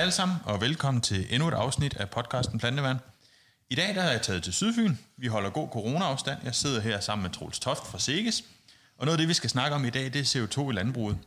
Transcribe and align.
Hej 0.00 0.04
alle 0.04 0.12
sammen, 0.12 0.36
og 0.44 0.60
velkommen 0.60 1.00
til 1.00 1.26
endnu 1.30 1.48
et 1.48 1.54
afsnit 1.54 1.96
af 1.96 2.10
podcasten 2.10 2.58
Plantevand. 2.58 2.98
I 3.70 3.74
dag 3.74 3.94
der 3.94 4.02
er 4.02 4.10
jeg 4.10 4.22
taget 4.22 4.42
til 4.42 4.52
Sydfyn. 4.52 4.96
Vi 5.16 5.26
holder 5.26 5.50
god 5.50 5.68
corona-afstand. 5.68 6.38
Jeg 6.44 6.54
sidder 6.54 6.80
her 6.80 7.00
sammen 7.00 7.22
med 7.22 7.30
Troels 7.30 7.58
Toft 7.58 7.86
fra 7.86 7.98
Seges. 7.98 8.44
Og 8.98 9.06
noget 9.06 9.16
af 9.16 9.18
det, 9.18 9.28
vi 9.28 9.34
skal 9.34 9.50
snakke 9.50 9.74
om 9.74 9.84
i 9.84 9.90
dag, 9.90 10.04
det 10.04 10.16
er 10.16 10.46
CO2 10.46 10.70
i 10.70 10.72
landbruget. 10.72 11.18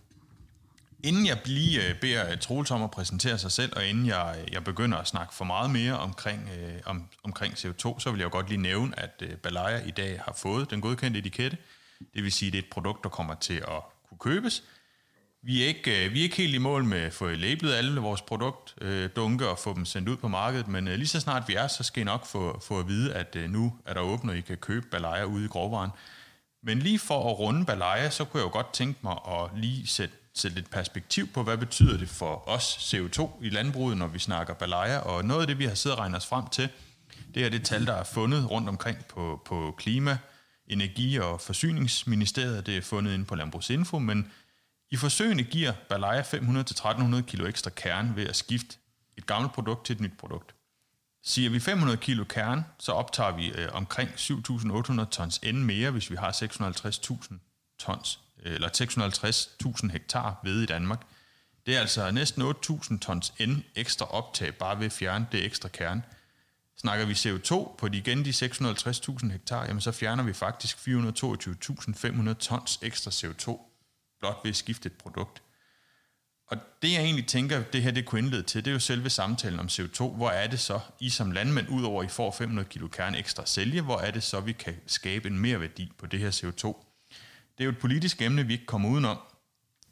Inden 1.03 1.25
jeg 1.25 1.37
lige 1.45 1.89
øh, 1.89 1.99
beder 1.99 2.31
øh, 2.31 2.37
Troels 2.37 2.71
om 2.71 2.83
at 2.83 2.91
præsentere 2.91 3.37
sig 3.37 3.51
selv, 3.51 3.73
og 3.75 3.85
inden 3.85 4.05
jeg, 4.05 4.35
øh, 4.41 4.53
jeg 4.53 4.63
begynder 4.63 4.97
at 4.97 5.07
snakke 5.07 5.33
for 5.33 5.45
meget 5.45 5.71
mere 5.71 5.99
omkring, 5.99 6.49
øh, 6.57 6.73
om, 6.85 7.03
omkring 7.23 7.53
CO2, 7.53 7.99
så 7.99 8.11
vil 8.11 8.17
jeg 8.17 8.25
jo 8.25 8.31
godt 8.31 8.49
lige 8.49 8.61
nævne, 8.61 8.99
at 8.99 9.21
øh, 9.21 9.35
Balaya 9.35 9.85
i 9.85 9.91
dag 9.91 10.21
har 10.25 10.33
fået 10.37 10.69
den 10.69 10.81
godkendte 10.81 11.19
etikette. 11.19 11.57
Det 12.13 12.23
vil 12.23 12.31
sige, 12.31 12.47
at 12.47 12.53
det 12.53 12.59
er 12.59 12.63
et 12.63 12.69
produkt, 12.69 13.03
der 13.03 13.09
kommer 13.09 13.35
til 13.35 13.57
at 13.57 13.81
kunne 14.09 14.19
købes. 14.19 14.63
Vi 15.45 15.63
er 15.63 15.67
ikke, 15.67 16.05
øh, 16.05 16.13
vi 16.13 16.19
er 16.19 16.23
ikke 16.23 16.35
helt 16.35 16.55
i 16.55 16.57
mål 16.57 16.83
med 16.83 16.97
at 16.97 17.13
få 17.13 17.29
labelet 17.29 17.73
alle 17.73 18.01
vores 18.01 18.21
produktdunke 18.21 19.45
øh, 19.45 19.51
og 19.51 19.59
få 19.59 19.73
dem 19.73 19.85
sendt 19.85 20.09
ud 20.09 20.17
på 20.17 20.27
markedet, 20.27 20.67
men 20.67 20.87
øh, 20.87 20.95
lige 20.95 21.07
så 21.07 21.19
snart 21.19 21.47
vi 21.47 21.55
er, 21.55 21.67
så 21.67 21.83
skal 21.83 22.01
I 22.01 22.03
nok 22.03 22.25
få, 22.25 22.59
få 22.59 22.79
at 22.79 22.87
vide, 22.87 23.13
at 23.13 23.37
nu 23.49 23.73
er 23.85 23.93
der 23.93 24.01
åbent, 24.01 24.31
og 24.31 24.37
I 24.37 24.41
kan 24.41 24.57
købe 24.57 24.87
Balaya 24.87 25.23
ude 25.23 25.45
i 25.45 25.47
grovvaren. 25.47 25.91
Men 26.63 26.79
lige 26.79 26.99
for 26.99 27.29
at 27.29 27.39
runde 27.39 27.65
Balaya, 27.65 28.09
så 28.09 28.25
kunne 28.25 28.39
jeg 28.39 28.45
jo 28.45 28.51
godt 28.51 28.73
tænke 28.73 28.99
mig 29.03 29.17
at 29.27 29.49
lige 29.55 29.87
sætte, 29.87 30.15
sætte 30.33 30.55
lidt 30.55 30.69
perspektiv 30.69 31.27
på, 31.27 31.43
hvad 31.43 31.57
betyder 31.57 31.97
det 31.97 32.09
for 32.09 32.49
os 32.49 32.93
CO2 32.93 33.29
i 33.41 33.49
landbruget, 33.49 33.97
når 33.97 34.07
vi 34.07 34.19
snakker 34.19 34.53
Balaya. 34.53 34.97
Og 34.97 35.25
noget 35.25 35.41
af 35.41 35.47
det, 35.47 35.59
vi 35.59 35.65
har 35.65 35.75
siddet 35.75 35.97
og 35.97 36.01
regnet 36.01 36.17
os 36.17 36.25
frem 36.25 36.47
til, 36.47 36.69
det 37.35 37.45
er 37.45 37.49
det 37.49 37.65
tal, 37.65 37.85
der 37.85 37.93
er 37.93 38.03
fundet 38.03 38.51
rundt 38.51 38.69
omkring 38.69 39.05
på, 39.05 39.41
på 39.45 39.75
Klima, 39.77 40.17
Energi- 40.67 41.17
og 41.19 41.41
Forsyningsministeriet. 41.41 42.65
Det 42.65 42.77
er 42.77 42.81
fundet 42.81 43.13
inde 43.13 43.25
på 43.25 43.35
Landbrugsinfo, 43.35 43.99
men 43.99 44.31
i 44.93 44.97
forsøgene 44.97 45.43
giver 45.43 45.73
Balaya 45.89 46.21
500-1300 46.21 47.21
kg 47.21 47.41
ekstra 47.41 47.69
kerne 47.69 48.15
ved 48.15 48.27
at 48.27 48.35
skifte 48.35 48.77
et 49.17 49.25
gammelt 49.25 49.53
produkt 49.53 49.85
til 49.85 49.93
et 49.93 49.99
nyt 49.99 50.17
produkt. 50.17 50.55
Siger 51.23 51.49
vi 51.49 51.59
500 51.59 51.97
kg 51.97 52.27
kerne, 52.27 52.65
så 52.79 52.91
optager 52.91 53.35
vi 53.35 53.51
øh, 53.51 53.69
omkring 53.71 54.09
7.800 54.09 55.05
tons 55.05 55.41
N 55.43 55.55
mere, 55.55 55.91
hvis 55.91 56.11
vi 56.11 56.15
har 56.15 56.31
650.000 56.31 57.35
tons, 57.79 58.19
øh, 58.43 58.53
eller 58.53 58.69
650.000 59.83 59.91
hektar 59.91 60.39
ved 60.43 60.61
i 60.61 60.65
Danmark. 60.65 61.01
Det 61.65 61.75
er 61.75 61.79
altså 61.79 62.11
næsten 62.11 62.41
8.000 62.41 62.99
tons 62.99 63.33
N 63.39 63.51
ekstra 63.75 64.05
optag 64.05 64.55
bare 64.55 64.79
ved 64.79 64.85
at 64.85 64.91
fjerne 64.91 65.27
det 65.31 65.45
ekstra 65.45 65.69
kern. 65.69 66.05
Snakker 66.77 67.05
vi 67.05 67.13
CO2 67.13 67.75
på 67.77 67.87
de 67.87 67.97
igen 67.97 68.25
de 68.25 68.29
650.000 68.29 69.31
hektar, 69.31 69.65
jamen 69.65 69.81
så 69.81 69.91
fjerner 69.91 70.23
vi 70.23 70.33
faktisk 70.33 70.77
422.500 70.77 72.33
tons 72.33 72.79
ekstra 72.81 73.11
CO2 73.11 73.72
blot 74.23 74.39
ved 74.43 74.49
at 74.49 74.55
skifte 74.55 74.87
et 74.87 74.93
produkt. 74.93 75.41
Og 76.47 76.57
det 76.81 76.91
jeg 76.91 77.01
egentlig 77.01 77.27
tænker, 77.27 77.63
det 77.63 77.83
her 77.83 77.91
det 77.91 78.05
kunne 78.05 78.19
indlede 78.19 78.43
til, 78.43 78.65
det 78.65 78.71
er 78.71 78.73
jo 78.73 78.79
selve 78.79 79.09
samtalen 79.09 79.59
om 79.59 79.65
CO2. 79.65 80.15
Hvor 80.15 80.29
er 80.29 80.47
det 80.47 80.59
så, 80.59 80.79
I 80.99 81.09
som 81.09 81.31
landmænd, 81.31 81.69
udover 81.69 82.01
at 82.01 82.05
I 82.05 82.09
får 82.09 82.31
500 82.31 82.67
kilo 82.69 82.87
kerne 82.87 83.17
ekstra 83.17 83.45
sælge, 83.45 83.81
hvor 83.81 83.99
er 83.99 84.11
det 84.11 84.23
så, 84.23 84.39
vi 84.39 84.51
kan 84.51 84.75
skabe 84.87 85.27
en 85.27 85.39
mere 85.39 85.59
værdi 85.59 85.91
på 85.97 86.05
det 86.05 86.19
her 86.19 86.31
CO2? 86.31 86.67
Det 87.57 87.59
er 87.59 87.65
jo 87.65 87.69
et 87.69 87.77
politisk 87.77 88.21
emne, 88.21 88.47
vi 88.47 88.53
ikke 88.53 88.65
kommer 88.65 88.89
udenom. 88.89 89.17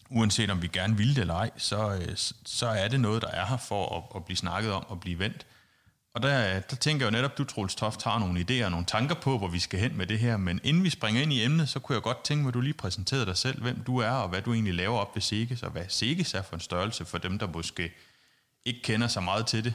Uanset 0.09 0.49
om 0.49 0.61
vi 0.61 0.67
gerne 0.67 0.97
vil 0.97 1.15
det 1.15 1.17
eller 1.17 1.33
ej, 1.33 1.51
øh, 1.53 1.59
så, 2.17 2.33
så 2.45 2.67
er 2.67 2.87
det 2.87 2.99
noget, 2.99 3.21
der 3.21 3.27
er 3.27 3.45
her 3.45 3.57
for 3.57 3.97
at, 3.97 4.03
at 4.15 4.25
blive 4.25 4.37
snakket 4.37 4.71
om 4.71 4.85
og 4.87 4.99
blive 4.99 5.19
vendt. 5.19 5.45
Og 6.13 6.21
der, 6.21 6.59
der 6.59 6.75
tænker 6.75 7.05
jeg 7.05 7.13
jo 7.13 7.17
netop, 7.17 7.37
du, 7.37 7.43
Troels 7.43 7.75
Toft, 7.75 8.03
har 8.03 8.19
nogle 8.19 8.39
idéer 8.39 8.65
og 8.65 8.71
nogle 8.71 8.85
tanker 8.85 9.15
på, 9.15 9.37
hvor 9.37 9.47
vi 9.47 9.59
skal 9.59 9.79
hen 9.79 9.97
med 9.97 10.07
det 10.07 10.19
her. 10.19 10.37
Men 10.37 10.59
inden 10.63 10.83
vi 10.83 10.89
springer 10.89 11.21
ind 11.21 11.33
i 11.33 11.43
emnet, 11.43 11.69
så 11.69 11.79
kunne 11.79 11.93
jeg 11.93 12.01
godt 12.01 12.23
tænke 12.23 12.41
mig, 12.41 12.47
at 12.47 12.53
du 12.53 12.61
lige 12.61 12.73
præsenterede 12.73 13.25
dig 13.25 13.37
selv, 13.37 13.61
hvem 13.61 13.83
du 13.83 13.97
er, 13.97 14.09
og 14.09 14.29
hvad 14.29 14.41
du 14.41 14.53
egentlig 14.53 14.73
laver 14.73 14.97
op 14.97 15.15
ved 15.15 15.21
Seges, 15.21 15.63
og 15.63 15.71
hvad 15.71 15.85
Seges 15.87 16.33
er 16.33 16.41
for 16.41 16.55
en 16.55 16.59
størrelse 16.61 17.05
for 17.05 17.17
dem, 17.17 17.39
der 17.39 17.47
måske 17.47 17.91
ikke 18.65 18.81
kender 18.81 19.07
så 19.07 19.19
meget 19.19 19.47
til 19.47 19.63
det. 19.63 19.73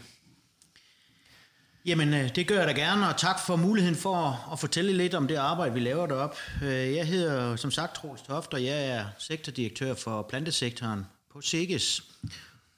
Jamen, 1.87 2.15
øh, 2.15 2.35
det 2.35 2.47
gør 2.47 2.59
jeg 2.59 2.67
da 2.67 2.73
gerne, 2.73 3.09
og 3.09 3.17
tak 3.17 3.41
for 3.47 3.57
muligheden 3.57 3.97
for 3.97 4.49
at 4.53 4.59
fortælle 4.59 4.93
lidt 4.93 5.15
om 5.15 5.29
det 5.29 5.37
arbejde, 5.37 5.75
vi 5.75 5.81
laver 5.81 6.07
derop. 6.07 6.37
Øh, 6.63 6.95
jeg 6.95 7.07
hedder 7.07 7.57
som 7.57 7.71
sagt 7.71 7.95
Troels 7.95 8.23
Toft, 8.23 8.55
og 8.55 8.65
jeg 8.65 8.89
er 8.89 9.05
sektordirektør 9.19 9.95
for 9.95 10.23
plantesektoren 10.23 11.07
på 11.33 11.41
SEGES, 11.41 12.03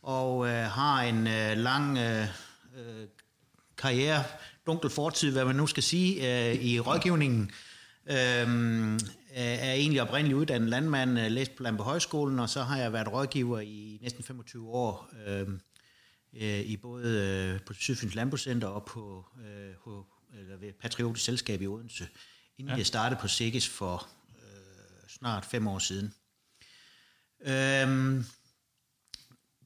og 0.02 0.48
øh, 0.48 0.64
har 0.64 1.02
en 1.02 1.24
lang 1.58 1.98
karriere, 3.78 4.24
dunkel 4.66 4.90
fortid, 4.90 5.32
hvad 5.32 5.44
man 5.44 5.56
nu 5.56 5.66
skal 5.66 5.82
sige, 5.82 6.48
øh, 6.50 6.54
i 6.54 6.80
rådgivningen. 6.80 7.50
Øh, 8.06 8.98
er 9.34 9.72
egentlig 9.72 10.02
oprindeligt 10.02 10.36
uddannet 10.36 10.68
landmand, 10.68 11.18
øh, 11.18 11.30
læst 11.30 11.56
på 11.56 11.62
Landbe 11.62 11.82
Højskolen, 11.82 12.38
og 12.38 12.48
så 12.48 12.62
har 12.62 12.78
jeg 12.78 12.92
været 12.92 13.12
rådgiver 13.12 13.60
i 13.60 13.98
næsten 14.02 14.24
25 14.24 14.68
år, 14.68 15.10
øh, 15.26 15.48
øh, 16.36 16.60
i 16.60 16.76
både 16.76 17.08
øh, 17.54 17.60
på 17.66 17.74
Sydfyns 17.74 18.14
Landbrugscenter 18.14 18.68
og 18.68 18.84
på 18.84 19.26
øh, 19.46 19.68
eller 20.40 20.56
ved 20.56 20.72
Patriotisk 20.72 21.24
Selskab 21.24 21.62
i 21.62 21.66
Odense, 21.66 22.08
inden 22.58 22.72
ja. 22.72 22.76
jeg 22.76 22.86
startede 22.86 23.20
på 23.20 23.28
SIGGES 23.28 23.68
for 23.68 24.08
øh, 24.38 25.08
snart 25.08 25.44
fem 25.44 25.66
år 25.66 25.78
siden. 25.78 26.14
Øh, 27.40 28.24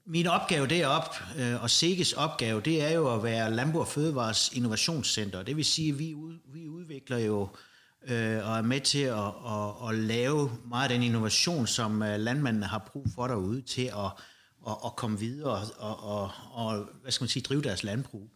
min 0.06 0.26
opgave 0.26 0.66
derop, 0.66 1.14
øh, 1.38 1.62
og 1.62 1.70
SEGES 1.70 2.12
opgave, 2.12 2.60
det 2.60 2.82
er 2.82 2.90
jo 2.90 3.14
at 3.14 3.22
være 3.22 3.50
Landbrug 3.50 3.86
Fødevares 3.86 4.50
Innovationscenter. 4.54 5.42
Det 5.42 5.56
vil 5.56 5.64
sige, 5.64 5.92
at 5.92 5.98
vi, 5.98 6.14
ud, 6.14 6.38
vi 6.52 6.68
udvikler 6.68 7.18
jo 7.18 7.48
øh, 8.08 8.48
og 8.48 8.58
er 8.58 8.62
med 8.62 8.80
til 8.80 9.02
at, 9.02 9.32
at, 9.46 9.88
at 9.88 9.94
lave 9.94 10.50
meget 10.68 10.82
af 10.82 10.88
den 10.88 11.02
innovation, 11.02 11.66
som 11.66 12.02
øh, 12.02 12.18
landmændene 12.20 12.66
har 12.66 12.88
brug 12.92 13.06
for 13.14 13.26
derude 13.26 13.62
til 13.62 13.84
at, 13.84 14.12
at, 14.68 14.76
at 14.84 14.96
komme 14.96 15.18
videre 15.18 15.66
og, 15.78 16.02
og, 16.02 16.30
og 16.52 16.88
hvad 17.02 17.12
skal 17.12 17.22
man 17.22 17.28
sige, 17.28 17.42
drive 17.42 17.62
deres 17.62 17.82
landbrug. 17.82 18.30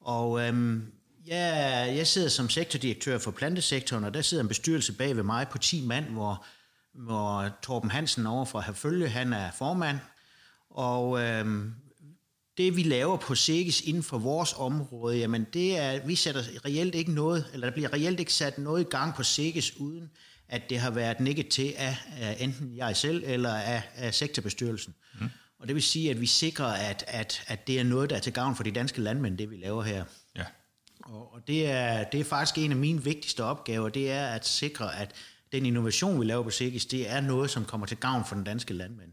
Og 0.00 0.40
øhm, 0.40 0.92
jeg, 1.26 1.92
jeg 1.96 2.06
sidder 2.06 2.28
som 2.28 2.48
sektordirektør 2.48 3.18
for 3.18 3.30
plantesektoren, 3.30 4.04
og 4.04 4.14
der 4.14 4.22
sidder 4.22 4.42
en 4.42 4.48
bestyrelse 4.48 4.92
bag 4.92 5.16
ved 5.16 5.22
mig 5.22 5.48
på 5.48 5.58
10 5.58 5.86
mand, 5.86 6.04
hvor, 6.04 6.44
hvor 6.94 7.48
Torben 7.62 7.90
Hansen 7.90 8.26
over 8.26 8.44
fra 8.44 8.60
Herfølge, 8.60 9.08
han 9.08 9.32
er 9.32 9.50
formand, 9.50 9.98
og 10.70 11.20
øhm, 11.20 11.74
det 12.56 12.76
vi 12.76 12.82
laver 12.82 13.16
på 13.16 13.34
SEGES 13.34 13.80
inden 13.80 14.02
for 14.02 14.18
vores 14.18 14.54
område, 14.56 15.16
jamen 15.16 15.46
det 15.52 15.78
er, 15.78 16.06
vi 16.06 16.14
sætter 16.14 16.42
reelt 16.64 16.94
ikke 16.94 17.12
noget, 17.12 17.46
eller 17.52 17.66
der 17.66 17.74
bliver 17.74 17.92
reelt 17.92 18.20
ikke 18.20 18.32
sat 18.32 18.58
noget 18.58 18.80
i 18.80 18.90
gang 18.90 19.14
på 19.14 19.22
SEGES, 19.22 19.76
uden 19.76 20.10
at 20.48 20.70
det 20.70 20.78
har 20.78 20.90
været 20.90 21.20
nikket 21.20 21.48
til 21.48 21.74
af, 21.76 21.96
af 22.20 22.36
enten 22.40 22.76
jeg 22.76 22.96
selv 22.96 23.22
eller 23.26 23.54
af, 23.54 23.82
af 23.94 24.14
sektorbestyrelsen. 24.14 24.94
Mm. 25.20 25.28
Og 25.58 25.66
det 25.68 25.74
vil 25.74 25.82
sige, 25.82 26.10
at 26.10 26.20
vi 26.20 26.26
sikrer, 26.26 26.66
at, 26.66 27.04
at, 27.06 27.42
at 27.46 27.66
det 27.66 27.80
er 27.80 27.84
noget, 27.84 28.10
der 28.10 28.16
er 28.16 28.20
til 28.20 28.32
gavn 28.32 28.56
for 28.56 28.62
de 28.62 28.70
danske 28.70 29.00
landmænd, 29.00 29.38
det 29.38 29.50
vi 29.50 29.56
laver 29.56 29.82
her. 29.82 30.04
Ja. 30.36 30.44
Og, 31.04 31.34
og 31.34 31.40
det, 31.46 31.70
er, 31.70 32.04
det 32.04 32.20
er 32.20 32.24
faktisk 32.24 32.58
en 32.58 32.70
af 32.70 32.76
mine 32.76 33.04
vigtigste 33.04 33.44
opgaver, 33.44 33.88
det 33.88 34.10
er 34.10 34.26
at 34.26 34.46
sikre, 34.46 35.00
at 35.00 35.14
den 35.52 35.66
innovation, 35.66 36.20
vi 36.20 36.24
laver 36.24 36.42
på 36.42 36.50
SEGES, 36.50 36.86
det 36.86 37.10
er 37.10 37.20
noget, 37.20 37.50
som 37.50 37.64
kommer 37.64 37.86
til 37.86 37.96
gavn 37.96 38.24
for 38.24 38.34
den 38.34 38.44
danske 38.44 38.74
landmænd. 38.74 39.12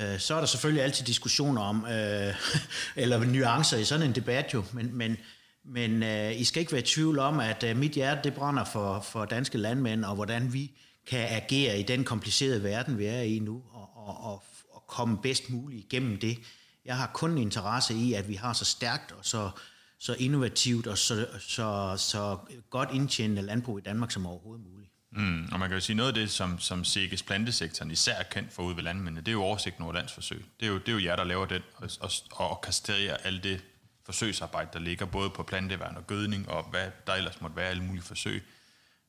Øh, 0.00 0.18
så 0.18 0.34
er 0.34 0.38
der 0.38 0.46
selvfølgelig 0.46 0.84
altid 0.84 1.06
diskussioner 1.06 1.62
om, 1.62 1.86
øh, 1.86 2.34
eller 3.02 3.24
nuancer 3.24 3.78
i 3.78 3.84
sådan 3.84 4.06
en 4.06 4.14
debat 4.14 4.54
jo, 4.54 4.64
men, 4.72 4.96
men, 4.96 5.16
men 5.64 6.02
øh, 6.02 6.40
I 6.40 6.44
skal 6.44 6.60
ikke 6.60 6.72
være 6.72 6.80
i 6.80 6.84
tvivl 6.84 7.18
om, 7.18 7.40
at 7.40 7.64
øh, 7.64 7.76
mit 7.76 7.92
hjerte 7.92 8.20
det 8.24 8.34
brænder 8.34 8.64
for, 8.64 9.00
for 9.00 9.24
danske 9.24 9.58
landmænd, 9.58 10.04
og 10.04 10.14
hvordan 10.14 10.52
vi 10.52 10.70
kan 11.06 11.28
agere 11.30 11.80
i 11.80 11.82
den 11.82 12.04
komplicerede 12.04 12.62
verden, 12.62 12.98
vi 12.98 13.04
er 13.04 13.20
i 13.20 13.38
nu, 13.38 13.62
og, 13.72 13.88
og, 13.94 14.24
og, 14.24 14.42
og 14.70 14.86
komme 14.86 15.18
bedst 15.22 15.50
muligt 15.50 15.84
igennem 15.84 16.18
det. 16.18 16.38
Jeg 16.84 16.96
har 16.96 17.10
kun 17.14 17.38
interesse 17.38 17.94
i, 17.94 18.12
at 18.12 18.28
vi 18.28 18.34
har 18.34 18.52
så 18.52 18.64
stærkt 18.64 19.12
og 19.12 19.24
så, 19.24 19.50
så 19.98 20.14
innovativt 20.18 20.86
og 20.86 20.98
så, 20.98 21.26
så, 21.38 21.94
så 21.96 22.38
godt 22.70 22.88
indtjenende 22.92 23.42
landbrug 23.42 23.78
i 23.78 23.82
Danmark 23.82 24.10
som 24.10 24.26
overhovedet 24.26 24.66
muligt. 24.72 24.89
Mm, 25.12 25.48
og 25.52 25.60
man 25.60 25.68
kan 25.68 25.76
jo 25.76 25.80
sige, 25.80 25.96
noget 25.96 26.08
af 26.08 26.14
det, 26.14 26.30
som, 26.30 26.58
som 26.58 26.84
CGS 26.84 27.22
plantesektoren 27.22 27.90
især 27.90 28.14
er 28.14 28.22
kendt 28.22 28.52
for 28.52 28.62
ude 28.62 28.76
ved 28.76 28.82
landmændene, 28.82 29.20
det 29.20 29.28
er 29.28 29.32
jo 29.32 29.42
oversigten 29.42 29.84
over 29.84 29.92
landsforsøg. 29.92 30.44
Det 30.60 30.66
er 30.66 30.70
jo, 30.70 30.78
det 30.78 30.88
er 30.88 30.92
jo 30.92 31.04
jer, 31.04 31.16
der 31.16 31.24
laver 31.24 31.46
det, 31.46 31.62
og, 31.76 31.90
og, 32.00 32.10
og 32.30 32.60
kastrerer 32.60 33.16
alt 33.16 33.44
det 33.44 33.64
forsøgsarbejde, 34.04 34.70
der 34.72 34.78
ligger 34.78 35.06
både 35.06 35.30
på 35.30 35.42
planteværn 35.42 35.96
og 35.96 36.06
gødning, 36.06 36.48
og 36.48 36.62
hvad 36.70 36.90
der 37.06 37.14
ellers 37.14 37.40
måtte 37.40 37.56
være 37.56 37.68
alle 37.68 37.82
mulige 37.82 38.02
forsøg. 38.02 38.42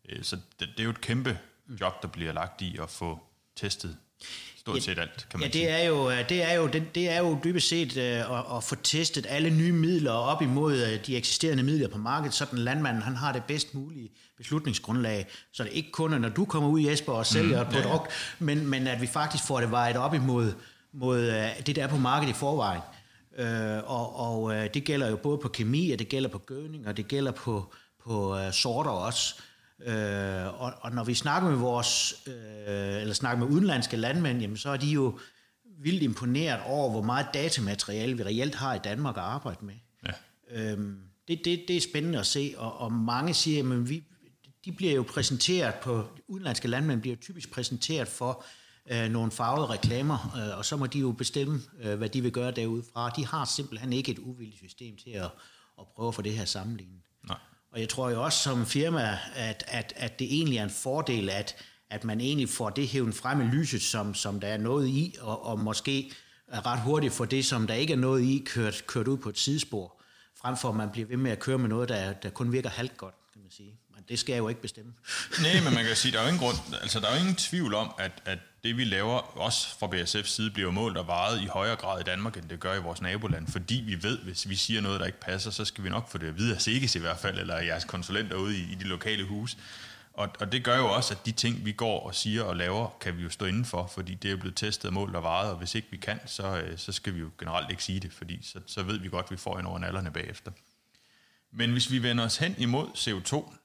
Øh, 0.10 0.24
så 0.24 0.36
det, 0.36 0.70
det 0.70 0.80
er 0.80 0.84
jo 0.84 0.90
et 0.90 1.02
kæmpe 1.02 1.40
job, 1.82 2.02
der 2.02 2.08
bliver 2.08 2.34
lagt 2.34 2.62
i 2.62 2.78
at 2.78 2.90
få 2.90 3.20
testet 3.56 3.98
Stort 4.62 4.84
set 4.84 5.00
alt, 5.00 5.28
kan 5.32 5.40
man 5.40 5.50
ja, 5.50 5.60
det 5.60 5.70
er 5.70 5.84
jo, 5.88 6.10
øh, 6.10 6.30
det 6.30 6.44
er 6.44 6.54
jo, 6.54 6.68
det, 6.68 6.96
det 6.96 7.10
er 7.10 7.18
jo 7.18 7.40
dybest 7.44 7.68
set 7.68 7.98
uh, 7.98 8.38
at, 8.40 8.58
at 8.58 8.64
få 8.64 8.76
testet 8.76 9.26
alle 9.30 9.50
nye 9.50 9.72
midler 9.72 10.12
op 10.12 10.42
imod 10.42 10.74
uh, 10.74 11.06
de 11.08 11.18
eksisterende 11.18 11.64
midler 11.64 11.88
på 11.88 11.98
markedet, 11.98 12.34
så 12.34 12.46
den 12.52 12.60
landmand 12.60 13.02
han 13.02 13.16
har 13.16 13.34
det 13.34 13.44
bedst 13.44 13.76
mulige 13.76 14.10
beslutningsgrundlag. 14.38 15.28
Så 15.54 15.64
det 15.64 15.72
er 15.72 15.76
ikke 15.76 15.92
kun, 15.92 16.22
når 16.22 16.30
du 16.30 16.46
kommer 16.46 16.70
ud 16.70 16.80
i 16.80 16.90
Esbjerg 16.90 17.18
og 17.18 17.26
sælger 17.26 17.64
mm, 17.64 17.70
et 17.70 17.84
produkt, 17.84 18.08
ja. 18.08 18.46
men, 18.46 18.68
men 18.68 18.88
at 18.88 19.02
vi 19.02 19.08
faktisk 19.08 19.44
får 19.48 19.60
det 19.60 19.72
vejet 19.72 19.98
op 19.98 20.14
imod 20.14 20.54
mod, 20.94 21.28
uh, 21.28 21.66
det, 21.66 21.76
der 21.76 21.84
er 21.84 21.88
på 21.88 21.98
markedet 21.98 22.34
i 22.34 22.36
forvejen. 22.36 22.82
Uh, 23.40 23.92
og 23.92 24.20
og 24.20 24.42
uh, 24.42 24.66
det 24.74 24.84
gælder 24.84 25.10
jo 25.10 25.16
både 25.16 25.38
på 25.38 25.48
kemi, 25.48 25.92
og 25.92 26.00
det 26.00 26.10
gælder 26.10 26.30
på 26.30 26.38
gødning, 26.38 26.88
og 26.88 26.98
det 26.98 27.08
gælder 27.08 27.32
på, 27.32 27.74
på 28.04 28.36
uh, 28.36 28.52
sorter 28.52 28.92
også. 28.92 29.36
Øh, 29.38 29.51
og, 30.60 30.74
og 30.82 30.92
når 30.92 31.04
vi 31.04 31.14
snakker 31.14 31.50
med 31.50 31.58
vores, 31.58 32.14
øh, 32.28 33.02
eller 33.02 33.14
snakker 33.14 33.46
med 33.46 33.54
udenlandske 33.54 33.98
landmænd, 33.98 34.42
jamen, 34.42 34.58
så 34.58 34.70
er 34.70 34.78
de 34.78 34.88
jo 34.88 35.20
vildt 35.80 36.04
imponeret 36.04 36.62
over, 36.66 36.92
hvor 36.92 37.02
meget 37.02 37.28
datamateriale 37.34 38.18
vi 38.18 38.24
reelt 38.24 38.56
har 38.56 38.76
i 38.76 38.80
Danmark 38.84 39.18
at 39.18 39.24
arbejde 39.24 39.66
med. 39.66 39.76
Ja. 40.06 40.12
Øhm, 40.52 41.00
det, 41.28 41.42
det, 41.46 41.66
det 41.68 41.78
er 41.78 41.82
spændende 41.82 42.20
at 42.20 42.26
se, 42.26 42.54
og, 42.58 42.78
og 42.78 42.92
mange 42.92 43.34
siger, 43.34 43.74
at 43.74 43.90
vi, 43.90 44.04
de 44.66 44.72
bliver 44.72 44.94
jo 44.94 45.04
præsenteret 45.04 45.76
på, 45.76 46.08
udenlandske 46.28 46.68
landmænd 46.68 47.02
bliver 47.02 47.16
typisk 47.16 47.52
præsenteret 47.52 48.08
for 48.08 48.46
øh, 48.92 49.10
nogle 49.10 49.32
farvede 49.32 49.68
reklamer, 49.68 50.38
øh, 50.38 50.58
og 50.58 50.66
så 50.66 50.78
må 50.78 50.86
de 50.86 51.00
jo 51.00 51.12
bestemme, 51.12 51.62
øh, 51.82 51.98
hvad 51.98 52.10
de 52.10 52.22
vil 52.22 52.32
gøre 52.32 52.52
derudfra. 52.52 53.10
De 53.10 53.26
har 53.26 53.46
simpelthen 53.46 53.94
ikke 53.94 54.12
et 54.12 54.20
uvildigt 54.20 54.58
system 54.58 54.98
til 54.98 55.10
at, 55.10 55.30
at 55.80 55.88
prøve 55.96 56.08
at 56.08 56.16
få 56.16 56.22
det 56.22 56.34
her 56.34 56.46
sammenlignet. 56.46 57.02
Og 57.72 57.80
jeg 57.80 57.90
tror 57.90 58.10
jo 58.10 58.24
også 58.24 58.40
som 58.40 58.66
firma, 58.66 59.20
at, 59.36 59.64
at, 59.68 59.94
at 59.96 60.20
det 60.20 60.28
egentlig 60.36 60.58
er 60.58 60.64
en 60.64 60.70
fordel, 60.70 61.30
at, 61.30 61.56
at 61.90 62.04
man 62.04 62.22
egentlig 62.22 62.50
får 62.50 62.70
det 62.70 62.88
hævet 62.88 63.16
frem 63.16 63.42
i 63.42 63.44
lyset, 63.44 63.82
som, 63.82 64.14
som 64.14 64.40
der 64.40 64.48
er 64.48 64.58
noget 64.58 64.88
i, 64.88 65.16
og, 65.22 65.46
og 65.46 65.60
måske 65.60 66.12
ret 66.54 66.82
hurtigt 66.82 67.14
får 67.14 67.26
det, 67.26 67.46
som 67.46 67.68
der 67.68 67.74
ikke 67.74 67.94
er 67.94 67.98
noget 67.98 68.22
i, 68.24 68.44
kørt, 68.46 68.84
kørt 68.88 69.08
ud 69.08 69.18
på 69.18 69.30
et 69.30 69.38
sidespor, 69.38 70.02
frem 70.42 70.58
for 70.58 70.70
at 70.70 70.76
man 70.76 70.90
bliver 70.90 71.08
ved 71.08 71.18
med 71.18 71.32
at 71.32 71.40
køre 71.40 71.58
med 71.58 71.70
noget, 71.70 71.90
der, 71.90 72.14
der 72.14 72.30
kun 72.30 72.52
virker 72.52 72.70
halvt 72.70 72.98
godt, 72.98 73.16
kan 73.34 73.42
man 73.42 73.52
sige. 73.52 73.80
Men 73.96 74.04
det 74.10 74.20
skal 74.20 74.34
jeg 74.34 74.40
jo 74.40 74.48
ikke 74.48 74.62
bestemme. 74.62 74.94
Nej, 75.42 75.64
men 75.64 75.74
man 75.74 75.86
kan 75.86 75.96
sige, 75.96 76.12
der 76.12 76.20
er 76.20 76.24
jo 76.24 76.28
ingen 76.28 76.44
grund, 76.44 76.58
altså 76.82 77.00
der 77.00 77.08
er 77.08 77.14
jo 77.14 77.20
ingen 77.20 77.36
tvivl 77.36 77.74
om, 77.74 77.92
at, 77.98 78.12
at 78.26 78.40
det 78.64 78.78
vi 78.78 78.84
laver, 78.84 79.40
også 79.40 79.78
fra 79.80 79.88
BSF's 79.88 80.28
side, 80.28 80.52
bliver 80.52 80.72
målt 80.72 80.98
og 80.98 81.08
varet 81.08 81.42
i 81.42 81.46
højere 81.46 81.76
grad 81.76 82.00
i 82.00 82.04
Danmark, 82.04 82.38
end 82.38 82.50
det 82.50 82.60
gør 82.60 82.74
i 82.74 82.82
vores 82.82 83.02
naboland, 83.02 83.48
fordi 83.48 83.84
vi 83.86 84.04
ved, 84.04 84.18
hvis 84.18 84.50
vi 84.50 84.56
siger 84.56 84.82
noget, 84.82 85.00
der 85.00 85.06
ikke 85.06 85.20
passer, 85.20 85.52
så 85.52 85.66
skal 85.66 85.84
vi 85.84 85.90
nok 85.90 86.10
få 86.10 86.18
det 86.18 86.28
at 86.28 86.38
vide 86.38 86.56
af 86.56 86.62
Sikkes 86.62 86.96
i 86.96 87.00
hvert 87.00 87.18
fald, 87.18 87.40
eller 87.40 87.58
jeres 87.58 87.86
konsulenter 87.86 88.36
ude 88.36 88.58
i, 88.58 88.72
i 88.72 88.76
de 88.76 88.84
lokale 88.84 89.24
huse. 89.24 89.58
Og, 90.14 90.30
og 90.40 90.52
det 90.52 90.64
gør 90.64 90.78
jo 90.78 90.94
også, 90.94 91.14
at 91.14 91.26
de 91.26 91.32
ting, 91.32 91.66
vi 91.66 91.72
går 91.72 92.00
og 92.08 92.16
siger 92.16 92.44
og 92.44 92.56
laver, 92.56 92.98
kan 93.02 93.18
vi 93.18 93.24
jo 93.24 93.30
stå 93.30 93.46
indenfor, 93.46 93.88
fordi 93.88 94.14
det 94.14 94.32
er 94.32 94.36
blevet 94.36 94.56
testet, 94.56 94.94
målt 94.94 95.16
og 95.16 95.24
varet, 95.24 95.52
og 95.52 95.58
hvis 95.58 95.76
ikke 95.76 95.88
vi 95.92 95.98
kan, 95.98 96.20
så, 96.26 96.58
øh, 96.58 96.78
så 96.78 96.92
skal 96.92 97.14
vi 97.16 97.20
jo 97.20 97.30
generelt 97.40 97.72
ikke 97.72 97.84
sige 97.84 98.00
det, 98.00 98.14
fordi 98.14 98.40
så, 98.44 98.60
så 98.66 98.84
ved 98.84 99.00
vi 99.00 99.10
godt, 99.10 99.26
at 99.26 99.32
vi 99.32 99.38
får 99.38 99.60
en 99.60 99.66
over 99.66 99.80
nallerne 99.80 100.12
bagefter. 100.12 100.52
Men 101.52 101.72
hvis 101.72 101.92
vi 101.92 102.04
vender 102.04 102.26
os 102.26 102.38
hen 102.38 102.56
imod 102.58 102.88
CO2, 102.88 103.56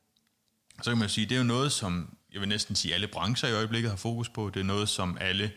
så 0.83 0.91
kan 0.91 0.99
man 0.99 1.09
sige, 1.09 1.27
det 1.27 1.35
er 1.35 1.39
jo 1.39 1.45
noget, 1.45 1.73
som 1.73 2.16
jeg 2.37 2.41
vil 2.41 2.49
næsten 2.49 2.77
sige, 2.77 2.95
alle 2.95 3.07
brancher 3.07 3.49
i 3.49 3.53
øjeblikket 3.53 3.91
har 3.91 3.97
fokus 3.97 4.29
på. 4.29 4.51
Det 4.55 4.61
er 4.61 4.65
noget, 4.65 4.89
som 4.89 5.19
alle 5.21 5.53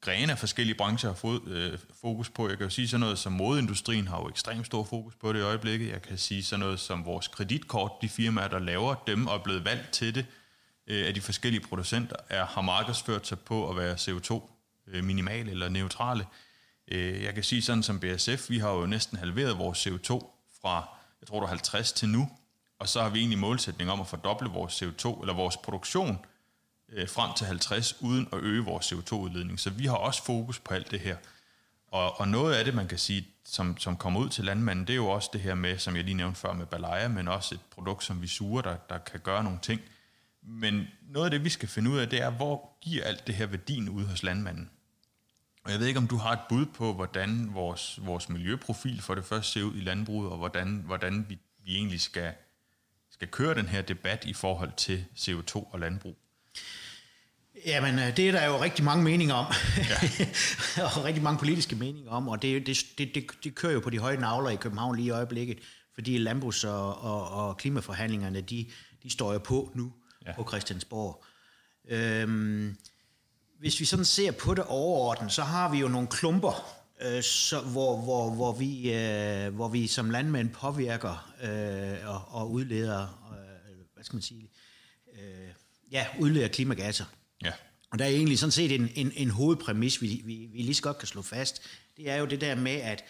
grene 0.00 0.32
af 0.32 0.38
forskellige 0.38 0.76
brancher 0.76 1.10
har 1.10 1.16
fået 1.16 1.48
øh, 1.48 1.78
fokus 2.00 2.30
på. 2.30 2.48
Jeg 2.48 2.56
kan 2.58 2.66
jo 2.66 2.70
sige 2.70 2.88
sådan 2.88 3.00
noget 3.00 3.18
som 3.18 3.32
modeindustrien 3.32 4.08
har 4.08 4.18
jo 4.18 4.28
ekstremt 4.28 4.66
stor 4.66 4.84
fokus 4.84 5.14
på 5.14 5.32
det 5.32 5.38
i 5.38 5.42
øjeblikket. 5.42 5.88
Jeg 5.88 6.02
kan 6.02 6.18
sige 6.18 6.42
sådan 6.42 6.60
noget 6.60 6.80
som 6.80 7.04
vores 7.04 7.28
kreditkort, 7.28 7.92
de 8.02 8.08
firmaer, 8.08 8.48
der 8.48 8.58
laver 8.58 8.94
dem 8.94 9.26
og 9.26 9.34
er 9.34 9.42
blevet 9.42 9.64
valgt 9.64 9.92
til 9.92 10.14
det 10.14 10.26
øh, 10.86 11.06
af 11.06 11.14
de 11.14 11.20
forskellige 11.20 11.60
producenter, 11.68 12.16
er, 12.28 12.46
har 12.46 12.62
markedsført 12.62 13.26
sig 13.26 13.40
på 13.40 13.70
at 13.70 13.76
være 13.76 13.94
CO2 13.94 14.32
øh, 14.86 15.04
minimal 15.04 15.06
minimale 15.06 15.50
eller 15.50 15.68
neutrale. 15.68 16.26
Øh, 16.88 17.22
jeg 17.22 17.34
kan 17.34 17.42
sige 17.42 17.62
sådan 17.62 17.82
som 17.82 18.00
BSF, 18.00 18.50
vi 18.50 18.58
har 18.58 18.70
jo 18.70 18.86
næsten 18.86 19.18
halveret 19.18 19.58
vores 19.58 19.86
CO2 19.86 20.10
fra, 20.62 20.88
jeg 21.20 21.28
tror 21.28 21.40
det 21.40 21.48
50 21.48 21.92
til 21.92 22.08
nu, 22.08 22.28
og 22.78 22.88
så 22.88 23.02
har 23.02 23.08
vi 23.08 23.18
egentlig 23.18 23.38
målsætning 23.38 23.90
om 23.90 24.00
at 24.00 24.06
fordoble 24.06 24.48
vores 24.48 24.82
CO2, 24.82 25.20
eller 25.20 25.34
vores 25.34 25.56
produktion, 25.56 26.18
øh, 26.88 27.08
frem 27.08 27.30
til 27.36 27.46
50, 27.46 28.02
uden 28.02 28.28
at 28.32 28.38
øge 28.38 28.64
vores 28.64 28.92
CO2-udledning. 28.92 29.60
Så 29.60 29.70
vi 29.70 29.86
har 29.86 29.96
også 29.96 30.24
fokus 30.24 30.58
på 30.58 30.74
alt 30.74 30.90
det 30.90 31.00
her. 31.00 31.16
Og, 31.88 32.20
og 32.20 32.28
noget 32.28 32.54
af 32.54 32.64
det, 32.64 32.74
man 32.74 32.88
kan 32.88 32.98
sige, 32.98 33.28
som, 33.44 33.78
som 33.78 33.96
kommer 33.96 34.20
ud 34.20 34.28
til 34.28 34.44
landmanden, 34.44 34.86
det 34.86 34.92
er 34.92 34.96
jo 34.96 35.08
også 35.08 35.30
det 35.32 35.40
her 35.40 35.54
med, 35.54 35.78
som 35.78 35.96
jeg 35.96 36.04
lige 36.04 36.14
nævnte 36.14 36.40
før 36.40 36.52
med 36.52 36.66
Balaya, 36.66 37.08
men 37.08 37.28
også 37.28 37.54
et 37.54 37.60
produkt 37.70 38.04
som 38.04 38.22
vi 38.22 38.26
suger, 38.26 38.62
der, 38.62 38.76
der 38.76 38.98
kan 38.98 39.20
gøre 39.20 39.44
nogle 39.44 39.58
ting. 39.62 39.80
Men 40.42 40.88
noget 41.08 41.26
af 41.26 41.30
det, 41.30 41.44
vi 41.44 41.48
skal 41.48 41.68
finde 41.68 41.90
ud 41.90 41.98
af, 41.98 42.08
det 42.08 42.22
er, 42.22 42.30
hvor 42.30 42.78
giver 42.80 43.04
alt 43.04 43.26
det 43.26 43.34
her 43.34 43.46
værdien 43.46 43.88
ud 43.88 44.04
hos 44.04 44.22
landmanden? 44.22 44.70
Og 45.64 45.72
jeg 45.72 45.80
ved 45.80 45.86
ikke, 45.86 45.98
om 45.98 46.08
du 46.08 46.16
har 46.16 46.32
et 46.32 46.40
bud 46.48 46.66
på, 46.66 46.92
hvordan 46.92 47.54
vores, 47.54 47.98
vores 48.02 48.28
miljøprofil 48.28 49.02
for 49.02 49.14
det 49.14 49.24
første 49.24 49.52
ser 49.52 49.62
ud 49.62 49.76
i 49.76 49.80
landbruget, 49.80 50.30
og 50.30 50.38
hvordan, 50.38 50.82
hvordan 50.86 51.26
vi, 51.28 51.38
vi 51.64 51.76
egentlig 51.76 52.00
skal, 52.00 52.32
skal 53.16 53.28
køre 53.28 53.54
den 53.54 53.68
her 53.68 53.82
debat 53.82 54.24
i 54.24 54.32
forhold 54.32 54.72
til 54.76 55.04
CO2 55.16 55.72
og 55.72 55.80
landbrug. 55.80 56.16
Jamen, 57.66 57.98
øh, 57.98 58.16
det 58.16 58.28
er 58.28 58.32
der 58.32 58.46
jo 58.46 58.62
rigtig 58.62 58.84
mange 58.84 59.04
meninger 59.04 59.34
om, 59.34 59.46
ja. 59.78 60.84
og 60.96 61.04
rigtig 61.04 61.22
mange 61.22 61.38
politiske 61.38 61.76
meninger 61.76 62.10
om, 62.10 62.28
og 62.28 62.42
det, 62.42 62.66
det, 62.66 62.86
det, 62.98 63.14
det, 63.14 63.30
det 63.44 63.54
kører 63.54 63.72
jo 63.72 63.80
på 63.80 63.90
de 63.90 63.98
høje 63.98 64.16
navler 64.16 64.50
i 64.50 64.56
København 64.56 64.96
lige 64.96 65.06
i 65.06 65.10
øjeblikket, 65.10 65.58
fordi 65.94 66.18
landbrugs- 66.18 66.64
og, 66.64 67.02
og, 67.02 67.28
og 67.30 67.56
klimaforhandlingerne, 67.56 68.40
de, 68.40 68.66
de 69.02 69.10
står 69.10 69.32
jo 69.32 69.38
på 69.38 69.72
nu 69.74 69.92
ja. 70.26 70.34
på 70.34 70.44
Christiansborg. 70.48 71.24
Øhm, 71.88 72.76
hvis 73.58 73.80
vi 73.80 73.84
sådan 73.84 74.04
ser 74.04 74.30
på 74.30 74.54
det 74.54 74.64
overordnet, 74.64 75.32
så 75.32 75.42
har 75.42 75.70
vi 75.70 75.78
jo 75.78 75.88
nogle 75.88 76.08
klumper, 76.08 76.66
øh, 77.00 77.22
så, 77.22 77.60
hvor, 77.60 77.96
hvor, 77.96 78.30
hvor, 78.30 78.52
vi, 78.52 78.94
øh, 78.94 79.54
hvor 79.54 79.68
vi 79.68 79.86
som 79.86 80.10
landmænd 80.10 80.50
påvirker 80.50 81.32
øh, 81.42 82.08
og, 82.08 82.24
og 82.28 82.50
udleder, 82.50 83.02
øh, 83.32 83.76
hvad 83.94 84.04
skal 84.04 84.16
man 84.16 84.22
sige, 84.22 84.50
øh, 85.14 85.48
ja, 85.92 86.06
udleder 86.20 86.48
klimagasser. 86.48 87.04
Ja. 87.44 87.52
Og 87.90 87.98
der 87.98 88.04
er 88.04 88.08
egentlig 88.08 88.38
sådan 88.38 88.50
set 88.50 88.72
en, 88.74 88.90
en, 88.94 89.12
en 89.14 89.30
hovedpræmis, 89.30 90.02
vi, 90.02 90.22
vi, 90.24 90.48
vi 90.52 90.58
lige 90.58 90.74
så 90.74 90.82
godt 90.82 90.98
kan 90.98 91.08
slå 91.08 91.22
fast. 91.22 91.62
Det 91.96 92.10
er 92.10 92.16
jo 92.16 92.26
det 92.26 92.40
der 92.40 92.54
med, 92.54 92.72
at 92.72 93.04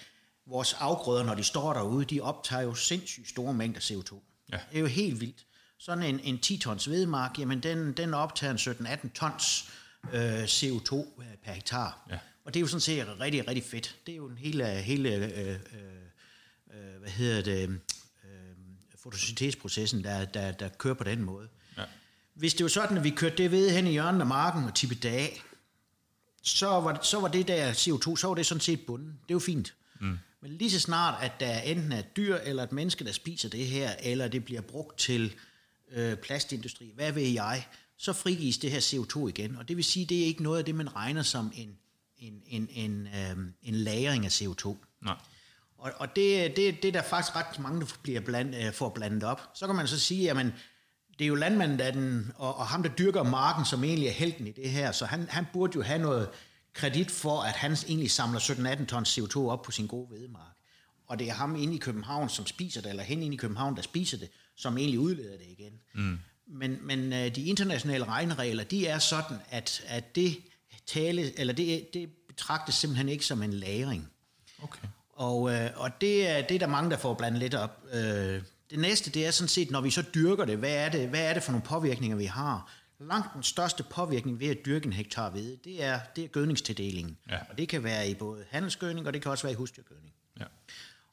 vores 0.47 0.73
afgrøder, 0.73 1.25
når 1.25 1.35
de 1.35 1.45
står 1.45 1.73
derude, 1.73 2.05
de 2.05 2.21
optager 2.21 2.63
jo 2.63 2.75
sindssygt 2.75 3.29
store 3.29 3.55
mængder 3.55 3.81
CO2. 3.81 4.15
Ja. 4.53 4.59
Det 4.71 4.77
er 4.77 4.81
jo 4.81 4.87
helt 4.87 5.21
vildt. 5.21 5.47
Sådan 5.79 6.05
en, 6.05 6.21
en 6.21 6.39
10 6.39 6.59
tons 6.59 6.91
vedmark, 6.91 7.39
jamen 7.39 7.63
den, 7.63 7.93
den 7.93 8.15
optager 8.15 8.51
en 8.51 8.59
17-18 8.59 9.13
tons 9.13 9.71
øh, 10.13 10.45
CO2 10.45 11.23
per 11.45 11.53
hektar. 11.53 12.07
Ja. 12.11 12.19
Og 12.47 12.55
det 12.55 12.61
er 12.61 12.61
jo 12.61 12.67
sådan 12.67 12.81
set 12.81 13.21
rigtig, 13.21 13.49
rigtig 13.49 13.65
fedt. 13.65 13.97
Det 14.07 14.13
er 14.13 14.17
jo 14.17 14.27
en 14.27 14.39
hele, 14.39 14.67
hele 14.67 15.15
øh, 15.15 15.49
øh, 15.49 15.57
øh, 16.75 17.01
hvad 17.01 17.11
hedder 17.11 17.43
det, 17.43 17.69
øh, 17.69 17.79
fotosyntesprocessen, 18.97 20.05
der, 20.05 20.25
der, 20.25 20.53
der 20.53 20.69
kører 20.69 20.95
på 20.95 21.05
den 21.05 21.23
måde. 21.23 21.49
Ja. 21.79 21.83
Hvis 22.35 22.55
det 22.55 22.65
var 22.65 22.69
sådan, 22.69 22.97
at 22.97 23.05
vi 23.05 23.11
kørte 23.11 23.37
det 23.37 23.51
ved 23.51 23.71
hen 23.71 23.87
i 23.87 23.91
hjørnet 23.91 24.21
af 24.21 24.27
marken 24.27 24.65
og 24.65 24.75
tippede 24.75 25.01
det 25.01 25.09
af, 25.09 25.43
så 26.43 26.67
var, 26.67 26.99
så 27.03 27.21
var 27.21 27.29
det 27.29 27.49
der 27.49 27.73
CO2, 27.73 28.17
så 28.17 28.27
var 28.27 28.35
det 28.35 28.47
sådan 28.47 28.61
set 28.61 28.87
bunden. 28.87 29.09
Det 29.09 29.31
er 29.31 29.35
jo 29.35 29.39
fint. 29.39 29.75
Mm. 30.01 30.19
Men 30.43 30.53
lige 30.53 30.71
så 30.71 30.81
snart, 30.81 31.23
at 31.23 31.33
der 31.41 31.61
enten 31.61 31.93
er 31.93 31.99
et 31.99 32.17
dyr 32.17 32.37
eller 32.37 32.63
et 32.63 32.73
menneske, 32.73 33.05
der 33.05 33.13
spiser 33.13 33.49
det 33.49 33.67
her, 33.67 33.91
eller 34.03 34.29
det 34.29 34.45
bliver 34.45 34.61
brugt 34.61 34.99
til 34.99 35.35
øh, 35.93 36.17
plastindustri, 36.17 36.93
hvad 36.95 37.13
ved 37.13 37.23
jeg, 37.23 37.67
så 37.99 38.13
frigives 38.13 38.59
det 38.59 38.71
her 38.71 38.81
CO2 38.81 39.29
igen. 39.29 39.57
Og 39.57 39.69
det 39.69 39.77
vil 39.77 39.85
sige, 39.85 40.07
det 40.07 40.23
er 40.23 40.27
ikke 40.27 40.43
noget 40.43 40.59
af 40.59 40.65
det, 40.65 40.75
man 40.75 40.97
regner 40.97 41.23
som 41.23 41.53
en, 41.55 41.79
en, 42.19 42.43
en, 42.47 42.69
en, 42.71 43.07
øh, 43.07 43.37
en 43.63 43.75
lagring 43.75 44.25
af 44.25 44.43
CO2. 44.43 44.77
Nej. 45.03 45.17
Og, 45.79 45.93
og 45.97 46.17
det, 46.17 46.57
det, 46.57 46.83
det 46.83 46.89
er 46.89 46.93
der 46.93 47.03
faktisk 47.03 47.37
ret 47.37 47.59
mange, 47.59 47.81
der 47.81 47.87
bliver 48.03 48.21
bland, 48.21 48.57
øh, 48.57 48.73
får 48.73 48.89
blandet 48.89 49.25
op. 49.25 49.41
Så 49.55 49.67
kan 49.67 49.77
man 49.77 49.89
så 49.89 50.01
sige, 50.01 50.31
at 50.31 50.37
det 51.19 51.25
er 51.25 51.29
jo 51.29 51.35
landmanden 51.35 51.79
der 51.79 51.91
den, 51.91 52.33
og, 52.37 52.57
og 52.57 52.67
ham, 52.67 52.83
der 52.83 52.91
dyrker 52.91 53.23
marken, 53.23 53.65
som 53.65 53.85
egentlig 53.85 54.09
er 54.09 54.13
helten 54.13 54.47
i 54.47 54.53
det 54.53 54.71
her, 54.71 54.93
så 54.93 55.07
han, 55.07 55.27
han 55.29 55.47
burde 55.53 55.73
jo 55.77 55.83
have 55.83 55.99
noget 55.99 56.29
kredit 56.73 57.11
for, 57.11 57.41
at 57.43 57.55
han 57.55 57.73
egentlig 57.73 58.11
samler 58.11 58.41
17-18 58.41 58.87
tons 58.87 59.19
CO2 59.19 59.39
op 59.39 59.63
på 59.63 59.71
sin 59.71 59.87
gode 59.87 60.11
vedemark. 60.11 60.53
Og 61.07 61.19
det 61.19 61.29
er 61.29 61.33
ham 61.33 61.57
inde 61.57 61.75
i 61.75 61.79
København, 61.79 62.29
som 62.29 62.47
spiser 62.47 62.81
det, 62.81 62.91
eller 62.91 63.03
hen 63.03 63.23
inde 63.23 63.35
i 63.35 63.39
København, 63.39 63.77
der 63.77 63.83
spiser 63.83 64.19
det, 64.19 64.29
som 64.57 64.79
egentlig 64.79 65.01
udleder 65.01 65.37
det 65.37 65.47
igen. 65.47 65.73
Mm. 65.95 66.19
Men, 66.47 66.79
men 66.83 67.13
øh, 67.13 67.37
de 67.37 67.45
internationale 67.45 68.05
regneregler, 68.05 68.65
de 68.65 68.87
er 68.87 68.99
sådan, 68.99 69.37
at, 69.51 69.83
at 69.87 70.17
det 70.17 70.37
tale, 70.87 71.39
eller 71.39 71.55
det, 71.55 71.89
det 71.95 72.09
betragtes 72.29 72.75
simpelthen 72.75 73.09
ikke 73.09 73.27
som 73.27 73.43
en 73.43 73.53
lagring. 73.53 74.11
Okay. 74.63 74.89
Og, 75.13 75.55
øh, 75.55 75.71
og 75.75 76.01
det, 76.01 76.29
er, 76.29 76.43
det 76.43 76.55
er 76.55 76.59
der 76.59 76.67
mange, 76.67 76.91
der 76.91 76.97
får 76.97 77.15
blandet 77.15 77.41
lidt 77.41 77.55
op. 77.55 77.85
Øh, 77.93 78.43
det 78.71 78.79
næste, 78.79 79.11
det 79.11 79.27
er 79.27 79.31
sådan 79.31 79.49
set, 79.49 79.71
når 79.71 79.81
vi 79.81 79.91
så 79.91 80.05
dyrker 80.15 80.45
det, 80.45 80.59
hvad 80.59 80.75
er 80.75 80.89
det, 80.89 81.09
hvad 81.09 81.31
er 81.31 81.35
det 81.35 81.43
for 81.43 81.53
nogle 81.53 81.65
påvirkninger, 81.65 82.17
vi 82.17 82.25
har? 82.25 82.73
Langt 83.01 83.35
den 83.35 83.43
største 83.43 83.83
påvirkning 83.83 84.41
ved 84.41 84.49
at 84.49 84.59
dyrke 84.67 84.87
en 84.87 84.93
hektar 84.93 85.31
hvede, 85.31 85.59
det 85.65 85.85
er, 85.85 86.01
det 86.17 86.25
er 86.25 86.29
gødningstildelingen. 86.29 87.19
Ja. 87.31 87.39
Og 87.51 87.59
det 87.59 87.69
kan 87.69 87.85
være 87.85 88.09
i 88.09 88.15
både 88.15 88.45
handelsgødning, 88.51 89.07
og 89.07 89.13
det 89.13 89.23
kan 89.23 89.31
også 89.31 89.45
være 89.45 89.53
i 89.53 89.57
husdyrgødning. 89.57 90.15
Ja. 90.41 90.45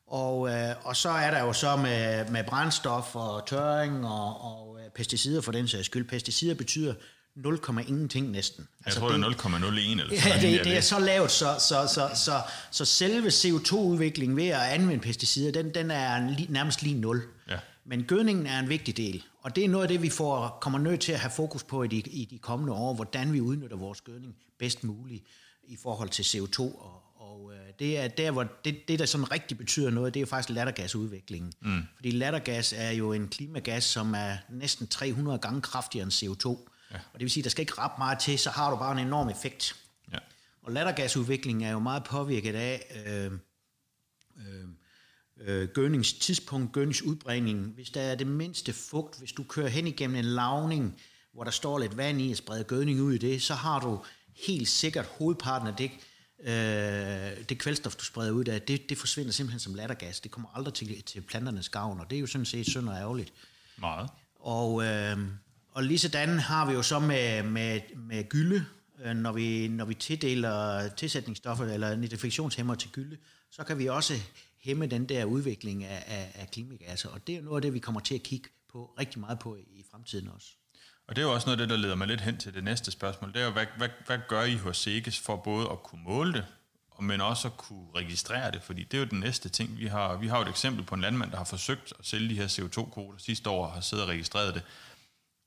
Og, 0.07 0.49
øh, 0.49 0.75
og 0.83 0.95
så 0.95 1.09
er 1.09 1.31
der 1.31 1.39
jo 1.39 1.53
så 1.53 1.75
med, 1.75 2.29
med 2.29 2.43
brændstof 2.43 3.15
og 3.15 3.45
tørring 3.47 4.05
og, 4.05 4.41
og 4.41 4.79
øh, 4.79 4.89
pesticider 4.89 5.41
for 5.41 5.51
den 5.51 5.67
sags 5.67 5.85
skyld. 5.85 6.07
Pesticider 6.07 6.55
betyder 6.55 6.93
0, 7.35 7.59
ingenting 7.87 8.31
næsten. 8.31 8.67
Jeg 8.85 8.93
tror, 8.93 9.09
det 9.09 9.23
er 9.23 9.29
0,01 9.29 9.49
eller 9.55 10.05
Ja, 10.11 10.21
sådan 10.21 10.41
det, 10.41 10.49
noget. 10.51 10.65
det 10.65 10.77
er 10.77 10.81
så 10.81 10.99
lavt, 10.99 11.31
så, 11.31 11.55
så, 11.59 11.87
så, 11.93 12.09
så, 12.15 12.41
så 12.71 12.85
selve 12.85 13.27
CO2-udviklingen 13.27 14.37
ved 14.37 14.47
at 14.47 14.61
anvende 14.61 15.03
pesticider, 15.03 15.51
den, 15.51 15.73
den 15.73 15.91
er 15.91 16.35
nærmest 16.49 16.83
lige 16.83 16.95
0. 16.99 17.21
Ja. 17.49 17.57
Men 17.85 18.03
gødningen 18.03 18.45
er 18.45 18.59
en 18.59 18.69
vigtig 18.69 18.97
del, 18.97 19.23
og 19.41 19.55
det 19.55 19.65
er 19.65 19.69
noget 19.69 19.83
af 19.83 19.87
det, 19.87 20.01
vi 20.01 20.09
får, 20.09 20.57
kommer 20.61 20.79
nødt 20.79 20.99
til 21.01 21.11
at 21.11 21.19
have 21.19 21.31
fokus 21.31 21.63
på 21.63 21.83
i 21.83 21.87
de, 21.87 21.97
i 21.97 22.27
de 22.31 22.37
kommende 22.37 22.73
år, 22.73 22.93
hvordan 22.93 23.33
vi 23.33 23.41
udnytter 23.41 23.77
vores 23.77 24.01
gødning 24.01 24.35
bedst 24.59 24.83
muligt 24.83 25.23
i 25.67 25.77
forhold 25.83 26.09
til 26.09 26.23
CO2. 26.23 26.59
Og, 26.59 27.01
og 27.15 27.51
øh, 27.53 27.59
det 27.79 27.97
er 27.99 28.07
der, 28.07 28.31
hvor 28.31 28.43
det, 28.65 28.87
det, 28.87 28.99
der 28.99 29.05
sådan 29.05 29.31
rigtig 29.31 29.57
betyder 29.57 29.89
noget, 29.89 30.13
det 30.13 30.21
er 30.21 30.25
faktisk 30.25 30.49
lattergasudviklingen. 30.49 31.53
Mm. 31.61 31.81
Fordi 31.95 32.11
lattergas 32.11 32.73
er 32.77 32.91
jo 32.91 33.13
en 33.13 33.27
klimagas, 33.27 33.83
som 33.83 34.13
er 34.13 34.35
næsten 34.49 34.87
300 34.87 35.37
gange 35.37 35.61
kraftigere 35.61 36.03
end 36.03 36.11
CO2. 36.11 36.69
Ja. 36.93 36.97
Og 36.97 37.13
det 37.13 37.21
vil 37.21 37.31
sige, 37.31 37.43
der 37.43 37.49
skal 37.49 37.61
ikke 37.61 37.77
ret 37.77 37.97
meget 37.97 38.19
til, 38.19 38.39
så 38.39 38.49
har 38.49 38.69
du 38.69 38.75
bare 38.75 38.91
en 38.91 39.07
enorm 39.07 39.29
effekt. 39.29 39.75
Ja. 40.13 40.17
Og 40.63 40.71
lattergasudviklingen 40.71 41.63
er 41.63 41.71
jo 41.71 41.79
meget 41.79 42.03
påvirket 42.03 42.55
af 42.55 43.03
øh, 43.05 43.31
øh, 44.37 44.67
øh, 45.37 45.69
gødningstidspunkt, 45.69 46.71
gødningsudbringning. 46.71 47.65
Hvis 47.65 47.89
der 47.89 48.01
er 48.01 48.15
det 48.15 48.27
mindste 48.27 48.73
fugt, 48.73 49.19
hvis 49.19 49.31
du 49.31 49.43
kører 49.43 49.69
hen 49.69 49.87
igennem 49.87 50.15
en 50.15 50.25
lavning, 50.25 51.01
hvor 51.33 51.43
der 51.43 51.51
står 51.51 51.79
lidt 51.79 51.97
vand 51.97 52.21
i 52.21 52.31
og 52.31 52.37
spreder 52.37 52.63
gødning 52.63 53.01
ud 53.01 53.13
i 53.13 53.17
det, 53.17 53.41
så 53.41 53.53
har 53.53 53.79
du 53.79 54.03
helt 54.47 54.67
sikkert 54.67 55.05
hovedparten 55.05 55.67
af 55.67 55.75
det, 55.75 55.91
øh, 56.39 57.45
det 57.49 57.59
kvælstof, 57.59 57.95
du 57.95 58.03
spreder 58.03 58.31
ud 58.31 58.45
af, 58.45 58.61
det, 58.61 58.89
det 58.89 58.97
forsvinder 58.97 59.31
simpelthen 59.31 59.59
som 59.59 59.75
lattergas. 59.75 60.19
Det 60.19 60.31
kommer 60.31 60.49
aldrig 60.55 60.73
til, 60.73 61.03
til 61.03 61.21
planternes 61.21 61.69
gavn, 61.69 61.99
og 61.99 62.09
det 62.09 62.15
er 62.15 62.19
jo 62.19 62.27
sådan 62.27 62.45
set 62.45 62.65
synd 62.65 62.89
og 62.89 62.95
ærgerligt. 62.95 63.33
Meget. 63.77 64.09
Og, 64.39 64.83
øh, 64.83 65.17
og 65.73 65.83
lige 65.83 65.99
sådan 65.99 66.39
har 66.39 66.65
vi 66.65 66.73
jo 66.73 66.81
så 66.81 66.99
med, 66.99 67.43
med, 67.43 67.81
med 67.95 68.29
gylde, 68.29 68.65
øh, 69.03 69.15
når, 69.15 69.31
vi, 69.31 69.67
når 69.67 69.85
vi 69.85 69.93
tildeler 69.93 70.89
tilsætningsstoffer 70.89 71.65
eller 71.65 71.95
nitrifikationshæmmer 71.95 72.75
til 72.75 72.89
gylde, 72.89 73.17
så 73.51 73.63
kan 73.63 73.77
vi 73.77 73.87
også 73.87 74.13
hæmme 74.59 74.87
den 74.87 75.09
der 75.09 75.25
udvikling 75.25 75.83
af, 75.83 76.03
af, 76.07 76.31
af 76.35 76.51
klimagasser. 76.51 77.09
Og 77.09 77.27
det 77.27 77.35
er 77.35 77.41
noget 77.41 77.57
af 77.57 77.61
det, 77.61 77.73
vi 77.73 77.79
kommer 77.79 78.01
til 78.01 78.15
at 78.15 78.23
kigge 78.23 78.49
på 78.71 78.93
rigtig 78.99 79.19
meget 79.19 79.39
på 79.39 79.55
i 79.55 79.83
fremtiden 79.91 80.29
også. 80.35 80.47
Og 81.07 81.15
det 81.15 81.21
er 81.21 81.25
jo 81.25 81.33
også 81.33 81.47
noget 81.47 81.61
af 81.61 81.67
det, 81.67 81.69
der 81.69 81.81
leder 81.81 81.95
mig 81.95 82.07
lidt 82.07 82.21
hen 82.21 82.37
til 82.37 82.53
det 82.53 82.63
næste 82.63 82.91
spørgsmål. 82.91 83.33
Det 83.33 83.41
er 83.41 83.45
jo, 83.45 83.51
hvad, 83.51 83.65
hvad, 83.77 83.89
hvad 84.05 84.19
gør 84.27 84.43
I 84.43 84.55
hos 84.55 84.77
SEGES 84.77 85.19
for 85.19 85.35
både 85.35 85.69
at 85.71 85.83
kunne 85.83 86.03
måle 86.03 86.33
det, 86.33 86.45
men 86.99 87.21
også 87.21 87.47
at 87.47 87.57
kunne 87.57 87.87
registrere 87.95 88.51
det? 88.51 88.61
Fordi 88.63 88.83
det 88.83 88.93
er 88.93 89.01
jo 89.01 89.07
den 89.09 89.19
næste 89.19 89.49
ting. 89.49 89.77
Vi 89.79 89.87
har, 89.87 90.17
vi 90.17 90.27
har 90.27 90.37
jo 90.37 90.43
et 90.43 90.49
eksempel 90.49 90.85
på 90.85 90.95
en 90.95 91.01
landmand, 91.01 91.31
der 91.31 91.37
har 91.37 91.43
forsøgt 91.43 91.93
at 91.99 92.05
sælge 92.05 92.29
de 92.29 92.35
her 92.35 92.47
CO2-kvoter 92.47 93.19
sidste 93.19 93.49
år 93.49 93.65
og 93.65 93.71
har 93.71 93.81
siddet 93.81 94.05
og 94.05 94.09
registreret 94.09 94.53
det. 94.53 94.63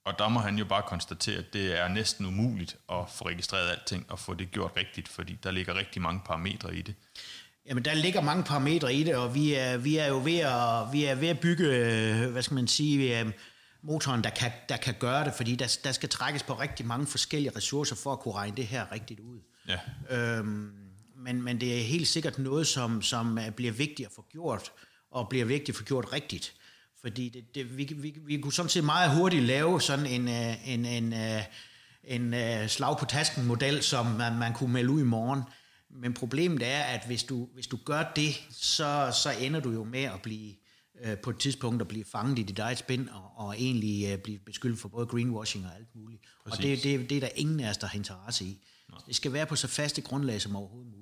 Og 0.06 0.18
der 0.18 0.28
må 0.28 0.40
han 0.40 0.58
jo 0.58 0.64
bare 0.64 0.82
konstatere, 0.82 1.38
at 1.38 1.52
det 1.52 1.80
er 1.80 1.88
næsten 1.88 2.26
umuligt 2.26 2.76
at 2.92 3.04
få 3.14 3.28
registreret 3.28 3.70
alting 3.70 4.06
og 4.08 4.18
få 4.18 4.34
det 4.34 4.50
gjort 4.50 4.72
rigtigt, 4.76 5.08
fordi 5.08 5.38
der 5.42 5.50
ligger 5.50 5.74
rigtig 5.74 6.02
mange 6.02 6.20
parametre 6.26 6.76
i 6.76 6.82
det. 6.82 6.94
Jamen, 7.66 7.84
der 7.84 7.94
ligger 7.94 8.20
mange 8.20 8.44
parametre 8.44 8.94
i 8.94 9.04
det, 9.04 9.16
og 9.16 9.34
vi 9.34 9.54
er, 9.54 9.76
vi 9.76 9.96
er 9.96 10.06
jo 10.06 10.20
ved 10.24 10.38
at, 10.38 10.92
vi 10.92 11.04
er 11.04 11.14
ved 11.14 11.28
at 11.28 11.40
bygge, 11.40 11.64
øh, 11.64 12.30
hvad 12.30 12.42
skal 12.42 12.54
man 12.54 12.68
sige, 12.68 13.32
motoren, 13.82 14.24
der 14.24 14.30
kan, 14.30 14.52
der 14.68 14.76
kan 14.76 14.94
gøre 14.98 15.24
det, 15.24 15.34
fordi 15.34 15.56
der, 15.56 15.78
der 15.84 15.92
skal 15.92 16.08
trækkes 16.08 16.42
på 16.42 16.54
rigtig 16.54 16.86
mange 16.86 17.06
forskellige 17.06 17.52
ressourcer 17.56 17.96
for 17.96 18.12
at 18.12 18.20
kunne 18.20 18.34
regne 18.34 18.56
det 18.56 18.66
her 18.66 18.92
rigtigt 18.92 19.20
ud. 19.20 19.40
Ja. 19.68 19.78
Øhm, 20.16 20.72
men, 21.16 21.42
men 21.42 21.60
det 21.60 21.78
er 21.78 21.82
helt 21.82 22.08
sikkert 22.08 22.38
noget, 22.38 22.66
som, 22.66 23.02
som 23.02 23.38
bliver 23.56 23.72
vigtigt 23.72 24.06
at 24.06 24.12
få 24.14 24.24
gjort, 24.32 24.72
og 25.10 25.28
bliver 25.28 25.44
vigtigt 25.44 25.68
at 25.68 25.76
få 25.76 25.84
gjort 25.84 26.12
rigtigt. 26.12 26.54
Fordi 27.06 27.28
det, 27.28 27.54
det, 27.54 27.78
vi, 27.78 27.94
vi, 27.96 28.14
vi 28.26 28.40
kunne 28.40 28.52
sådan 28.52 28.68
set 28.68 28.84
meget 28.84 29.16
hurtigt 29.16 29.42
lave 29.42 29.80
sådan 29.80 30.06
en, 30.06 30.28
øh, 30.28 30.68
en, 30.68 30.86
en, 30.86 31.12
en, 31.12 31.42
en 32.04 32.34
øh, 32.34 32.68
slag 32.68 32.98
på 32.98 33.04
tasken 33.04 33.46
model, 33.46 33.82
som 33.82 34.06
man, 34.06 34.38
man 34.38 34.54
kunne 34.54 34.72
melde 34.72 34.90
ud 34.90 35.00
i 35.00 35.04
morgen. 35.04 35.42
Men 35.90 36.14
problemet 36.14 36.62
er, 36.62 36.82
at 36.82 37.06
hvis 37.06 37.24
du, 37.24 37.48
hvis 37.54 37.66
du 37.66 37.78
gør 37.84 38.12
det, 38.16 38.46
så, 38.50 39.10
så 39.22 39.30
ender 39.40 39.60
du 39.60 39.70
jo 39.70 39.84
med 39.84 40.02
at 40.02 40.22
blive 40.22 40.54
øh, 41.04 41.18
på 41.18 41.30
et 41.30 41.38
tidspunkt 41.38 41.80
at 41.80 41.88
blive 41.88 42.04
fanget 42.12 42.38
i 42.38 42.42
dit 42.42 42.58
eget 42.58 42.78
spænd 42.78 43.08
og, 43.08 43.46
og 43.46 43.54
egentlig 43.58 44.12
øh, 44.12 44.18
blive 44.18 44.38
beskyldt 44.38 44.80
for 44.80 44.88
både 44.88 45.06
greenwashing 45.06 45.66
og 45.66 45.76
alt 45.76 45.88
muligt. 45.94 46.22
Præcis. 46.44 46.58
Og 46.58 46.62
det, 46.62 46.82
det, 46.82 47.10
det 47.10 47.16
er 47.16 47.20
der 47.20 47.28
ingen 47.34 47.60
af 47.60 47.70
os, 47.70 47.78
der 47.78 47.86
har 47.86 47.96
interesse 47.96 48.44
i. 48.44 48.58
Nå. 48.88 48.96
Det 49.06 49.16
skal 49.16 49.32
være 49.32 49.46
på 49.46 49.56
så 49.56 49.68
faste 49.68 50.02
grundlag 50.02 50.40
som 50.40 50.56
overhovedet 50.56 50.90
muligt. 50.90 50.95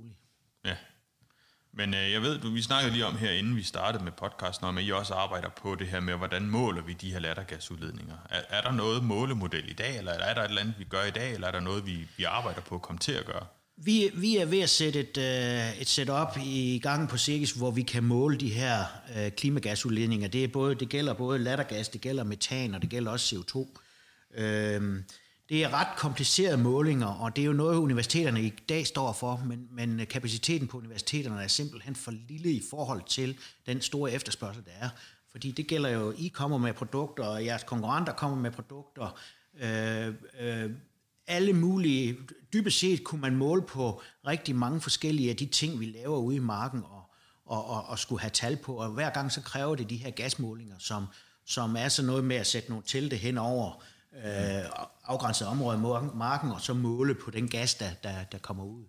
Men 1.76 1.94
øh, 1.94 2.12
jeg 2.12 2.22
ved, 2.22 2.38
du, 2.38 2.50
vi 2.50 2.62
snakkede 2.62 2.92
lige 2.92 3.06
om 3.06 3.16
her, 3.16 3.30
inden 3.30 3.56
vi 3.56 3.62
startede 3.62 4.04
med 4.04 4.12
podcasten, 4.12 4.66
om 4.66 4.78
at 4.78 4.84
I 4.84 4.92
også 4.92 5.14
arbejder 5.14 5.48
på 5.48 5.74
det 5.74 5.86
her 5.86 6.00
med, 6.00 6.14
hvordan 6.14 6.48
måler 6.48 6.82
vi 6.82 6.92
de 6.92 7.12
her 7.12 7.18
lattergasudledninger. 7.18 8.14
Er, 8.30 8.40
er 8.48 8.62
der 8.62 8.72
noget 8.72 9.04
målemodel 9.04 9.70
i 9.70 9.72
dag, 9.72 9.98
eller 9.98 10.12
er 10.12 10.34
der 10.34 10.42
et 10.42 10.48
eller 10.48 10.60
andet, 10.60 10.74
vi 10.78 10.84
gør 10.84 11.04
i 11.04 11.10
dag, 11.10 11.34
eller 11.34 11.48
er 11.48 11.52
der 11.52 11.60
noget, 11.60 11.86
vi, 11.86 12.08
vi 12.16 12.24
arbejder 12.24 12.60
på 12.60 12.74
at 12.74 12.82
komme 12.82 12.98
til 12.98 13.12
at 13.12 13.24
gøre? 13.24 13.46
Vi, 13.76 14.10
vi 14.14 14.36
er 14.36 14.46
ved 14.46 14.60
at 14.60 14.70
sætte 14.70 15.00
et, 15.00 15.18
øh, 15.18 15.80
et 15.80 15.88
setup 15.88 16.36
i 16.44 16.80
gang 16.82 17.08
på 17.08 17.16
Cirkis, 17.16 17.52
hvor 17.52 17.70
vi 17.70 17.82
kan 17.82 18.04
måle 18.04 18.36
de 18.36 18.48
her 18.48 18.84
øh, 19.16 19.30
klimagasudledninger. 19.30 20.28
Det, 20.28 20.44
er 20.44 20.48
både, 20.48 20.74
det 20.74 20.88
gælder 20.88 21.12
både 21.14 21.38
lattergas, 21.38 21.88
det 21.88 22.00
gælder 22.00 22.24
metan, 22.24 22.74
og 22.74 22.82
det 22.82 22.90
gælder 22.90 23.12
også 23.12 23.36
CO2. 23.36 23.78
Øh, 24.40 25.02
det 25.48 25.64
er 25.64 25.74
ret 25.74 25.96
komplicerede 25.96 26.58
målinger, 26.58 27.06
og 27.06 27.36
det 27.36 27.42
er 27.42 27.46
jo 27.46 27.52
noget, 27.52 27.76
universiteterne 27.76 28.42
i 28.42 28.52
dag 28.68 28.86
står 28.86 29.12
for, 29.12 29.42
men, 29.46 29.68
men 29.70 30.06
kapaciteten 30.06 30.68
på 30.68 30.78
universiteterne 30.78 31.42
er 31.42 31.48
simpelthen 31.48 31.96
for 31.96 32.10
lille 32.28 32.52
i 32.52 32.62
forhold 32.70 33.02
til 33.06 33.38
den 33.66 33.80
store 33.80 34.12
efterspørgsel, 34.12 34.64
der 34.64 34.86
er. 34.86 34.88
Fordi 35.30 35.50
det 35.50 35.66
gælder 35.66 35.88
jo, 35.88 36.14
I 36.18 36.28
kommer 36.28 36.58
med 36.58 36.72
produkter, 36.72 37.24
og 37.24 37.44
jeres 37.44 37.62
konkurrenter 37.62 38.12
kommer 38.12 38.36
med 38.36 38.50
produkter. 38.50 39.20
Øh, 39.60 40.14
øh, 40.40 40.70
alle 41.26 41.52
mulige, 41.52 42.16
dybest 42.52 42.78
set 42.78 43.04
kunne 43.04 43.20
man 43.20 43.36
måle 43.36 43.62
på 43.62 44.02
rigtig 44.26 44.56
mange 44.56 44.80
forskellige 44.80 45.30
af 45.30 45.36
de 45.36 45.46
ting, 45.46 45.80
vi 45.80 45.84
laver 45.84 46.18
ude 46.18 46.36
i 46.36 46.40
marken, 46.40 46.82
og, 46.84 47.02
og, 47.46 47.66
og, 47.66 47.86
og 47.86 47.98
skulle 47.98 48.20
have 48.20 48.30
tal 48.30 48.56
på, 48.56 48.74
og 48.74 48.90
hver 48.90 49.10
gang 49.10 49.32
så 49.32 49.40
kræver 49.40 49.74
det 49.74 49.90
de 49.90 49.96
her 49.96 50.10
gasmålinger, 50.10 50.76
som, 50.78 51.06
som 51.46 51.76
er 51.76 51.88
så 51.88 52.02
noget 52.02 52.24
med 52.24 52.36
at 52.36 52.46
sætte 52.46 52.68
nogle 52.68 52.84
telte 52.86 53.16
hen 53.16 53.38
over 53.38 53.82
øh, 54.16 54.64
afgrænset 55.04 55.48
område 55.48 55.78
i 55.78 55.80
marken, 56.16 56.50
og 56.50 56.60
så 56.60 56.74
måle 56.74 57.14
på 57.14 57.30
den 57.30 57.48
gas, 57.48 57.74
der, 57.74 57.90
der, 58.02 58.24
der 58.24 58.38
kommer 58.38 58.64
ud. 58.64 58.84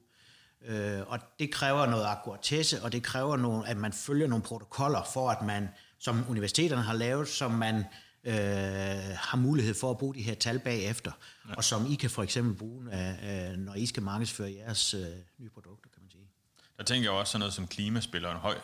Øh, 0.65 1.01
og 1.07 1.19
det 1.39 1.51
kræver 1.51 1.85
noget 1.85 2.05
akkuratesse, 2.05 2.83
og 2.83 2.91
det 2.91 3.03
kræver 3.03 3.37
nogle, 3.37 3.67
at 3.67 3.77
man 3.77 3.93
følger 3.93 4.27
nogle 4.27 4.43
protokoller 4.43 5.03
for, 5.13 5.29
at 5.29 5.45
man, 5.45 5.69
som 5.99 6.25
universiteterne 6.29 6.81
har 6.81 6.93
lavet, 6.93 7.27
som 7.27 7.51
man 7.51 7.75
øh, 8.23 8.33
har 9.17 9.35
mulighed 9.35 9.73
for 9.73 9.91
at 9.91 9.97
bruge 9.97 10.15
de 10.15 10.21
her 10.21 10.35
tal 10.35 10.59
bagefter, 10.59 11.11
ja. 11.49 11.55
og 11.55 11.63
som 11.63 11.91
I 11.91 11.95
kan 11.95 12.09
for 12.09 12.23
eksempel 12.23 12.55
bruge, 12.55 12.85
øh, 12.85 13.57
når 13.57 13.75
I 13.75 13.85
skal 13.85 14.03
markedsføre 14.03 14.53
jeres 14.53 14.93
øh, 14.93 15.05
nye 15.39 15.49
produkter, 15.49 15.89
kan 15.89 16.01
man 16.01 16.11
sige. 16.11 16.29
Der 16.77 16.83
tænker 16.83 17.11
jeg 17.11 17.19
også 17.19 17.31
sådan 17.31 17.39
noget 17.39 17.53
som 17.53 17.67
klima 17.67 17.99
spiller 17.99 18.31
en 18.31 18.37
høj 18.37 18.55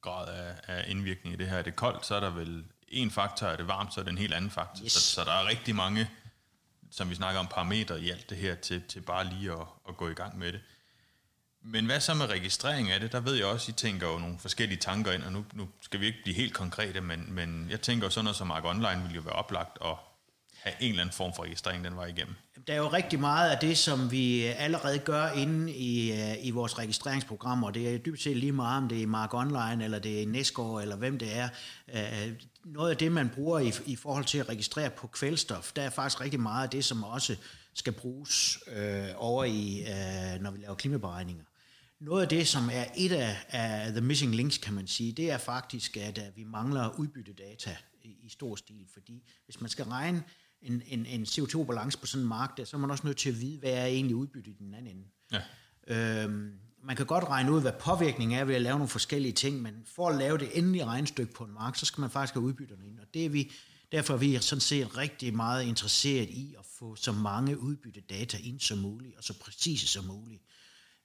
grad 0.00 0.28
af, 0.28 0.54
af 0.66 0.84
indvirkning 0.88 1.34
i 1.34 1.38
det 1.38 1.48
her. 1.48 1.58
Er 1.58 1.62
det 1.62 1.76
koldt, 1.76 2.06
så 2.06 2.14
er 2.14 2.20
der 2.20 2.30
vel 2.30 2.64
en 2.88 3.10
faktor, 3.10 3.46
er 3.46 3.56
det 3.56 3.68
varmt, 3.68 3.94
så 3.94 4.00
er 4.00 4.04
det 4.04 4.10
en 4.10 4.18
helt 4.18 4.34
anden 4.34 4.50
faktor. 4.50 4.84
Yes. 4.84 4.92
Så, 4.92 5.00
så 5.00 5.24
der 5.24 5.32
er 5.32 5.46
rigtig 5.46 5.74
mange, 5.74 6.10
som 6.90 7.10
vi 7.10 7.14
snakker 7.14 7.40
om, 7.40 7.46
parametre 7.46 8.00
i 8.00 8.10
alt 8.10 8.30
det 8.30 8.38
her, 8.38 8.54
til, 8.54 8.82
til 8.88 9.00
bare 9.00 9.24
lige 9.24 9.52
at, 9.52 9.66
at 9.88 9.96
gå 9.96 10.08
i 10.08 10.14
gang 10.14 10.38
med 10.38 10.52
det. 10.52 10.60
Men 11.66 11.86
hvad 11.86 12.00
så 12.00 12.14
med 12.14 12.26
registrering 12.26 12.90
af 12.90 13.00
det? 13.00 13.12
Der 13.12 13.20
ved 13.20 13.34
jeg 13.34 13.46
også, 13.46 13.70
I 13.70 13.74
tænker 13.74 14.08
jo 14.08 14.18
nogle 14.18 14.38
forskellige 14.38 14.78
tanker 14.78 15.12
ind, 15.12 15.22
og 15.22 15.32
nu, 15.32 15.44
nu 15.52 15.68
skal 15.80 16.00
vi 16.00 16.06
ikke 16.06 16.18
blive 16.22 16.36
helt 16.36 16.54
konkrete, 16.54 17.00
men, 17.00 17.32
men 17.32 17.70
jeg 17.70 17.80
tænker 17.80 18.06
jo 18.06 18.10
sådan 18.10 18.24
noget 18.24 18.36
som 18.36 18.46
Mark 18.46 18.64
Online 18.64 19.02
vil 19.02 19.14
jo 19.14 19.20
være 19.20 19.34
oplagt 19.34 19.78
at 19.84 19.96
have 20.62 20.74
en 20.80 20.90
eller 20.90 21.02
anden 21.02 21.14
form 21.14 21.32
for 21.36 21.42
registrering 21.42 21.84
den 21.84 21.96
vej 21.96 22.06
igennem. 22.06 22.36
Der 22.66 22.74
er 22.74 22.78
jo 22.78 22.88
rigtig 22.88 23.20
meget 23.20 23.50
af 23.50 23.58
det, 23.58 23.78
som 23.78 24.10
vi 24.10 24.42
allerede 24.42 24.98
gør 24.98 25.28
inde 25.28 25.72
i, 25.72 26.12
øh, 26.12 26.46
i 26.46 26.50
vores 26.50 26.78
registreringsprogrammer. 26.78 27.70
Det 27.70 27.94
er 27.94 27.98
dybt 27.98 28.22
set 28.22 28.36
lige 28.36 28.52
meget, 28.52 28.82
om 28.82 28.88
det 28.88 29.02
er 29.02 29.06
Mark 29.06 29.34
Online, 29.34 29.84
eller 29.84 29.98
det 29.98 30.22
er 30.22 30.26
Nescore, 30.26 30.82
eller 30.82 30.96
hvem 30.96 31.18
det 31.18 31.36
er. 31.36 31.48
Øh, 31.94 32.32
noget 32.64 32.90
af 32.90 32.96
det, 32.96 33.12
man 33.12 33.28
bruger 33.34 33.58
i, 33.58 33.72
i 33.86 33.96
forhold 33.96 34.24
til 34.24 34.38
at 34.38 34.48
registrere 34.48 34.90
på 34.90 35.06
kvælstof, 35.06 35.72
der 35.72 35.82
er 35.82 35.90
faktisk 35.90 36.20
rigtig 36.20 36.40
meget 36.40 36.64
af 36.64 36.70
det, 36.70 36.84
som 36.84 37.04
også 37.04 37.36
skal 37.74 37.92
bruges 37.92 38.58
øh, 38.76 39.08
over 39.16 39.44
i, 39.44 39.80
øh, 39.80 40.40
når 40.40 40.50
vi 40.50 40.58
laver 40.58 40.74
klimaberegninger. 40.74 41.44
Noget 42.00 42.22
af 42.22 42.28
det, 42.28 42.48
som 42.48 42.70
er 42.72 42.84
et 42.96 43.12
af, 43.12 43.36
af 43.48 43.92
the 43.92 44.00
missing 44.00 44.34
links, 44.34 44.58
kan 44.58 44.74
man 44.74 44.86
sige, 44.86 45.12
det 45.12 45.30
er 45.30 45.38
faktisk, 45.38 45.96
at, 45.96 46.18
at 46.18 46.36
vi 46.36 46.44
mangler 46.44 46.98
udbyttedata 46.98 47.76
i, 48.02 48.16
i 48.22 48.28
stor 48.28 48.56
stil, 48.56 48.86
fordi 48.92 49.22
hvis 49.44 49.60
man 49.60 49.70
skal 49.70 49.84
regne 49.84 50.22
en, 50.64 50.82
en, 50.86 51.06
en 51.06 51.22
CO2-balance 51.22 51.98
på 51.98 52.06
sådan 52.06 52.22
en 52.22 52.28
mark, 52.28 52.56
der, 52.56 52.64
så 52.64 52.76
er 52.76 52.80
man 52.80 52.90
også 52.90 53.06
nødt 53.06 53.16
til 53.16 53.28
at 53.28 53.40
vide, 53.40 53.58
hvad 53.58 53.70
er 53.70 53.86
egentlig 53.86 54.16
udbyttet 54.16 54.52
i 54.52 54.64
den 54.64 54.74
anden 54.74 54.96
ende. 54.96 55.04
Ja. 55.32 56.24
Øhm, 56.24 56.52
man 56.82 56.96
kan 56.96 57.06
godt 57.06 57.24
regne 57.24 57.52
ud, 57.52 57.60
hvad 57.60 57.72
påvirkningen 57.80 58.38
er 58.38 58.44
ved 58.44 58.54
at 58.54 58.62
lave 58.62 58.78
nogle 58.78 58.88
forskellige 58.88 59.32
ting, 59.32 59.62
men 59.62 59.74
for 59.94 60.08
at 60.08 60.16
lave 60.16 60.38
det 60.38 60.58
endelige 60.58 60.84
regnestykke 60.84 61.32
på 61.32 61.44
en 61.44 61.54
mark, 61.54 61.76
så 61.76 61.86
skal 61.86 62.00
man 62.00 62.10
faktisk 62.10 62.34
have 62.34 62.44
udbytterne 62.44 62.86
ind. 62.86 62.98
Og 62.98 63.06
det 63.14 63.24
er 63.24 63.28
vi, 63.28 63.52
derfor 63.92 64.14
er 64.14 64.18
vi 64.18 64.38
sådan 64.38 64.60
set 64.60 64.96
rigtig 64.96 65.36
meget 65.36 65.64
interesseret 65.64 66.28
i 66.28 66.54
at 66.58 66.64
få 66.78 66.96
så 66.96 67.12
mange 67.12 67.58
udbyttedata 67.58 68.38
ind 68.42 68.60
som 68.60 68.78
muligt, 68.78 69.16
og 69.16 69.24
så 69.24 69.38
præcise 69.38 69.86
som 69.86 70.04
muligt. 70.04 70.42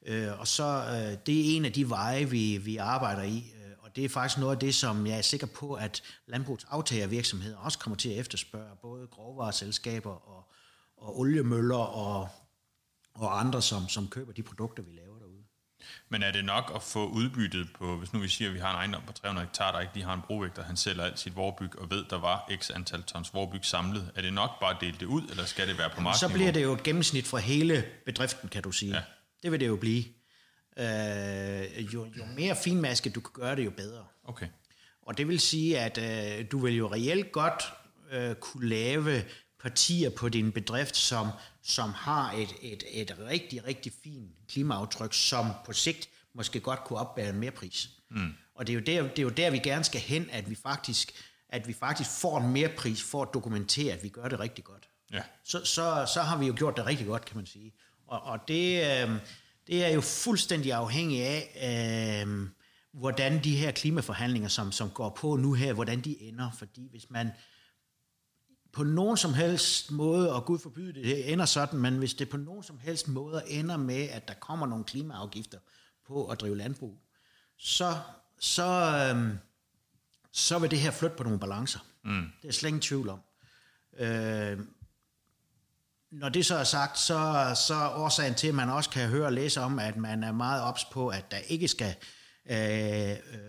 Øh, 0.05 0.39
og 0.39 0.47
så 0.47 0.63
øh, 0.63 1.17
det 1.25 1.39
er 1.39 1.57
en 1.57 1.65
af 1.65 1.73
de 1.73 1.89
veje, 1.89 2.29
vi, 2.29 2.57
vi 2.57 2.77
arbejder 2.77 3.23
i, 3.23 3.53
og 3.89 3.95
det 3.95 4.05
er 4.05 4.09
faktisk 4.09 4.39
noget 4.39 4.55
af 4.55 4.59
det, 4.59 4.75
som 4.75 5.07
jeg 5.07 5.17
er 5.17 5.21
sikker 5.21 5.47
på, 5.47 5.73
at 5.73 6.03
landbrugets 6.27 6.65
aftagervirksomheder 6.69 7.57
også 7.57 7.79
kommer 7.79 7.97
til 7.97 8.09
at 8.09 8.17
efterspørge, 8.17 8.75
både 8.81 9.07
grovvareselskaber 9.07 10.29
og, 10.29 10.51
og 10.97 11.19
oliemøller 11.19 11.75
og, 11.75 12.29
og 13.13 13.39
andre, 13.39 13.61
som, 13.61 13.89
som 13.89 14.07
køber 14.07 14.33
de 14.33 14.43
produkter, 14.43 14.83
vi 14.83 14.91
laver 14.91 15.19
derude. 15.19 15.43
Men 16.09 16.23
er 16.23 16.31
det 16.31 16.45
nok 16.45 16.71
at 16.75 16.83
få 16.83 17.07
udbyttet 17.07 17.67
på, 17.73 17.97
hvis 17.97 18.13
nu 18.13 18.19
vi 18.19 18.27
siger, 18.27 18.49
at 18.49 18.53
vi 18.53 18.59
har 18.59 18.69
en 18.69 18.75
ejendom 18.75 19.01
på 19.07 19.13
300 19.13 19.47
hektar, 19.47 19.71
der 19.71 19.79
ikke 19.79 19.93
lige 19.93 20.05
har 20.05 20.13
en 20.13 20.21
brovægter, 20.27 20.63
han 20.63 20.77
sælger 20.77 21.03
alt 21.03 21.19
sit 21.19 21.35
vorbyg 21.35 21.79
og 21.79 21.89
ved, 21.89 22.05
der 22.09 22.19
var 22.19 22.51
x 22.59 22.69
antal 22.69 23.03
tons 23.03 23.33
vorbyg 23.33 23.65
samlet. 23.65 24.11
Er 24.15 24.21
det 24.21 24.33
nok 24.33 24.59
bare 24.59 24.75
at 24.75 24.81
dele 24.81 24.97
det 24.99 25.05
ud, 25.05 25.21
eller 25.29 25.45
skal 25.45 25.67
det 25.67 25.77
være 25.77 25.89
på 25.89 26.01
markedet? 26.01 26.19
Så 26.19 26.33
bliver 26.33 26.51
det 26.51 26.63
jo 26.63 26.73
et 26.73 26.83
gennemsnit 26.83 27.27
fra 27.27 27.37
hele 27.37 27.85
bedriften, 28.05 28.49
kan 28.49 28.63
du 28.63 28.71
sige. 28.71 28.95
Ja. 28.95 29.01
Det 29.43 29.51
vil 29.51 29.59
det 29.59 29.67
jo 29.67 29.75
blive. 29.75 30.03
Øh, 30.79 31.93
jo, 31.93 32.07
jo 32.17 32.25
mere 32.37 32.55
finmasket 32.55 33.15
du 33.15 33.21
kan 33.21 33.31
gøre 33.33 33.55
det, 33.55 33.65
jo 33.65 33.71
bedre. 33.71 34.05
Okay. 34.23 34.47
Og 35.01 35.17
det 35.17 35.27
vil 35.27 35.39
sige, 35.39 35.79
at 35.79 35.97
øh, 35.97 36.45
du 36.51 36.59
vil 36.59 36.75
jo 36.75 36.93
reelt 36.93 37.31
godt 37.31 37.63
øh, 38.11 38.35
kunne 38.35 38.69
lave 38.69 39.23
partier 39.59 40.09
på 40.09 40.29
din 40.29 40.51
bedrift, 40.51 40.97
som, 40.97 41.27
som 41.63 41.89
har 41.89 42.31
et, 42.31 42.53
et, 42.61 42.83
et 42.91 43.15
rigtig, 43.29 43.65
rigtig 43.65 43.91
fint 44.03 44.31
klimaaftryk, 44.49 45.13
som 45.13 45.45
på 45.65 45.73
sigt 45.73 46.09
måske 46.33 46.59
godt 46.59 46.83
kunne 46.83 46.99
opbære 46.99 47.29
en 47.29 47.39
mere 47.39 47.51
pris. 47.51 47.89
Mm. 48.09 48.33
Og 48.55 48.67
det 48.67 48.73
er, 48.73 48.75
jo 48.75 48.83
der, 48.85 49.09
det 49.09 49.19
er 49.19 49.23
jo 49.23 49.29
der, 49.29 49.49
vi 49.49 49.59
gerne 49.59 49.83
skal 49.83 50.01
hen, 50.01 50.29
at 50.31 50.49
vi 50.49 50.55
faktisk, 50.55 51.11
at 51.49 51.67
vi 51.67 51.73
faktisk 51.73 52.09
får 52.09 52.39
en 52.39 52.51
mere 52.51 52.69
pris 52.69 53.03
for 53.03 53.21
at 53.21 53.29
dokumentere, 53.33 53.93
at 53.93 54.03
vi 54.03 54.09
gør 54.09 54.27
det 54.27 54.39
rigtig 54.39 54.63
godt. 54.63 54.89
Ja. 55.13 55.21
Så, 55.43 55.65
så, 55.65 56.05
så 56.13 56.21
har 56.21 56.37
vi 56.37 56.47
jo 56.47 56.53
gjort 56.57 56.77
det 56.77 56.85
rigtig 56.85 57.07
godt, 57.07 57.25
kan 57.25 57.37
man 57.37 57.45
sige. 57.45 57.73
Og, 58.07 58.21
og 58.21 58.39
det, 58.47 58.85
øh, 58.85 59.15
det 59.69 59.85
er 59.85 59.89
jo 59.89 60.01
fuldstændig 60.01 60.73
afhængigt 60.73 61.23
af, 61.23 62.23
øh, 62.25 62.47
hvordan 62.93 63.43
de 63.43 63.55
her 63.55 63.71
klimaforhandlinger, 63.71 64.49
som, 64.49 64.71
som 64.71 64.89
går 64.89 65.09
på 65.09 65.35
nu 65.35 65.53
her, 65.53 65.73
hvordan 65.73 66.01
de 66.01 66.21
ender. 66.21 66.51
Fordi 66.51 66.87
hvis 66.89 67.09
man 67.09 67.31
på 68.73 68.83
nogen 68.83 69.17
som 69.17 69.33
helst 69.33 69.91
måde, 69.91 70.33
og 70.35 70.45
Gud 70.45 70.59
forbyde 70.59 70.93
det, 70.93 71.03
det 71.03 71.33
ender 71.33 71.45
sådan, 71.45 71.79
men 71.79 71.97
hvis 71.97 72.13
det 72.13 72.29
på 72.29 72.37
nogen 72.37 72.63
som 72.63 72.79
helst 72.79 73.07
måde 73.07 73.43
ender 73.47 73.77
med, 73.77 74.09
at 74.09 74.27
der 74.27 74.33
kommer 74.33 74.65
nogle 74.65 74.85
klimaafgifter 74.85 75.59
på 76.07 76.27
at 76.27 76.41
drive 76.41 76.57
landbrug, 76.57 76.97
så, 77.57 77.97
så, 78.39 78.63
øh, 79.15 79.35
så 80.31 80.59
vil 80.59 80.71
det 80.71 80.79
her 80.79 80.91
flytte 80.91 81.17
på 81.17 81.23
nogle 81.23 81.39
balancer. 81.39 81.79
Mm. 82.03 82.25
Det 82.41 82.47
er 82.47 82.51
slet 82.51 82.69
ingen 82.69 82.81
tvivl 82.81 83.09
om. 83.09 83.19
Øh, 83.97 84.59
når 86.11 86.29
det 86.29 86.45
så 86.45 86.55
er 86.55 86.63
sagt, 86.63 86.99
så, 86.99 87.51
så 87.67 87.73
er 87.73 87.97
årsagen 87.97 88.35
til, 88.35 88.47
at 88.47 88.55
man 88.55 88.69
også 88.69 88.89
kan 88.89 89.09
høre 89.09 89.25
og 89.25 89.33
læse 89.33 89.61
om, 89.61 89.79
at 89.79 89.97
man 89.97 90.23
er 90.23 90.31
meget 90.31 90.63
ops 90.63 90.85
på, 90.85 91.07
at 91.07 91.31
der 91.31 91.37
ikke 91.37 91.67
skal 91.67 91.95
øh, 92.49 92.55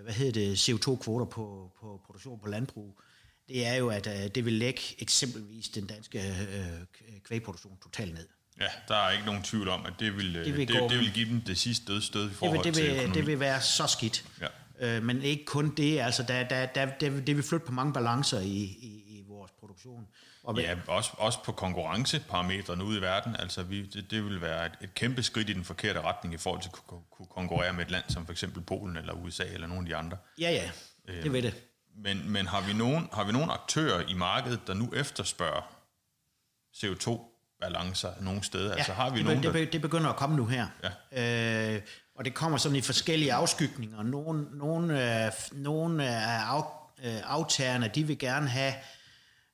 hvad 0.02 0.12
hedder 0.12 0.32
det, 0.32 0.68
CO2-kvoter 0.68 1.26
på, 1.26 1.72
på 1.80 2.00
produktion 2.06 2.40
på 2.40 2.48
landbrug, 2.48 3.00
det 3.48 3.66
er 3.66 3.74
jo, 3.74 3.88
at 3.88 4.06
øh, 4.06 4.30
det 4.34 4.44
vil 4.44 4.52
lægge 4.52 4.80
eksempelvis 4.98 5.68
den 5.68 5.86
danske 5.86 6.18
øh, 6.18 7.20
kvægproduktion 7.24 7.78
totalt 7.82 8.14
ned. 8.14 8.26
Ja, 8.60 8.66
der 8.88 8.94
er 8.94 9.10
ikke 9.10 9.24
nogen 9.24 9.42
tvivl 9.42 9.68
om, 9.68 9.86
at 9.86 9.92
det 10.00 10.16
vil, 10.16 10.34
det 10.34 10.56
vil, 10.56 10.68
det, 10.68 10.90
det 10.90 10.98
vil 10.98 11.12
give 11.12 11.28
dem 11.28 11.40
det 11.40 11.58
sidste 11.58 11.92
dødstød 11.92 12.30
i 12.30 12.34
forhold 12.34 12.64
det 12.64 12.66
vil, 12.66 12.74
det 12.74 12.82
vil, 12.82 12.90
til 12.90 13.00
økonomi. 13.00 13.18
Det 13.18 13.26
vil 13.26 13.40
være 13.40 13.60
så 13.60 13.86
skidt. 13.86 14.24
Ja. 14.40 14.96
Øh, 14.96 15.02
men 15.02 15.22
ikke 15.22 15.44
kun 15.44 15.74
det, 15.76 16.00
altså 16.00 16.22
der, 16.22 16.48
der, 16.48 16.66
der, 16.66 16.86
det, 16.86 17.26
det 17.26 17.36
vil 17.36 17.44
flytte 17.44 17.66
på 17.66 17.72
mange 17.72 17.92
balancer 17.92 18.40
i, 18.40 18.62
i, 18.62 19.04
i 19.08 19.24
vores 19.28 19.50
produktion. 19.60 20.06
Og 20.44 20.58
ja, 20.58 20.76
også, 20.86 21.10
også 21.18 21.42
på 21.44 21.52
konkurrenceparametrene 21.52 22.84
ude 22.84 22.98
i 22.98 23.00
verden. 23.00 23.36
Altså, 23.38 23.62
vi, 23.62 23.86
det, 23.86 24.10
det 24.10 24.24
vil 24.24 24.40
være 24.40 24.66
et, 24.66 24.72
et 24.80 24.94
kæmpe 24.94 25.22
skridt 25.22 25.50
i 25.50 25.52
den 25.52 25.64
forkerte 25.64 26.00
retning 26.00 26.34
i 26.34 26.38
forhold 26.38 26.62
til 26.62 26.68
at 26.68 26.86
kunne, 26.86 27.00
kunne 27.10 27.26
konkurrere 27.26 27.72
med 27.72 27.84
et 27.84 27.90
land 27.90 28.04
som 28.08 28.26
for 28.26 28.32
eksempel 28.32 28.62
Polen 28.62 28.96
eller 28.96 29.12
USA 29.12 29.44
eller 29.44 29.66
nogle 29.66 29.82
af 29.82 29.86
de 29.86 29.96
andre. 29.96 30.16
Ja, 30.40 30.50
ja, 30.50 30.70
det 31.06 31.26
øh, 31.26 31.32
ved 31.32 31.42
det. 31.42 31.54
Men, 31.96 32.30
men 32.30 32.46
har, 32.46 32.60
vi 32.60 32.72
nogen, 32.72 33.08
har 33.12 33.24
vi 33.24 33.32
nogen 33.32 33.50
aktører 33.50 34.08
i 34.08 34.14
markedet, 34.14 34.60
der 34.66 34.74
nu 34.74 34.92
efterspørger 34.94 35.62
CO2-balancer 36.76 38.22
nogle 38.22 38.42
steder? 38.42 38.70
Ja, 38.70 38.76
altså, 38.76 38.92
har 38.92 39.10
vi 39.10 39.18
det, 39.18 39.24
nogen, 39.24 39.42
det, 39.42 39.54
det, 39.54 39.72
det 39.72 39.80
begynder 39.80 40.10
at 40.10 40.16
komme 40.16 40.36
nu 40.36 40.46
her. 40.46 40.66
Ja. 41.12 41.74
Øh, 41.74 41.82
og 42.14 42.24
det 42.24 42.34
kommer 42.34 42.58
sådan 42.58 42.76
i 42.76 42.80
forskellige 42.80 43.32
afskygninger. 43.32 44.02
Nogle, 44.02 44.58
nogle, 44.58 45.24
øh, 45.26 45.32
nogle 45.52 46.08
af 46.08 46.56
af, 46.56 46.62
øh, 47.04 47.20
aftagerne, 47.24 47.90
de 47.94 48.04
vil 48.04 48.18
gerne 48.18 48.48
have... 48.48 48.74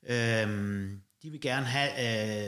Øh, 0.09 0.91
de 1.23 1.31
vil 1.31 1.41
gerne 1.41 1.67
have 1.67 1.91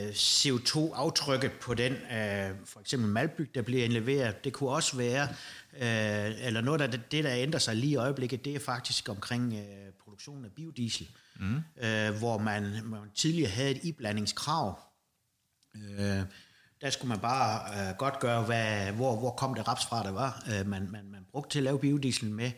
øh, 0.07 0.11
CO2-aftrykket 0.11 1.51
på 1.61 1.73
den, 1.73 1.93
øh, 1.93 2.55
for 2.65 2.79
eksempel 2.79 3.09
malbyg, 3.09 3.51
der 3.55 3.61
bliver 3.61 3.83
indleveret. 3.85 4.43
Det 4.43 4.53
kunne 4.53 4.69
også 4.69 4.97
være, 4.97 5.27
øh, 5.73 6.45
eller 6.45 6.61
noget 6.61 6.81
af 6.81 6.91
det, 6.91 7.11
det, 7.11 7.23
der 7.23 7.33
ændrer 7.35 7.59
sig 7.59 7.75
lige 7.75 7.91
i 7.91 7.95
øjeblikket, 7.95 8.45
det 8.45 8.55
er 8.55 8.59
faktisk 8.59 9.09
omkring 9.09 9.53
øh, 9.53 9.93
produktionen 10.03 10.45
af 10.45 10.51
biodiesel, 10.51 11.09
mm. 11.39 11.55
øh, 11.83 12.15
hvor 12.17 12.37
man, 12.37 12.81
man 12.83 12.99
tidligere 13.15 13.51
havde 13.51 13.71
et 13.71 13.79
iblandingskrav. 13.83 14.79
Øh, 15.75 16.21
der 16.81 16.89
skulle 16.89 17.09
man 17.09 17.19
bare 17.19 17.89
øh, 17.89 17.97
godt 17.97 18.19
gøre, 18.19 18.43
hvad, 18.43 18.91
hvor, 18.91 19.15
hvor 19.19 19.31
kom 19.31 19.55
det 19.55 19.67
raps 19.67 19.85
fra, 19.85 20.03
der 20.03 20.11
var, 20.11 20.43
øh, 20.51 20.67
man, 20.67 20.91
man, 20.91 21.11
man 21.11 21.25
brugte 21.31 21.49
til 21.49 21.59
at 21.59 21.63
lave 21.63 21.79
biodiesel 21.79 22.31
med. 22.31 22.51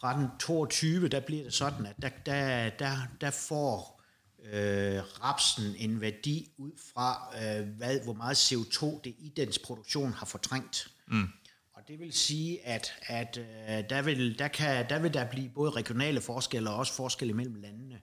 Fra 0.00 0.18
den 0.18 0.28
22, 0.40 1.08
der 1.08 1.20
bliver 1.20 1.42
det 1.42 1.54
sådan, 1.54 1.86
at 1.86 1.96
der, 2.02 2.08
der, 2.26 2.70
der, 2.70 2.96
der 3.20 3.30
får 3.30 3.99
øh, 4.44 5.02
rapsen 5.22 5.74
en 5.76 6.00
værdi 6.00 6.52
ud 6.58 6.72
fra, 6.92 7.32
øh, 7.36 7.68
hvad, 7.68 8.00
hvor 8.00 8.12
meget 8.12 8.52
CO2 8.52 9.00
det 9.04 9.14
i 9.18 9.32
dens 9.36 9.58
produktion 9.58 10.12
har 10.12 10.26
fortrængt. 10.26 10.88
Mm. 11.08 11.28
Og 11.72 11.82
det 11.88 11.98
vil 11.98 12.12
sige, 12.12 12.66
at, 12.66 12.92
at 13.02 13.38
øh, 13.38 13.90
der, 13.90 14.02
vil, 14.02 14.38
der, 14.38 14.48
kan, 14.48 14.88
der 14.88 14.98
vil 14.98 15.14
der 15.14 15.30
blive 15.30 15.48
både 15.48 15.70
regionale 15.70 16.20
forskelle 16.20 16.70
og 16.70 16.76
også 16.76 16.92
forskelle 16.92 17.34
mellem 17.34 17.54
landene. 17.54 18.00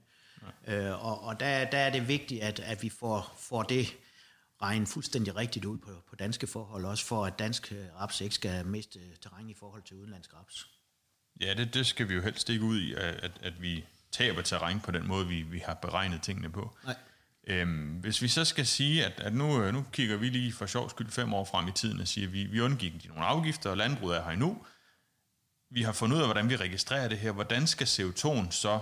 Ja. 0.66 0.88
Øh, 0.88 1.04
og 1.04 1.20
og 1.20 1.40
der, 1.40 1.70
der 1.70 1.78
er 1.78 1.90
det 1.90 2.08
vigtigt, 2.08 2.42
at, 2.42 2.60
at 2.60 2.82
vi 2.82 2.88
får, 2.88 3.36
får 3.38 3.62
det 3.62 3.96
regnet 4.62 4.88
fuldstændig 4.88 5.36
rigtigt 5.36 5.64
ud 5.64 5.78
på, 5.78 5.90
på 6.08 6.16
danske 6.16 6.46
forhold, 6.46 6.84
også 6.84 7.04
for 7.04 7.26
at 7.26 7.38
dansk 7.38 7.72
raps 8.00 8.20
ikke 8.20 8.34
skal 8.34 8.66
miste 8.66 9.00
terræn 9.22 9.50
i 9.50 9.54
forhold 9.54 9.82
til 9.82 9.96
udenlandsk 9.96 10.34
raps. 10.34 10.66
Ja, 11.40 11.54
det, 11.54 11.74
det 11.74 11.86
skal 11.86 12.08
vi 12.08 12.14
jo 12.14 12.22
helst 12.22 12.48
ikke 12.50 12.64
ud 12.64 12.80
i, 12.80 12.94
at, 12.94 13.38
at 13.40 13.62
vi 13.62 13.84
taber 14.12 14.42
terræn 14.42 14.80
på 14.80 14.90
den 14.90 15.08
måde, 15.08 15.26
vi, 15.26 15.42
vi 15.42 15.58
har 15.58 15.74
beregnet 15.74 16.22
tingene 16.22 16.50
på. 16.50 16.76
Nej. 16.84 16.96
Øhm, 17.46 17.86
hvis 17.86 18.22
vi 18.22 18.28
så 18.28 18.44
skal 18.44 18.66
sige, 18.66 19.04
at, 19.04 19.20
at 19.20 19.34
nu, 19.34 19.70
nu 19.70 19.84
kigger 19.92 20.16
vi 20.16 20.28
lige 20.28 20.52
for 20.52 20.66
sjov 20.66 20.90
skyld 20.90 21.10
fem 21.10 21.34
år 21.34 21.44
frem 21.44 21.68
i 21.68 21.72
tiden 21.72 22.00
og 22.00 22.08
siger, 22.08 22.26
at 22.26 22.32
vi, 22.32 22.44
vi 22.44 22.60
undgik 22.60 23.02
de 23.02 23.08
nogle 23.08 23.24
afgifter, 23.24 23.70
og 23.70 23.76
landbruget 23.76 24.16
er 24.16 24.24
her 24.24 24.30
endnu. 24.30 24.64
Vi 25.70 25.82
har 25.82 25.92
fundet 25.92 26.16
ud 26.16 26.20
af, 26.20 26.26
hvordan 26.26 26.50
vi 26.50 26.56
registrerer 26.56 27.08
det 27.08 27.18
her. 27.18 27.32
Hvordan 27.32 27.66
skal 27.66 27.86
CO2'en 27.86 28.50
så 28.50 28.80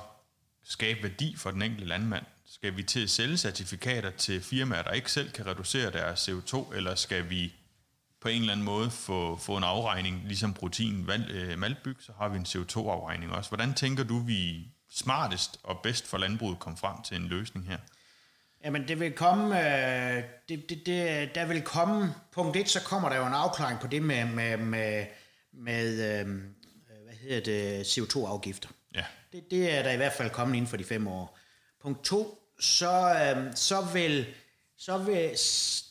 skabe 0.64 1.02
værdi 1.02 1.36
for 1.36 1.50
den 1.50 1.62
enkelte 1.62 1.88
landmand? 1.88 2.24
Skal 2.46 2.76
vi 2.76 2.82
til 2.82 3.02
at 3.02 3.10
sælge 3.10 3.36
certifikater 3.36 4.10
til 4.10 4.42
firmaer, 4.42 4.82
der 4.82 4.90
ikke 4.90 5.12
selv 5.12 5.30
kan 5.30 5.46
reducere 5.46 5.90
deres 5.90 6.28
CO2, 6.28 6.74
eller 6.74 6.94
skal 6.94 7.30
vi 7.30 7.54
på 8.20 8.28
en 8.28 8.40
eller 8.40 8.52
anden 8.52 8.64
måde 8.64 8.90
få, 8.90 9.36
få 9.36 9.56
en 9.56 9.64
afregning, 9.64 10.22
ligesom 10.24 10.54
protein 10.54 11.10
øh, 11.28 11.58
maltbyg, 11.58 11.96
så 12.00 12.12
har 12.18 12.28
vi 12.28 12.36
en 12.38 12.44
CO2-afregning 12.44 13.32
også. 13.32 13.50
Hvordan 13.50 13.74
tænker 13.74 14.04
du, 14.04 14.18
vi 14.18 14.68
smartest 14.96 15.60
og 15.62 15.80
bedst 15.82 16.06
for 16.06 16.18
landbruget 16.18 16.58
kom 16.58 16.76
frem 16.76 17.02
til 17.02 17.16
en 17.16 17.28
løsning 17.28 17.66
her? 17.66 17.78
Jamen, 18.64 18.88
det 18.88 19.00
vil 19.00 19.12
komme, 19.12 19.58
øh, 19.58 20.22
det, 20.48 20.68
det, 20.68 20.86
det, 20.86 21.34
der 21.34 21.46
vil 21.46 21.62
komme, 21.62 22.14
punkt 22.32 22.56
1, 22.56 22.68
så 22.68 22.82
kommer 22.82 23.08
der 23.08 23.16
jo 23.16 23.26
en 23.26 23.34
afklaring 23.34 23.80
på 23.80 23.86
det 23.86 24.02
med, 24.02 24.24
med, 24.24 24.56
med, 24.56 25.06
med 25.52 26.20
øh, 26.20 26.26
hvad 27.04 27.14
hedder 27.14 27.40
det, 27.40 27.84
CO2-afgifter. 27.84 28.68
Ja. 28.94 29.04
Det, 29.32 29.50
det 29.50 29.74
er 29.74 29.82
der 29.82 29.90
i 29.90 29.96
hvert 29.96 30.12
fald 30.12 30.30
kommet 30.30 30.56
inden 30.56 30.68
for 30.68 30.76
de 30.76 30.84
fem 30.84 31.08
år. 31.08 31.38
Punkt 31.82 32.04
2, 32.04 32.38
så, 32.60 33.34
øh, 33.36 33.52
så 33.54 33.80
vil, 33.92 34.26
så 34.78 34.98
vil 34.98 35.30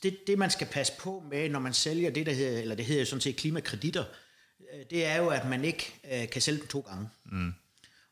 det, 0.04 0.18
det, 0.28 0.38
man 0.38 0.50
skal 0.50 0.68
passe 0.68 0.94
på 1.00 1.24
med, 1.30 1.50
når 1.50 1.60
man 1.60 1.74
sælger 1.74 2.12
det, 2.12 2.26
der 2.26 2.34
hedder, 2.34 2.62
eller 2.62 2.76
det 2.76 2.86
hedder 2.86 3.06
sådan 3.06 3.22
set 3.22 3.36
klimakreditter, 3.36 4.04
øh, 4.74 4.86
det 4.90 5.06
er 5.06 5.18
jo, 5.18 5.28
at 5.28 5.48
man 5.50 5.66
ikke 5.66 5.96
øh, 6.12 6.30
kan 6.30 6.42
sælge 6.42 6.60
dem 6.60 6.68
to 6.68 6.80
gange. 6.80 7.10
Mm. 7.26 7.54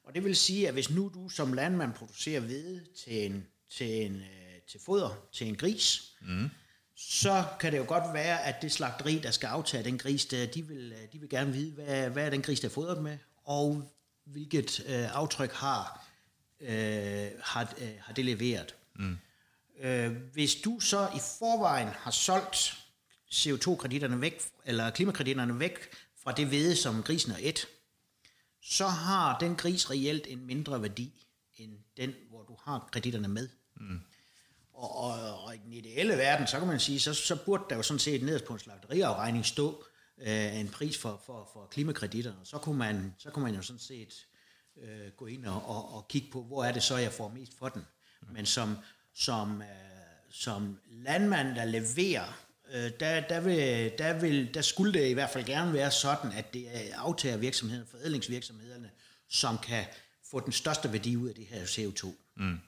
Og 0.04 0.16
det 0.16 0.24
vil 0.24 0.36
sige, 0.36 0.68
at 0.68 0.74
hvis 0.74 0.90
nu 0.90 1.12
du 1.14 1.30
som 1.30 1.54
landmand 1.54 1.94
producerer 1.94 2.40
hvede 2.40 2.86
til, 3.04 3.26
en, 3.26 3.48
til, 3.70 4.06
en, 4.06 4.16
øh, 4.16 4.62
til 4.68 4.80
foder 4.86 5.28
til 5.32 5.48
en 5.48 5.56
gris, 5.56 6.16
mm. 6.22 6.50
så 6.96 7.46
kan 7.60 7.72
det 7.72 7.78
jo 7.78 7.86
godt 7.88 8.14
være, 8.14 8.44
at 8.44 8.62
det 8.62 8.72
slagteri, 8.72 9.20
der 9.20 9.32
skal 9.32 9.48
aftage 9.48 9.84
den 9.84 9.98
gris, 9.98 10.26
der, 10.26 10.46
de, 10.46 10.68
vil, 10.68 10.94
de 11.14 11.20
vil 11.20 11.30
gerne 11.30 11.54
vide, 11.54 11.72
hvad, 11.72 12.10
hvad 12.10 12.26
er 12.26 12.30
den 12.30 12.42
gris, 12.42 12.60
der 12.60 12.68
er 12.68 12.72
fodret 12.72 13.04
med, 13.04 13.18
og 13.44 13.92
hvilket 14.26 14.86
øh, 14.88 15.16
aftryk 15.16 15.52
har, 15.52 16.08
øh, 16.60 17.30
har, 17.44 17.74
øh, 17.82 17.90
har 18.00 18.14
det 18.14 18.26
leveret. 18.26 18.76
Mm. 18.96 19.18
Øh, 19.80 20.12
hvis 20.34 20.56
du 20.56 20.80
så 20.80 21.08
i 21.16 21.20
forvejen 21.40 21.88
har 21.88 22.12
solgt 22.12 22.78
CO2-kreditterne 23.32 24.22
væk, 24.22 24.42
eller 24.66 24.90
klimakreditterne 24.90 25.60
væk 25.60 25.78
fra 26.24 26.32
det 26.32 26.48
hvede, 26.48 26.76
som 26.76 27.04
grisen 27.04 27.32
er 27.32 27.38
et, 27.40 27.68
så 28.64 28.88
har 28.88 29.40
den 29.40 29.56
gris 29.56 29.90
reelt 29.92 30.28
en 30.28 30.46
mindre 30.46 30.82
værdi 30.82 31.28
end 31.58 31.78
den, 31.98 32.14
hvor 32.30 32.44
du 32.44 32.58
har 32.64 32.90
kreditterne 32.92 33.28
med. 33.28 33.50
Mm. 33.76 34.00
Og, 34.74 34.96
og, 34.96 35.44
og 35.44 35.56
i 35.56 35.58
den 35.58 35.74
ideelle 35.74 36.18
verden, 36.18 36.48
så 36.48 36.60
kan 36.60 36.68
man 36.68 36.80
sige, 36.80 37.00
så, 37.00 37.14
så 37.14 37.36
burde 37.46 37.64
der 37.70 37.76
jo 37.76 37.82
sådan 37.82 38.00
set 38.00 38.24
nederst 38.24 38.46
på 38.46 38.54
en 38.54 38.60
slagteriafregning 38.60 39.46
stå 39.46 39.84
øh, 40.18 40.60
en 40.60 40.70
pris 40.70 40.98
for, 40.98 41.22
for, 41.26 41.50
for 41.54 41.68
klimakreditterne. 41.72 42.38
Så 42.44 42.58
kunne, 42.58 42.78
man, 42.78 43.16
så 43.18 43.30
kunne 43.30 43.46
man 43.46 43.56
jo 43.56 43.62
sådan 43.62 43.80
set 43.80 44.28
øh, 44.82 45.12
gå 45.18 45.26
ind 45.26 45.46
og, 45.46 45.66
og, 45.66 45.96
og 45.96 46.08
kigge 46.08 46.32
på, 46.32 46.44
hvor 46.44 46.64
er 46.64 46.72
det 46.72 46.84
så, 46.84 46.98
jeg 46.98 47.12
får 47.12 47.30
mest 47.30 47.58
for 47.58 47.70
den. 47.70 47.86
Mm. 48.22 48.34
Men 48.34 48.46
som, 48.46 48.78
som, 49.14 49.62
øh, 49.62 49.68
som 50.30 50.80
landmand, 50.92 51.56
der 51.56 51.66
leverer 51.66 52.44
øh, 52.74 52.92
der, 53.00 53.28
der, 53.28 53.40
vil, 53.40 53.92
der, 53.98 54.20
vil, 54.20 54.54
der 54.54 54.62
skulle 54.62 54.94
det 54.94 55.10
i 55.10 55.14
hvert 55.14 55.30
fald 55.30 55.46
gerne 55.46 55.74
være 55.74 55.92
sådan, 55.92 56.32
at 56.32 56.54
det 56.54 56.68
er 56.74 56.98
aftagervirksomheden, 56.98 57.88
forædlingsvirksomhederne, 57.88 58.92
som 59.30 59.58
kan 59.58 59.86
få 60.32 60.40
den 60.40 60.52
største 60.52 60.94
værdi 60.94 61.18
ud 61.18 61.30
af 61.30 61.36
det 61.36 61.46
her 61.46 61.64
CO2. 61.64 62.08
Mm. 62.36 62.60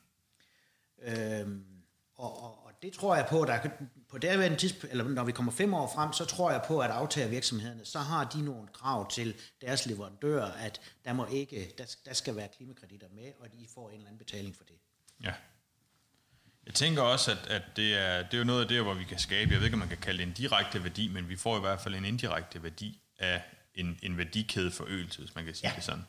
Øhm, 1.02 1.66
og, 2.16 2.44
og, 2.44 2.66
og 2.66 2.72
det 2.82 2.94
tror 2.94 3.16
jeg 3.16 3.28
på, 3.30 3.46
der 3.46 3.60
på 4.10 4.18
derværende 4.18 4.58
tidspunkt, 4.58 4.92
eller 4.92 5.04
når 5.04 5.24
vi 5.24 5.32
kommer 5.32 5.52
fem 5.52 5.74
år 5.74 5.92
frem, 5.96 6.14
så 6.14 6.26
tror 6.26 6.52
jeg 6.52 6.64
på, 6.68 6.80
at 6.80 6.92
aftagervirksomhederne, 6.92 7.86
så 7.86 8.00
har 8.00 8.30
de 8.30 8.42
nogle 8.42 8.68
krav 8.68 9.12
til 9.12 9.36
deres 9.62 9.86
leverandører, 9.86 10.52
at 10.52 10.82
der 11.06 11.14
må 11.14 11.26
ikke, 11.26 11.74
der, 11.78 11.96
der 12.06 12.14
skal 12.14 12.36
være 12.36 12.48
klimakreditter 12.58 13.08
med, 13.12 13.32
og 13.40 13.48
de 13.52 13.68
får 13.74 13.90
en 13.90 13.96
eller 13.96 14.08
anden 14.08 14.20
betaling 14.20 14.56
for 14.56 14.64
det. 14.64 14.76
Ja. 15.24 15.34
Jeg 16.66 16.74
tænker 16.74 17.02
også, 17.02 17.32
at, 17.32 17.48
at 17.48 17.64
det, 17.76 17.96
er, 17.96 18.24
det 18.24 18.34
er 18.34 18.38
jo 18.38 18.44
noget 18.44 18.62
af 18.62 18.68
det, 18.68 18.82
hvor 18.82 18.94
vi 18.94 19.04
kan 19.04 19.20
skabe, 19.20 19.52
jeg 19.52 19.60
ved 19.60 19.66
ikke, 19.66 19.76
om 19.76 19.80
man 19.80 19.88
kan 19.88 19.98
kalde 19.98 20.18
det 20.18 20.28
en 20.28 20.34
direkte 20.34 20.84
værdi, 20.84 21.08
men 21.08 21.30
vi 21.30 21.36
får 21.36 21.58
i 21.58 21.60
hvert 21.60 21.82
fald 21.82 21.96
en 21.96 22.06
indirekte 22.06 22.64
værdi 22.64 23.00
af 23.20 23.42
en, 23.76 24.00
en 24.04 24.18
værdikædeforøgelse, 24.18 25.20
hvis 25.20 25.36
man 25.36 25.46
kan 25.46 25.56
sige 25.56 25.70
ja. 25.70 25.76
det 25.76 25.84
sådan. 25.84 26.06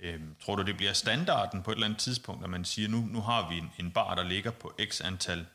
Øhm, 0.00 0.36
tror 0.40 0.56
du, 0.56 0.62
det 0.62 0.76
bliver 0.76 0.92
standarden 0.92 1.62
på 1.62 1.70
et 1.70 1.74
eller 1.74 1.86
andet 1.86 2.00
tidspunkt, 2.00 2.44
at 2.44 2.50
man 2.50 2.64
siger, 2.64 2.88
nu, 2.88 3.00
nu 3.00 3.20
har 3.20 3.48
vi 3.48 3.58
en, 3.58 3.72
en 3.78 3.90
bar, 3.90 4.14
der 4.14 4.22
ligger 4.22 4.50
på 4.50 4.74
x 4.88 5.00
antal 5.00 5.46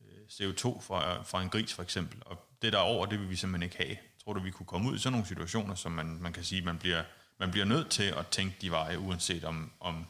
øh, 0.00 0.18
CO2 0.30 0.80
fra, 0.80 1.22
fra 1.22 1.42
en 1.42 1.48
gris 1.48 1.74
for 1.74 1.82
eksempel, 1.82 2.22
og 2.26 2.48
det 2.62 2.72
der 2.72 2.78
er 2.78 2.82
over, 2.82 3.06
det 3.06 3.20
vil 3.20 3.30
vi 3.30 3.36
simpelthen 3.36 3.62
ikke 3.62 3.76
have. 3.76 3.96
Tror 4.24 4.32
du, 4.32 4.40
vi 4.40 4.50
kunne 4.50 4.66
komme 4.66 4.90
ud 4.90 4.96
i 4.96 4.98
sådan 4.98 5.12
nogle 5.12 5.26
situationer, 5.26 5.74
som 5.74 5.92
man, 5.92 6.06
man 6.06 6.32
kan 6.32 6.44
sige, 6.44 6.62
man 6.62 6.78
bliver, 6.78 7.02
man 7.38 7.50
bliver 7.50 7.66
nødt 7.66 7.90
til 7.90 8.02
at 8.02 8.26
tænke 8.26 8.56
de 8.60 8.70
veje, 8.70 8.98
uanset 8.98 9.44
om, 9.44 9.72
om 9.80 10.06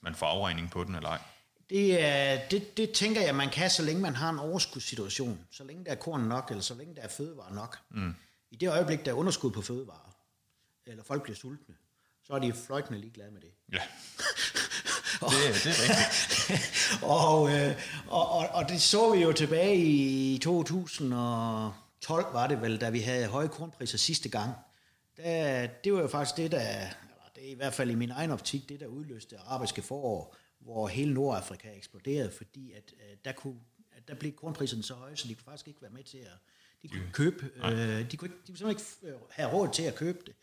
man 0.00 0.14
får 0.14 0.26
afregning 0.26 0.70
på 0.70 0.84
den 0.84 0.94
eller 0.94 1.08
ej? 1.08 1.20
Det, 1.70 2.02
er, 2.02 2.48
det, 2.48 2.76
det 2.76 2.90
tænker 2.90 3.20
jeg, 3.20 3.34
man 3.34 3.50
kan, 3.50 3.70
så 3.70 3.82
længe 3.82 4.02
man 4.02 4.14
har 4.14 4.30
en 4.30 4.38
overskudssituation. 4.38 5.40
Så 5.50 5.64
længe 5.64 5.84
der 5.84 5.90
er 5.90 5.94
korn 5.94 6.20
nok, 6.20 6.50
eller 6.50 6.62
så 6.62 6.74
længe 6.74 6.94
der 6.94 7.02
er 7.02 7.08
fødevare 7.08 7.54
nok. 7.54 7.78
Mm. 7.90 8.14
I 8.50 8.56
det 8.56 8.68
øjeblik, 8.68 9.04
der 9.04 9.10
er 9.10 9.14
underskud 9.16 9.50
på 9.50 9.62
fødevare, 9.62 10.10
eller 10.86 11.04
folk 11.04 11.22
bliver 11.22 11.36
sultne, 11.36 11.74
så 12.26 12.32
er 12.32 12.38
de 12.38 12.52
fløjtende 12.52 13.00
ligeglade 13.00 13.30
med 13.30 13.40
det. 13.40 13.50
Ja, 13.72 13.78
det, 15.20 15.64
det 15.64 15.66
er 15.66 15.82
rigtigt. 15.82 17.02
og, 17.02 17.50
øh, 17.52 17.76
og, 18.06 18.30
og, 18.30 18.48
og 18.48 18.68
det 18.68 18.82
så 18.82 19.12
vi 19.12 19.22
jo 19.22 19.32
tilbage 19.32 19.76
i 19.76 20.38
2012, 20.38 22.26
var 22.32 22.46
det 22.46 22.62
vel, 22.62 22.80
da 22.80 22.90
vi 22.90 23.00
havde 23.00 23.26
høje 23.26 23.48
kornpriser 23.48 23.98
sidste 23.98 24.28
gang. 24.28 24.54
Da, 25.16 25.68
det 25.84 25.92
var 25.92 26.00
jo 26.00 26.08
faktisk 26.08 26.36
det, 26.36 26.52
der, 26.52 26.60
eller 26.60 27.30
det 27.34 27.46
er 27.46 27.50
i 27.50 27.54
hvert 27.54 27.74
fald 27.74 27.90
i 27.90 27.94
min 27.94 28.10
egen 28.10 28.30
optik, 28.30 28.68
det 28.68 28.80
der 28.80 28.86
udløste 28.86 29.36
arabiske 29.38 29.82
forår, 29.82 30.36
hvor 30.64 30.88
hele 30.88 31.14
Nordafrika 31.14 31.76
eksploderede, 31.76 32.30
fordi 32.30 32.72
at, 32.72 32.94
at 33.12 33.24
der, 33.24 33.32
kunne, 33.32 33.60
at 33.92 34.08
der 34.08 34.14
blev 34.14 34.32
kornpriserne 34.32 34.82
så 34.82 34.94
høje, 34.94 35.16
så 35.16 35.28
de 35.28 35.34
kunne 35.34 35.44
faktisk 35.44 35.68
ikke 35.68 35.82
være 35.82 35.90
med 35.90 36.04
til 36.04 36.18
at 36.18 36.38
de 36.82 36.88
kunne 36.88 37.10
købe, 37.12 37.50
øh, 37.64 38.10
de, 38.10 38.16
kunne, 38.16 38.30
de 38.30 38.46
kunne 38.46 38.56
simpelthen 38.56 38.70
ikke 38.70 38.82
have 39.30 39.52
råd 39.52 39.68
til 39.72 39.82
at 39.82 39.94
købe 39.94 40.18
det. 40.26 40.34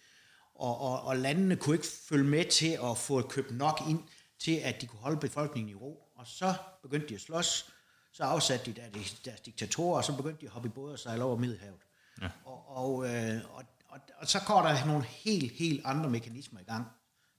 Og, 0.55 0.77
og, 0.81 1.01
og 1.01 1.17
landene 1.17 1.55
kunne 1.55 1.75
ikke 1.75 1.87
følge 1.87 2.23
med 2.23 2.45
til 2.45 2.79
at 2.83 2.97
få 2.97 3.21
købt 3.21 3.51
nok 3.51 3.81
ind, 3.89 4.03
til 4.39 4.55
at 4.55 4.81
de 4.81 4.87
kunne 4.87 4.99
holde 4.99 5.19
befolkningen 5.19 5.69
i 5.69 5.75
ro. 5.75 6.03
Og 6.15 6.27
så 6.27 6.53
begyndte 6.81 7.07
de 7.07 7.15
at 7.15 7.21
slås, 7.21 7.73
så 8.11 8.23
afsatte 8.23 8.71
de 8.71 8.81
deres, 8.81 9.13
deres 9.13 9.41
diktatorer, 9.41 9.97
og 9.97 10.03
så 10.03 10.17
begyndte 10.17 10.41
de 10.41 10.45
at 10.45 10.51
hoppe 10.51 10.69
i 10.69 10.71
båd 10.71 10.91
og 10.91 10.99
sejle 10.99 11.23
over 11.23 11.37
Middelhavet. 11.37 11.81
Ja. 12.21 12.29
Og, 12.45 12.77
og, 12.77 13.05
øh, 13.09 13.55
og, 13.55 13.63
og, 13.87 13.99
og 14.17 14.27
så 14.27 14.39
går 14.47 14.61
der 14.61 14.85
nogle 14.85 15.03
helt, 15.03 15.51
helt 15.51 15.81
andre 15.85 16.09
mekanismer 16.09 16.59
i 16.59 16.63
gang. 16.63 16.87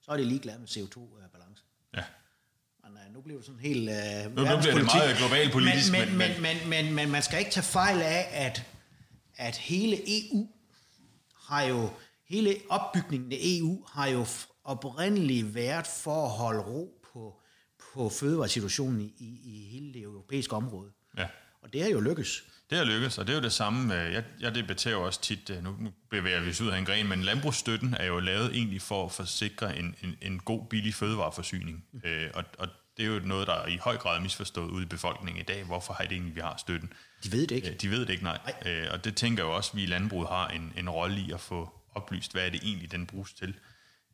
Så 0.00 0.12
er 0.12 0.16
de 0.16 0.24
ligeglade 0.24 0.58
med 0.58 0.68
CO2-balance. 0.68 1.64
Ja. 1.96 2.04
Men, 2.84 2.92
uh, 3.06 3.14
nu 3.14 3.20
bliver 3.20 3.38
det 3.38 3.46
sådan 3.46 3.60
helt 3.60 3.90
uh, 3.90 4.36
nu, 4.36 4.42
nu 4.42 4.58
bliver 4.60 4.74
det 4.74 4.84
meget 4.84 5.16
globalt 5.16 5.52
politisk. 5.52 5.92
Men, 5.92 6.08
men, 6.08 6.18
men, 6.18 6.42
men, 6.42 6.68
men, 6.68 6.94
men 6.94 7.10
man 7.10 7.22
skal 7.22 7.38
ikke 7.38 7.50
tage 7.50 7.64
fejl 7.64 8.02
af, 8.02 8.28
at, 8.32 8.66
at 9.36 9.56
hele 9.56 9.96
EU 10.06 10.48
har 11.36 11.62
jo, 11.62 11.90
hele 12.28 12.56
opbygningen 12.68 13.32
af 13.32 13.38
EU 13.40 13.84
har 13.88 14.06
jo 14.06 14.26
oprindeligt 14.64 15.54
været 15.54 15.86
for 15.86 16.24
at 16.24 16.30
holde 16.30 16.60
ro 16.60 17.00
på, 17.12 17.40
på 17.94 18.08
fødevaresituationen 18.08 19.00
i, 19.00 19.14
i, 19.18 19.40
i 19.44 19.68
hele 19.72 19.94
det 19.94 20.02
europæiske 20.02 20.56
område. 20.56 20.90
Ja. 21.18 21.26
Og 21.62 21.72
det 21.72 21.82
har 21.82 21.88
jo 21.88 22.00
lykkes. 22.00 22.44
Det 22.72 22.80
har 22.80 22.86
lykkes, 22.86 23.18
og 23.18 23.26
det 23.26 23.32
er 23.32 23.36
jo 23.36 23.42
det 23.42 23.52
samme. 23.52 23.94
Jeg, 23.94 24.24
jeg 24.40 24.54
debatterer 24.54 24.94
jo 24.94 25.02
også 25.02 25.20
tit, 25.20 25.50
øh, 25.50 25.64
nu 25.64 25.92
bevæger 26.10 26.40
vi 26.40 26.50
os 26.50 26.60
ud 26.60 26.68
af 26.68 26.78
en 26.78 26.84
gren, 26.84 27.08
men 27.08 27.22
landbrugsstøtten 27.22 27.94
er 27.98 28.06
jo 28.06 28.20
lavet 28.20 28.54
egentlig 28.54 28.82
for 28.82 29.04
at 29.04 29.12
forsikre 29.12 29.78
en, 29.78 29.94
en, 30.02 30.16
en 30.22 30.38
god, 30.38 30.66
billig 30.70 30.94
fødevareforsyning. 30.94 31.84
Mm. 31.92 32.00
Øh, 32.04 32.30
og, 32.34 32.44
og 32.58 32.68
det 32.96 33.02
er 33.02 33.06
jo 33.06 33.20
noget, 33.24 33.46
der 33.46 33.54
er 33.54 33.66
i 33.66 33.76
høj 33.76 33.96
grad 33.96 34.20
misforstået 34.20 34.70
ude 34.70 34.82
i 34.82 34.86
befolkningen 34.86 35.40
i 35.40 35.44
dag. 35.44 35.64
Hvorfor 35.64 35.92
har 35.92 36.04
det 36.04 36.12
egentlig, 36.12 36.34
vi 36.34 36.40
har 36.40 36.56
støtten? 36.56 36.92
De 37.24 37.32
ved 37.32 37.46
det 37.46 37.54
ikke. 37.54 37.70
Øh, 37.70 37.80
de 37.80 37.90
ved 37.90 38.00
det 38.00 38.10
ikke, 38.10 38.24
nej. 38.24 38.38
nej. 38.64 38.72
Øh, 38.72 38.86
og 38.92 39.04
det 39.04 39.16
tænker 39.16 39.42
jeg 39.42 39.50
jo 39.50 39.56
også, 39.56 39.70
at 39.72 39.76
vi 39.76 39.82
i 39.82 39.86
landbruget 39.86 40.28
har 40.28 40.48
en, 40.48 40.72
en 40.76 40.90
rolle 40.90 41.20
i 41.20 41.32
at 41.32 41.40
få 41.40 41.70
oplyst, 41.94 42.32
hvad 42.32 42.46
er 42.46 42.50
det 42.50 42.60
egentlig, 42.62 42.92
den 42.92 43.06
bruges 43.06 43.32
til. 43.32 43.54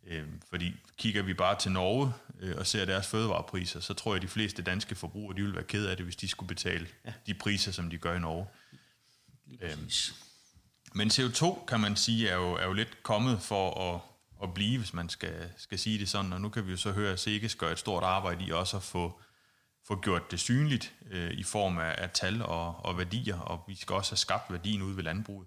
Øh, 0.09 0.25
fordi 0.51 0.75
kigger 0.97 1.23
vi 1.23 1.35
bare 1.35 1.59
til 1.59 1.73
Norge 1.73 2.13
øh, 2.41 2.55
og 2.59 2.67
ser 2.67 2.85
deres 2.85 3.07
fødevarepriser, 3.07 3.81
så 3.81 3.95
tror 3.95 4.13
jeg, 4.13 4.17
at 4.17 4.23
de 4.23 4.29
fleste 4.29 4.63
danske 4.63 4.95
forbrugere 4.95 5.37
de 5.37 5.43
vil 5.43 5.55
være 5.55 5.65
ked 5.65 5.87
af 5.87 5.97
det, 5.97 6.07
hvis 6.07 6.17
de 6.17 6.29
skulle 6.29 6.49
betale 6.49 6.87
ja. 7.05 7.13
de 7.27 7.35
priser, 7.35 7.73
som 7.73 7.91
de 7.91 7.99
gør 7.99 8.15
i 8.15 8.19
Norge. 8.19 8.47
Øhm, 9.61 9.91
men 10.95 11.09
CO2, 11.09 11.65
kan 11.65 11.81
man 11.81 11.97
sige, 11.97 12.29
er 12.29 12.37
jo, 12.37 12.53
er 12.53 12.67
jo 12.67 12.73
lidt 12.73 13.03
kommet 13.03 13.43
for 13.43 13.95
at, 13.95 14.01
at 14.43 14.55
blive, 14.55 14.79
hvis 14.79 14.95
man 14.95 15.09
skal, 15.09 15.51
skal 15.57 15.79
sige 15.79 15.99
det 15.99 16.09
sådan. 16.09 16.33
Og 16.33 16.41
nu 16.41 16.49
kan 16.49 16.67
vi 16.67 16.71
jo 16.71 16.77
så 16.77 16.93
høre, 16.93 17.13
at 17.13 17.21
Sikkes 17.21 17.55
gør 17.55 17.73
et 17.73 17.79
stort 17.79 18.05
arbejde 18.05 18.45
i 18.45 18.51
også 18.51 18.77
at 18.77 18.83
få, 18.83 19.21
få 19.87 20.01
gjort 20.01 20.31
det 20.31 20.41
synligt 20.41 20.95
øh, 21.11 21.31
i 21.31 21.43
form 21.43 21.79
af, 21.79 21.95
af 21.99 22.11
tal 22.11 22.43
og, 22.43 22.85
og 22.85 22.99
værdier, 22.99 23.39
og 23.39 23.65
vi 23.69 23.75
skal 23.75 23.95
også 23.95 24.11
have 24.11 24.17
skabt 24.17 24.53
værdien 24.53 24.83
ude 24.83 24.97
ved 24.97 25.05
landbruget. 25.05 25.47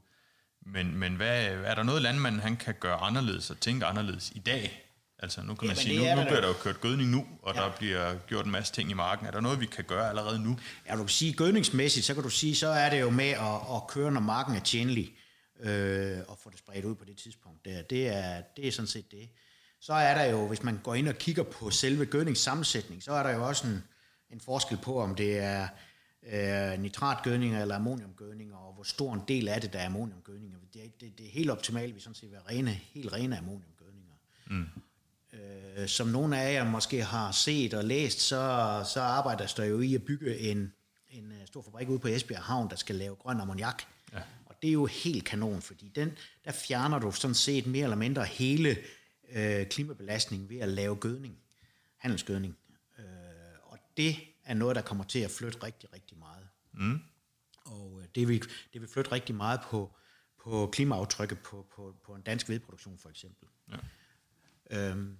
Men, 0.65 0.95
men 0.95 1.15
hvad, 1.15 1.45
er 1.45 1.75
der 1.75 1.83
noget 1.83 2.01
landmanden 2.01 2.41
han 2.41 2.57
kan 2.57 2.75
gøre 2.79 2.97
anderledes 2.97 3.49
og 3.49 3.59
tænke 3.59 3.85
anderledes 3.85 4.31
i 4.35 4.39
dag? 4.39 4.87
Altså 5.19 5.41
nu 5.41 5.55
kan 5.55 5.67
man 5.67 5.75
sige, 5.75 6.15
nu, 6.15 6.21
nu 6.21 6.27
bliver 6.27 6.41
der 6.41 6.47
jo 6.47 6.53
kørt 6.53 6.81
gødning 6.81 7.09
nu, 7.09 7.25
og 7.41 7.55
ja. 7.55 7.61
der 7.61 7.71
bliver 7.77 8.15
gjort 8.27 8.45
en 8.45 8.51
masse 8.51 8.73
ting 8.73 8.91
i 8.91 8.93
marken. 8.93 9.27
Er 9.27 9.31
der 9.31 9.41
noget, 9.41 9.59
vi 9.59 9.65
kan 9.65 9.83
gøre 9.83 10.09
allerede 10.09 10.39
nu? 10.43 10.57
Ja, 10.87 10.93
du 10.95 10.97
kan 10.97 11.09
sige 11.09 11.33
gødningsmæssigt, 11.33 12.05
så 12.05 12.13
kan 12.13 12.23
du 12.23 12.29
sige, 12.29 12.55
så 12.55 12.67
er 12.67 12.89
det 12.89 13.01
jo 13.01 13.09
med 13.09 13.29
at, 13.29 13.75
at 13.75 13.87
køre, 13.87 14.11
når 14.11 14.21
marken 14.21 14.55
er 14.55 14.59
tjenlig, 14.59 15.15
øh, 15.59 16.17
og 16.27 16.37
få 16.43 16.49
det 16.49 16.59
spredt 16.59 16.85
ud 16.85 16.95
på 16.95 17.05
det 17.05 17.17
tidspunkt. 17.17 17.65
Der. 17.65 17.81
Det, 17.81 18.07
er, 18.07 18.41
det 18.57 18.67
er 18.67 18.71
sådan 18.71 18.87
set 18.87 19.11
det. 19.11 19.29
Så 19.81 19.93
er 19.93 20.13
der 20.13 20.23
jo, 20.23 20.47
hvis 20.47 20.63
man 20.63 20.79
går 20.83 20.95
ind 20.95 21.07
og 21.07 21.15
kigger 21.15 21.43
på 21.43 21.69
selve 21.69 22.05
gødningssammensætning, 22.05 23.03
så 23.03 23.11
er 23.11 23.23
der 23.23 23.29
jo 23.29 23.47
også 23.47 23.67
en, 23.67 23.83
en 24.29 24.41
forskel 24.45 24.77
på, 24.77 25.01
om 25.01 25.15
det 25.15 25.37
er 25.37 25.67
øh, 26.27 26.79
nitratgødninger 26.79 27.61
eller 27.61 27.75
ammoniumgødninger, 27.75 28.55
og 28.55 28.73
hvor 28.73 28.83
stor 28.83 29.13
en 29.13 29.21
del 29.27 29.47
af 29.47 29.61
det, 29.61 29.73
der 29.73 29.79
er 29.79 29.85
ammoniumgødninger. 29.85 30.57
Det, 30.73 31.01
det, 31.01 31.17
det 31.17 31.25
er 31.25 31.31
helt 31.31 31.49
optimalt, 31.49 31.95
vi 31.95 31.99
sådan 31.99 32.15
set 32.15 32.31
vil 32.31 32.39
rene, 32.39 32.71
helt 32.71 33.13
rene 33.13 33.37
ammoniumgødninger. 33.37 34.13
Mm. 34.47 34.65
Øh, 35.33 35.87
som 35.87 36.07
nogle 36.07 36.41
af 36.41 36.53
jer 36.53 36.63
måske 36.63 37.03
har 37.03 37.31
set 37.31 37.73
og 37.73 37.85
læst, 37.85 38.19
så, 38.19 38.83
så 38.93 39.01
arbejder 39.01 39.53
der 39.57 39.65
jo 39.65 39.79
i 39.79 39.95
at 39.95 40.03
bygge 40.03 40.37
en, 40.37 40.73
en 41.09 41.31
øh, 41.31 41.47
stor 41.47 41.61
fabrik 41.61 41.89
ude 41.89 41.99
på 41.99 42.07
Esbjerg 42.07 42.43
Havn, 42.43 42.69
der 42.69 42.75
skal 42.75 42.95
lave 42.95 43.15
grøn 43.15 43.39
ammoniak. 43.39 43.83
Ja. 44.13 44.19
Og 44.45 44.55
det 44.61 44.67
er 44.67 44.71
jo 44.73 44.85
helt 44.85 45.25
kanon, 45.25 45.61
fordi 45.61 45.91
den, 45.95 46.17
der 46.45 46.51
fjerner 46.51 46.99
du 46.99 47.11
sådan 47.11 47.35
set 47.35 47.67
mere 47.67 47.83
eller 47.83 47.97
mindre 47.97 48.25
hele 48.25 48.77
øh, 49.31 49.65
klimabelastningen 49.65 50.49
ved 50.49 50.59
at 50.59 50.69
lave 50.69 50.95
gødning, 50.95 51.37
handelsgødning. 51.97 52.57
Øh, 52.99 53.05
og 53.63 53.77
det 53.97 54.15
er 54.51 54.55
noget, 54.55 54.75
der 54.75 54.81
kommer 54.81 55.03
til 55.03 55.19
at 55.19 55.31
flytte 55.31 55.63
rigtig, 55.63 55.93
rigtig 55.93 56.17
meget. 56.17 56.47
Mm. 56.73 56.99
Og 57.65 57.99
øh, 58.01 58.07
det, 58.15 58.27
vil, 58.27 58.43
det 58.73 58.81
vil 58.81 58.89
flytte 58.89 59.11
rigtig 59.11 59.35
meget 59.35 59.59
på, 59.61 59.95
på 60.43 60.69
klimaaftrykket 60.73 61.39
på, 61.39 61.65
på, 61.75 61.95
på 62.05 62.13
en 62.13 62.21
dansk 62.21 62.49
vedproduktion 62.49 62.97
for 62.97 63.09
eksempel. 63.09 63.47
Ja. 63.71 63.77
Øhm, 64.71 65.17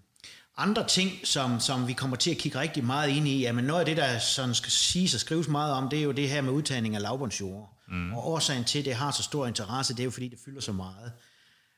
andre 0.58 0.88
ting, 0.88 1.12
som, 1.24 1.60
som 1.60 1.88
vi 1.88 1.94
kommer 1.94 2.18
til 2.18 2.32
at 2.32 2.38
kigge 2.38 2.60
rigtig 2.60 2.84
meget 2.84 3.10
ind 3.10 3.28
i, 3.28 3.42
jamen 3.42 3.66
noget 3.66 3.80
af 3.80 3.86
det, 3.86 3.98
der 3.98 4.20
sådan 4.20 4.56
skal 4.56 4.72
siges 4.72 5.14
og 5.14 5.20
skrives 5.20 5.48
meget 5.48 5.74
om, 5.74 5.90
det 5.90 6.00
er 6.00 6.04
jo 6.04 6.12
det 6.12 6.30
her 6.30 6.42
med 6.42 6.54
udtagning 6.54 6.96
af 6.96 7.02
lavbundsjord. 7.02 7.78
Mm. 7.88 8.14
Og 8.14 8.28
årsagen 8.28 8.64
til, 8.64 8.80
at 8.80 8.86
det 8.86 8.96
har 8.96 9.12
så 9.12 9.24
stor 9.24 9.48
interesse, 9.48 9.94
det 9.94 10.00
er 10.00 10.04
jo 10.04 10.12
fordi, 10.12 10.28
det 10.28 10.40
fylder 10.46 10.62
så 10.62 10.74
meget. 10.74 11.14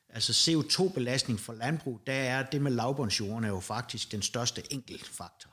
Altså 0.10 0.52
CO2-belastning 0.52 1.40
for 1.40 1.54
landbrug, 1.54 2.02
der 2.08 2.14
er 2.14 2.44
det 2.44 2.62
med 2.62 2.72
lavbundsjordene 2.72 3.48
jo 3.48 3.60
faktisk 3.60 4.12
den 4.12 4.22
største 4.22 4.74
enkeltfaktor. 4.74 5.50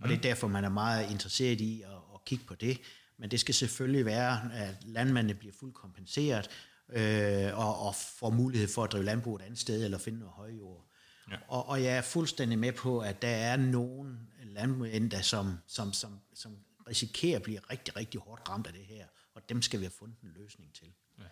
Og 0.00 0.08
det 0.08 0.14
er 0.14 0.18
mm. 0.18 0.22
derfor, 0.22 0.48
man 0.48 0.64
er 0.64 0.68
meget 0.68 1.10
interesseret 1.10 1.60
i 1.60 1.82
at, 1.82 1.88
at 2.14 2.24
kigge 2.24 2.44
på 2.44 2.54
det. 2.54 2.80
Men 3.18 3.30
det 3.30 3.40
skal 3.40 3.54
selvfølgelig 3.54 4.04
være, 4.04 4.52
at 4.54 4.76
landmændene 4.84 5.34
bliver 5.34 5.54
fuldt 5.60 5.74
kompenseret, 5.74 6.50
øh, 6.92 7.58
og, 7.58 7.86
og 7.86 7.94
får 7.94 8.30
mulighed 8.30 8.68
for 8.68 8.84
at 8.84 8.92
drive 8.92 9.04
landbrug 9.04 9.36
et 9.36 9.42
andet 9.42 9.58
sted, 9.58 9.84
eller 9.84 9.98
finde 9.98 10.18
noget 10.18 10.32
højjord. 10.34 10.86
Ja. 11.30 11.36
Og, 11.48 11.68
og 11.68 11.82
jeg 11.82 11.96
er 11.96 12.02
fuldstændig 12.02 12.58
med 12.58 12.72
på, 12.72 12.98
at 12.98 13.22
der 13.22 13.28
er 13.28 13.56
nogen 13.56 14.18
landmænd, 14.44 15.10
der 15.10 15.22
som, 15.22 15.58
som, 15.66 15.92
som, 15.92 16.20
som 16.34 16.56
risikerer 16.88 17.36
at 17.36 17.42
blive 17.42 17.58
rigtig, 17.70 17.96
rigtig 17.96 18.20
hårdt 18.20 18.48
ramt 18.48 18.66
af 18.66 18.72
det 18.72 18.84
her, 18.84 19.04
og 19.34 19.42
dem 19.48 19.62
skal 19.62 19.80
vi 19.80 19.84
have 19.84 19.92
fundet 19.98 20.16
en 20.22 20.32
løsning 20.36 20.74
til. 20.74 20.88
Ja. 21.18 21.24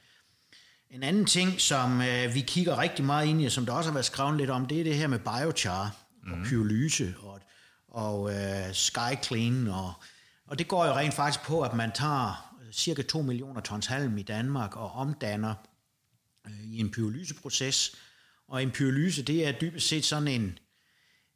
En 0.91 1.03
anden 1.03 1.27
ting, 1.27 1.61
som 1.61 2.01
øh, 2.01 2.35
vi 2.35 2.41
kigger 2.41 2.79
rigtig 2.79 3.05
meget 3.05 3.27
ind 3.27 3.43
i, 3.43 3.45
og 3.45 3.53
som 3.53 3.67
der 3.67 3.73
også 3.73 3.91
har 3.91 3.95
været 3.95 4.07
skrevet 4.07 4.37
lidt 4.37 4.51
om, 4.51 4.67
det 4.67 4.81
er 4.81 4.85
det 4.85 4.97
her 4.97 5.07
med 5.07 5.19
biochar 5.19 5.97
mm. 6.23 6.33
og 6.33 6.39
pyrolyse 6.45 7.15
og 7.19 7.41
og 7.99 8.35
øh, 8.35 8.75
Sky 8.75 9.23
Clean, 9.25 9.69
og, 9.69 9.93
og 10.47 10.59
det 10.59 10.69
går 10.69 10.87
jo 10.87 10.93
rent 10.93 11.15
faktisk 11.15 11.45
på, 11.45 11.63
at 11.63 11.75
man 11.75 11.93
tager 11.95 12.57
øh, 12.63 12.73
cirka 12.73 13.03
2 13.03 13.23
millioner 13.23 13.61
tons 13.61 13.87
halm 13.87 14.19
i 14.19 14.23
Danmark 14.23 14.77
og 14.77 14.93
omdanner 14.93 15.55
øh, 16.47 16.65
i 16.65 16.79
en 16.79 16.91
pyrolyseproces. 16.91 17.97
Og 18.49 18.63
en 18.63 18.71
pyrolyse, 18.71 19.23
det 19.23 19.47
er 19.47 19.53
dybest 19.53 19.89
set 19.89 20.05
sådan 20.05 20.29
en, 20.29 20.59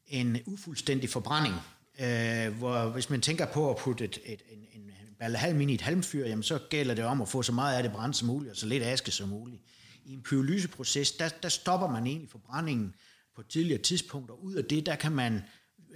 en 0.07 0.39
ufuldstændig 0.47 1.11
forbrænding, 1.11 1.55
øh, 2.01 2.59
hvor 2.59 2.89
hvis 2.89 3.11
man 3.11 3.21
tænker 3.21 3.47
på 3.47 3.71
at 3.71 3.77
putte 3.77 4.05
et, 4.05 4.19
et, 4.25 4.43
en, 4.51 4.59
en 4.75 4.91
balle 5.19 5.39
halm 5.39 5.61
ind 5.61 5.71
i 5.71 5.75
et 5.75 5.81
halmfyr, 5.81 6.27
jamen 6.27 6.43
så 6.43 6.59
gælder 6.71 6.95
det 6.95 7.05
om 7.05 7.23
at 7.23 7.29
få 7.29 7.43
så 7.43 7.53
meget 7.53 7.77
af 7.77 7.83
det 7.83 7.93
brændt 7.93 8.17
som 8.17 8.29
muligt, 8.29 8.51
og 8.51 8.57
så 8.57 8.67
lidt 8.67 8.83
aske 8.83 9.11
som 9.11 9.29
muligt. 9.29 9.63
I 10.05 10.13
en 10.13 10.23
pyrolyseproces, 10.23 11.13
der, 11.13 11.29
der 11.29 11.49
stopper 11.49 11.89
man 11.89 12.07
egentlig 12.07 12.31
forbrændingen 12.31 12.95
på 13.35 13.41
et 13.41 13.47
tidligere 13.47 13.83
tidspunkt, 13.83 14.31
og 14.31 14.45
ud 14.45 14.55
af 14.55 14.65
det, 14.65 14.87
der 14.87 14.97
kan 14.97 15.13
man 15.13 15.43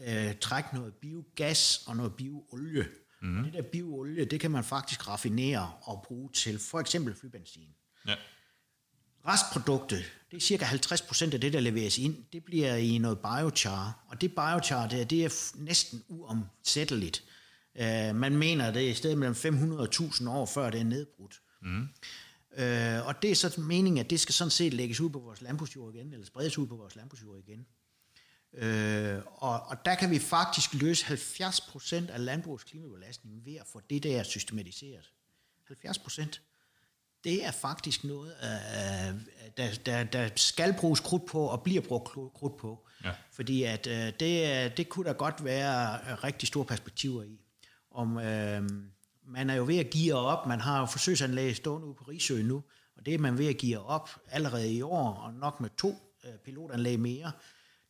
øh, 0.07 0.39
trække 0.41 0.69
noget 0.75 0.95
biogas 0.95 1.83
og 1.87 1.97
noget 1.97 2.15
bioolie. 2.15 2.87
Mm. 3.23 3.39
Og 3.39 3.45
det 3.45 3.53
der 3.53 3.63
bioolie, 3.63 4.25
det 4.25 4.41
kan 4.41 4.51
man 4.51 4.65
faktisk 4.65 5.09
raffinere 5.09 5.73
og 5.83 6.05
bruge 6.07 6.31
til 6.33 6.59
for 6.59 6.81
eksempel 6.81 7.15
flybenzin. 7.15 7.69
Ja. 8.09 8.15
Restproduktet, 9.27 10.05
det 10.31 10.37
er 10.37 10.41
cirka 10.41 10.65
50% 10.65 11.35
af 11.35 11.41
det, 11.41 11.53
der 11.53 11.61
leveres 11.61 11.99
ind, 11.99 12.25
det 12.33 12.45
bliver 12.45 12.75
i 12.75 12.99
noget 12.99 13.19
biochar. 13.19 14.07
Og 14.09 14.21
det 14.21 14.35
biochar, 14.35 14.89
det 14.89 15.01
er, 15.01 15.05
det 15.05 15.25
er 15.25 15.53
næsten 15.57 16.05
uomsætteligt. 16.09 17.25
Uh, 17.75 18.17
man 18.17 18.37
mener, 18.37 18.71
det 18.71 18.87
er 18.87 18.91
i 18.91 18.95
stedet 18.95 19.19
mellem 19.19 19.35
500.000 19.35 20.29
år, 20.29 20.47
før 20.47 20.71
det 20.71 20.81
er 20.81 20.85
nedbrudt. 20.85 21.41
Mm. 21.63 21.89
Uh, 22.51 23.07
og 23.07 23.23
det 23.23 23.31
er 23.31 23.35
så 23.35 23.61
meningen, 23.61 23.99
at 23.99 24.11
det 24.11 24.21
skal 24.21 24.35
sådan 24.35 24.51
set 24.51 24.75
lægges 24.75 25.01
ud 25.01 25.11
på 25.11 25.19
vores 25.19 25.43
landbrugsjord 25.43 25.95
igen, 25.95 26.13
eller 26.13 26.27
spredes 26.27 26.59
ud 26.59 26.67
på 26.67 26.77
vores 26.77 26.97
landbrugsjord 26.97 27.39
igen. 27.39 27.67
Øh, 28.55 29.19
og, 29.27 29.63
og 29.63 29.85
der 29.85 29.95
kan 29.95 30.11
vi 30.11 30.19
faktisk 30.19 30.75
løse 30.75 31.07
70% 31.07 32.11
af 32.13 32.25
landbrugets 32.25 32.65
klimabelastning 32.65 33.45
ved 33.45 33.55
at 33.55 33.67
få 33.73 33.81
det 33.91 34.03
der 34.03 34.23
systematiseret. 34.23 35.13
70%. 35.71 36.41
Det 37.25 37.45
er 37.45 37.51
faktisk 37.51 38.05
noget, 38.05 38.35
øh, 38.43 39.15
der, 39.57 39.75
der, 39.87 40.05
der 40.05 40.29
skal 40.37 40.75
bruges 40.81 41.01
krudt 41.01 41.27
på 41.27 41.47
og 41.47 41.63
bliver 41.63 41.81
brugt 41.81 42.09
krudt 42.35 42.57
på. 42.57 42.87
Ja. 43.05 43.13
Fordi 43.33 43.63
at, 43.63 43.87
øh, 43.87 44.13
det, 44.21 44.77
det 44.77 44.89
kunne 44.89 45.09
der 45.09 45.13
godt 45.13 45.45
være 45.45 46.15
rigtig 46.15 46.49
store 46.49 46.65
perspektiver 46.65 47.23
i. 47.23 47.41
Om, 47.91 48.19
øh, 48.19 48.71
man 49.25 49.51
er 49.51 49.55
jo 49.55 49.65
ved 49.65 49.79
at 49.79 49.91
give 49.91 50.15
op. 50.15 50.47
Man 50.47 50.61
har 50.61 50.81
jo 50.81 50.87
forsøgsanlæg 50.87 51.57
stående 51.57 51.87
ude 51.87 51.95
på 51.95 52.05
Rigsø 52.05 52.43
nu, 52.43 52.63
og 52.97 53.07
det 53.07 53.15
er 53.15 53.19
man 53.19 53.39
ved 53.39 53.47
at 53.47 53.57
give 53.57 53.79
op 53.79 54.11
allerede 54.29 54.73
i 54.73 54.83
år, 54.83 55.13
og 55.13 55.35
nok 55.35 55.61
med 55.61 55.71
to 55.79 56.17
øh, 56.25 56.33
pilotanlæg 56.45 57.01
mere. 57.01 57.33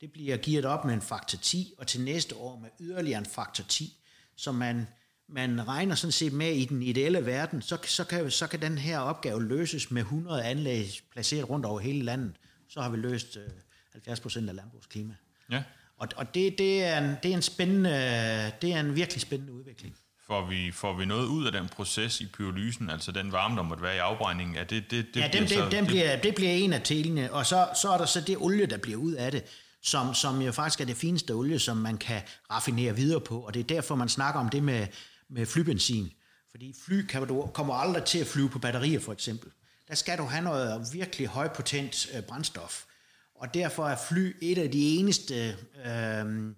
Det 0.00 0.12
bliver 0.12 0.36
gearet 0.36 0.64
op 0.64 0.84
med 0.84 0.94
en 0.94 1.02
faktor 1.02 1.38
10, 1.38 1.74
og 1.78 1.86
til 1.86 2.00
næste 2.00 2.36
år 2.36 2.58
med 2.58 2.68
yderligere 2.80 3.18
en 3.18 3.26
faktor 3.26 3.64
10, 3.64 3.96
så 4.36 4.52
man, 4.52 4.86
man 5.28 5.68
regner 5.68 5.94
sådan 5.94 6.12
set 6.12 6.32
med 6.32 6.52
i 6.52 6.64
den 6.64 6.82
ideelle 6.82 7.26
verden, 7.26 7.62
så, 7.62 7.78
så, 7.84 8.04
kan, 8.04 8.30
så 8.30 8.46
kan 8.46 8.62
den 8.62 8.78
her 8.78 8.98
opgave 8.98 9.44
løses 9.44 9.90
med 9.90 10.02
100 10.02 10.44
anlæg 10.44 11.00
placeret 11.12 11.50
rundt 11.50 11.66
over 11.66 11.80
hele 11.80 12.02
landet. 12.02 12.36
Så 12.68 12.80
har 12.80 12.90
vi 12.90 12.96
løst 12.96 13.36
øh, 13.36 13.42
70 13.92 14.20
procent 14.20 14.48
af 14.48 14.56
landbrugets 14.56 14.86
klima. 14.86 15.14
Ja. 15.50 15.62
Og, 15.96 16.08
og 16.16 16.34
det, 16.34 16.58
det, 16.58 16.84
er 16.84 16.98
en, 16.98 17.16
det, 17.22 17.30
er 17.30 17.36
en 17.36 17.42
spændende, 17.42 17.90
det 18.62 18.72
er 18.72 18.80
en 18.80 18.96
virkelig 18.96 19.20
spændende 19.20 19.52
udvikling. 19.52 19.96
Får 20.26 20.46
vi, 20.46 20.70
får 20.72 20.96
vi 20.96 21.04
noget 21.04 21.26
ud 21.26 21.46
af 21.46 21.52
den 21.52 21.68
proces 21.68 22.20
i 22.20 22.26
pyrolysen, 22.26 22.90
altså 22.90 23.12
den 23.12 23.32
varme, 23.32 23.56
der 23.56 23.62
måtte 23.62 23.82
være 23.82 23.96
i 23.96 23.98
afbrændingen? 23.98 24.56
Er 24.56 24.64
det, 24.64 24.90
det, 24.90 25.06
det 25.14 25.20
ja, 25.20 25.28
den, 25.28 25.44
bliver 25.44 25.62
den, 25.62 25.70
så, 25.70 25.76
den 25.76 25.86
bliver, 25.86 26.20
det 26.20 26.34
bliver 26.34 26.50
en 26.50 26.72
af 26.72 26.82
telene, 26.82 27.32
og 27.32 27.46
så, 27.46 27.68
så 27.82 27.90
er 27.90 27.98
der 27.98 28.06
så 28.06 28.20
det 28.20 28.36
olie, 28.38 28.66
der 28.66 28.76
bliver 28.76 28.98
ud 28.98 29.12
af 29.12 29.32
det 29.32 29.44
som, 29.86 30.14
som 30.14 30.42
jo 30.42 30.52
faktisk 30.52 30.80
er 30.80 30.84
det 30.84 30.96
fineste 30.96 31.30
olie, 31.30 31.58
som 31.58 31.76
man 31.76 31.98
kan 31.98 32.22
raffinere 32.50 32.96
videre 32.96 33.20
på, 33.20 33.40
og 33.40 33.54
det 33.54 33.60
er 33.60 33.64
derfor, 33.64 33.94
man 33.94 34.08
snakker 34.08 34.40
om 34.40 34.48
det 34.48 34.62
med, 34.62 34.86
med 35.28 35.46
flybenzin. 35.46 36.12
Fordi 36.50 36.74
fly 36.84 37.06
kan 37.06 37.26
du, 37.26 37.50
kommer 37.54 37.74
aldrig 37.74 38.04
til 38.04 38.18
at 38.18 38.26
flyve 38.26 38.48
på 38.48 38.58
batterier, 38.58 39.00
for 39.00 39.12
eksempel. 39.12 39.50
Der 39.88 39.94
skal 39.94 40.18
du 40.18 40.22
have 40.22 40.44
noget 40.44 40.88
virkelig 40.92 41.28
højpotent 41.28 42.08
øh, 42.16 42.22
brændstof. 42.22 42.84
Og 43.34 43.54
derfor 43.54 43.88
er 43.88 43.96
fly 44.08 44.36
et 44.42 44.58
af 44.58 44.70
de 44.70 44.96
eneste, 44.96 45.56
øh, 45.86 46.52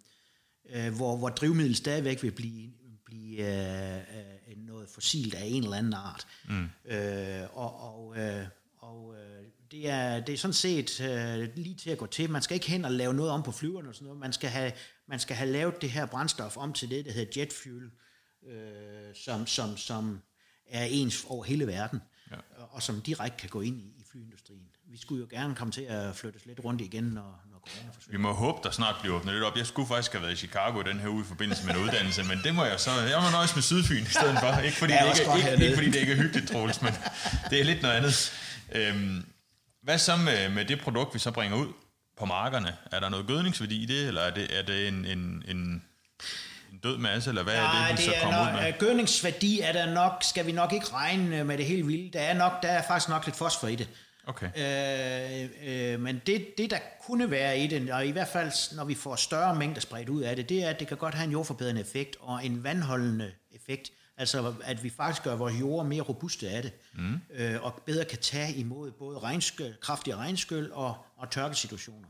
øh, 0.71 0.97
hvor, 0.97 1.17
hvor 1.17 1.29
drivmiddel 1.29 1.77
stadigvæk 1.77 2.23
vil 2.23 2.31
blive, 2.31 2.71
blive 3.05 3.38
øh, 3.38 3.97
øh, 3.97 4.57
noget 4.57 4.88
fossilt 4.88 5.35
af 5.35 5.45
en 5.45 5.62
eller 5.62 5.77
anden 5.77 5.95
art. 5.95 6.27
Mm. 6.49 6.69
Øh, 6.85 7.43
og 7.53 7.81
og, 7.81 8.19
øh, 8.19 8.47
og 8.79 9.14
øh, 9.14 9.45
det 9.70 9.88
er, 9.90 10.20
det 10.20 10.33
er 10.33 10.38
sådan 10.38 10.54
set 10.54 11.00
øh, 11.00 11.48
lige 11.57 11.74
til 11.74 11.90
at 11.90 11.98
gå 11.98 12.07
til. 12.07 12.31
Man 12.31 12.42
skal 12.42 12.54
ikke 12.54 12.70
hen 12.70 12.85
og 12.85 12.92
lave 12.92 13.14
noget 13.14 13.33
om 13.33 13.42
på 13.42 13.52
flyverne 13.52 13.88
og 13.88 13.94
sådan 13.94 14.07
noget. 14.07 14.20
Man 14.20 14.33
skal 14.33 14.50
have, 14.50 14.72
man 15.09 15.18
skal 15.18 15.37
have 15.37 15.50
lavet 15.50 15.83
det 15.83 15.90
her 15.90 16.07
brændstof 16.07 16.57
om 16.57 16.72
til 16.72 16.90
det, 16.90 17.04
der 17.04 17.12
hedder 17.12 17.33
jet 17.40 17.52
fuel, 17.52 17.90
øh, 18.48 19.14
som, 19.14 19.46
som, 19.46 19.76
som 19.76 20.20
er 20.70 20.85
ens 20.85 21.24
over 21.28 21.44
hele 21.44 21.66
verden, 21.66 22.02
ja. 22.31 22.37
og 22.70 22.83
som 22.83 23.02
direkte 23.02 23.38
kan 23.38 23.48
gå 23.48 23.61
ind 23.61 23.81
i, 23.81 23.94
i 23.98 24.04
flyindustrien. 24.12 24.62
Vi 24.90 24.98
skulle 24.98 25.20
jo 25.20 25.26
gerne 25.31 25.54
komme 25.54 25.72
til 25.72 25.83
at 25.83 26.16
flyttes 26.16 26.46
lidt 26.46 26.61
rundt 26.64 26.81
igen, 26.81 27.04
når, 27.04 27.44
når 27.50 27.59
corona 27.59 27.90
forsvinder. 27.92 28.18
Vi 28.18 28.22
må 28.22 28.33
håbe, 28.33 28.59
der 28.62 28.70
snart 28.70 28.96
bliver 29.00 29.16
åbnet 29.16 29.35
lidt 29.35 29.44
op. 29.44 29.57
Jeg 29.57 29.66
skulle 29.66 29.88
faktisk 29.88 30.12
have 30.12 30.22
været 30.22 30.33
i 30.33 30.37
Chicago 30.37 30.83
den 30.83 30.98
her 31.00 31.09
uge 31.09 31.20
i 31.20 31.24
forbindelse 31.24 31.66
med 31.66 31.74
en 31.74 31.81
uddannelse, 31.81 32.22
men 32.22 32.38
det 32.44 32.54
må 32.54 32.64
jeg 32.64 32.81
så... 32.81 32.90
Jeg 32.90 33.22
må 33.22 33.31
nøjes 33.31 33.54
med 33.54 33.62
Sydfyn 33.62 34.02
i 34.02 34.14
stedet 34.18 34.38
for. 34.40 34.61
Ikke 34.61 34.76
fordi, 34.76 34.92
det 34.92 35.20
ikke, 35.20 35.50
ikke, 35.50 35.64
ikke 35.64 35.76
fordi 35.76 35.90
det 35.90 36.00
ikke 36.00 36.12
er 36.12 36.16
hyggeligt, 36.16 36.50
Troels, 36.50 36.83
men 36.83 36.92
det 37.50 37.61
er 37.61 37.64
lidt 37.64 37.83
noget 37.83 37.94
andet. 37.94 38.33
Øhm, 38.72 39.24
hvad 39.83 39.99
så 39.99 40.17
med, 40.17 40.49
med 40.49 40.64
det 40.64 40.81
produkt, 40.81 41.14
vi 41.14 41.19
så 41.19 41.31
bringer 41.31 41.57
ud 41.57 41.73
på 42.19 42.25
markerne? 42.25 42.77
Er 42.93 43.01
der 43.01 43.09
noget 43.09 43.27
gødningsværdi 43.27 43.83
i 43.83 43.87
det, 43.87 44.09
eller 44.09 44.21
er 44.21 44.35
det, 44.35 44.59
er 44.59 44.62
det 44.62 44.88
en, 44.88 45.05
en, 45.05 45.45
en, 45.49 45.83
en 46.73 46.79
død 46.83 46.99
masse, 46.99 47.31
eller 47.31 47.43
hvad 47.43 47.57
Nej, 47.57 47.85
er 47.85 47.97
det, 47.97 47.99
vi 47.99 48.03
så 48.03 48.12
kommer 48.23 48.49
ud 48.49 48.62
med? 48.62 48.79
Gødningsværdi 48.79 49.61
er 49.61 49.73
der 49.73 49.95
nok, 49.95 50.23
skal 50.23 50.47
vi 50.47 50.53
nok 50.53 50.73
ikke 50.73 50.87
regne 50.93 51.45
med 51.45 51.59
det 51.59 51.67
helt 51.67 51.88
vilde. 51.88 52.11
Der 52.12 52.21
er, 52.21 52.35
nok, 52.35 52.62
der 52.62 52.69
er 52.69 52.83
faktisk 52.83 53.09
nok 53.09 53.27
lidt 53.27 53.37
fosfor 53.37 53.69
i 53.69 53.77
det. 53.77 53.88
Okay. 54.27 54.47
Øh, 54.57 55.49
øh, 55.64 56.01
men 56.01 56.23
det, 56.27 56.47
det, 56.59 56.71
der 56.71 56.79
kunne 57.07 57.31
være 57.31 57.59
i 57.59 57.67
det, 57.67 57.91
og 57.91 58.07
i 58.07 58.11
hvert 58.11 58.29
fald 58.29 58.77
når 58.77 58.85
vi 58.85 58.95
får 58.95 59.17
større 59.17 59.55
mængder 59.55 59.81
spredt 59.81 60.09
ud 60.09 60.23
af 60.23 60.37
det, 60.37 60.49
det 60.49 60.64
er, 60.64 60.71
at 60.71 60.81
det 60.81 60.88
kan 60.88 60.97
godt 60.97 61.14
have 61.14 61.25
en 61.25 61.33
jordforbedrende 61.33 61.81
effekt 61.81 62.17
og 62.21 62.47
en 62.47 62.64
vandholdende 62.64 63.33
effekt. 63.53 63.91
Altså 64.18 64.54
at 64.64 64.85
vi 64.85 64.90
faktisk 64.90 65.22
gør 65.22 65.37
vores 65.37 65.61
jord 65.61 65.87
mere 65.87 66.02
robuste 66.02 66.48
af 66.48 66.62
det, 66.62 66.72
mm. 66.94 67.20
øh, 67.35 67.62
og 67.62 67.83
bedre 67.87 68.04
kan 68.04 68.18
tage 68.18 68.54
imod 68.54 68.90
både 68.90 69.18
regnskyld, 69.18 69.74
kraftige 69.81 70.16
regnskyld 70.16 70.70
og, 70.70 70.96
og 71.16 71.31
tørkesituationer. 71.31 72.09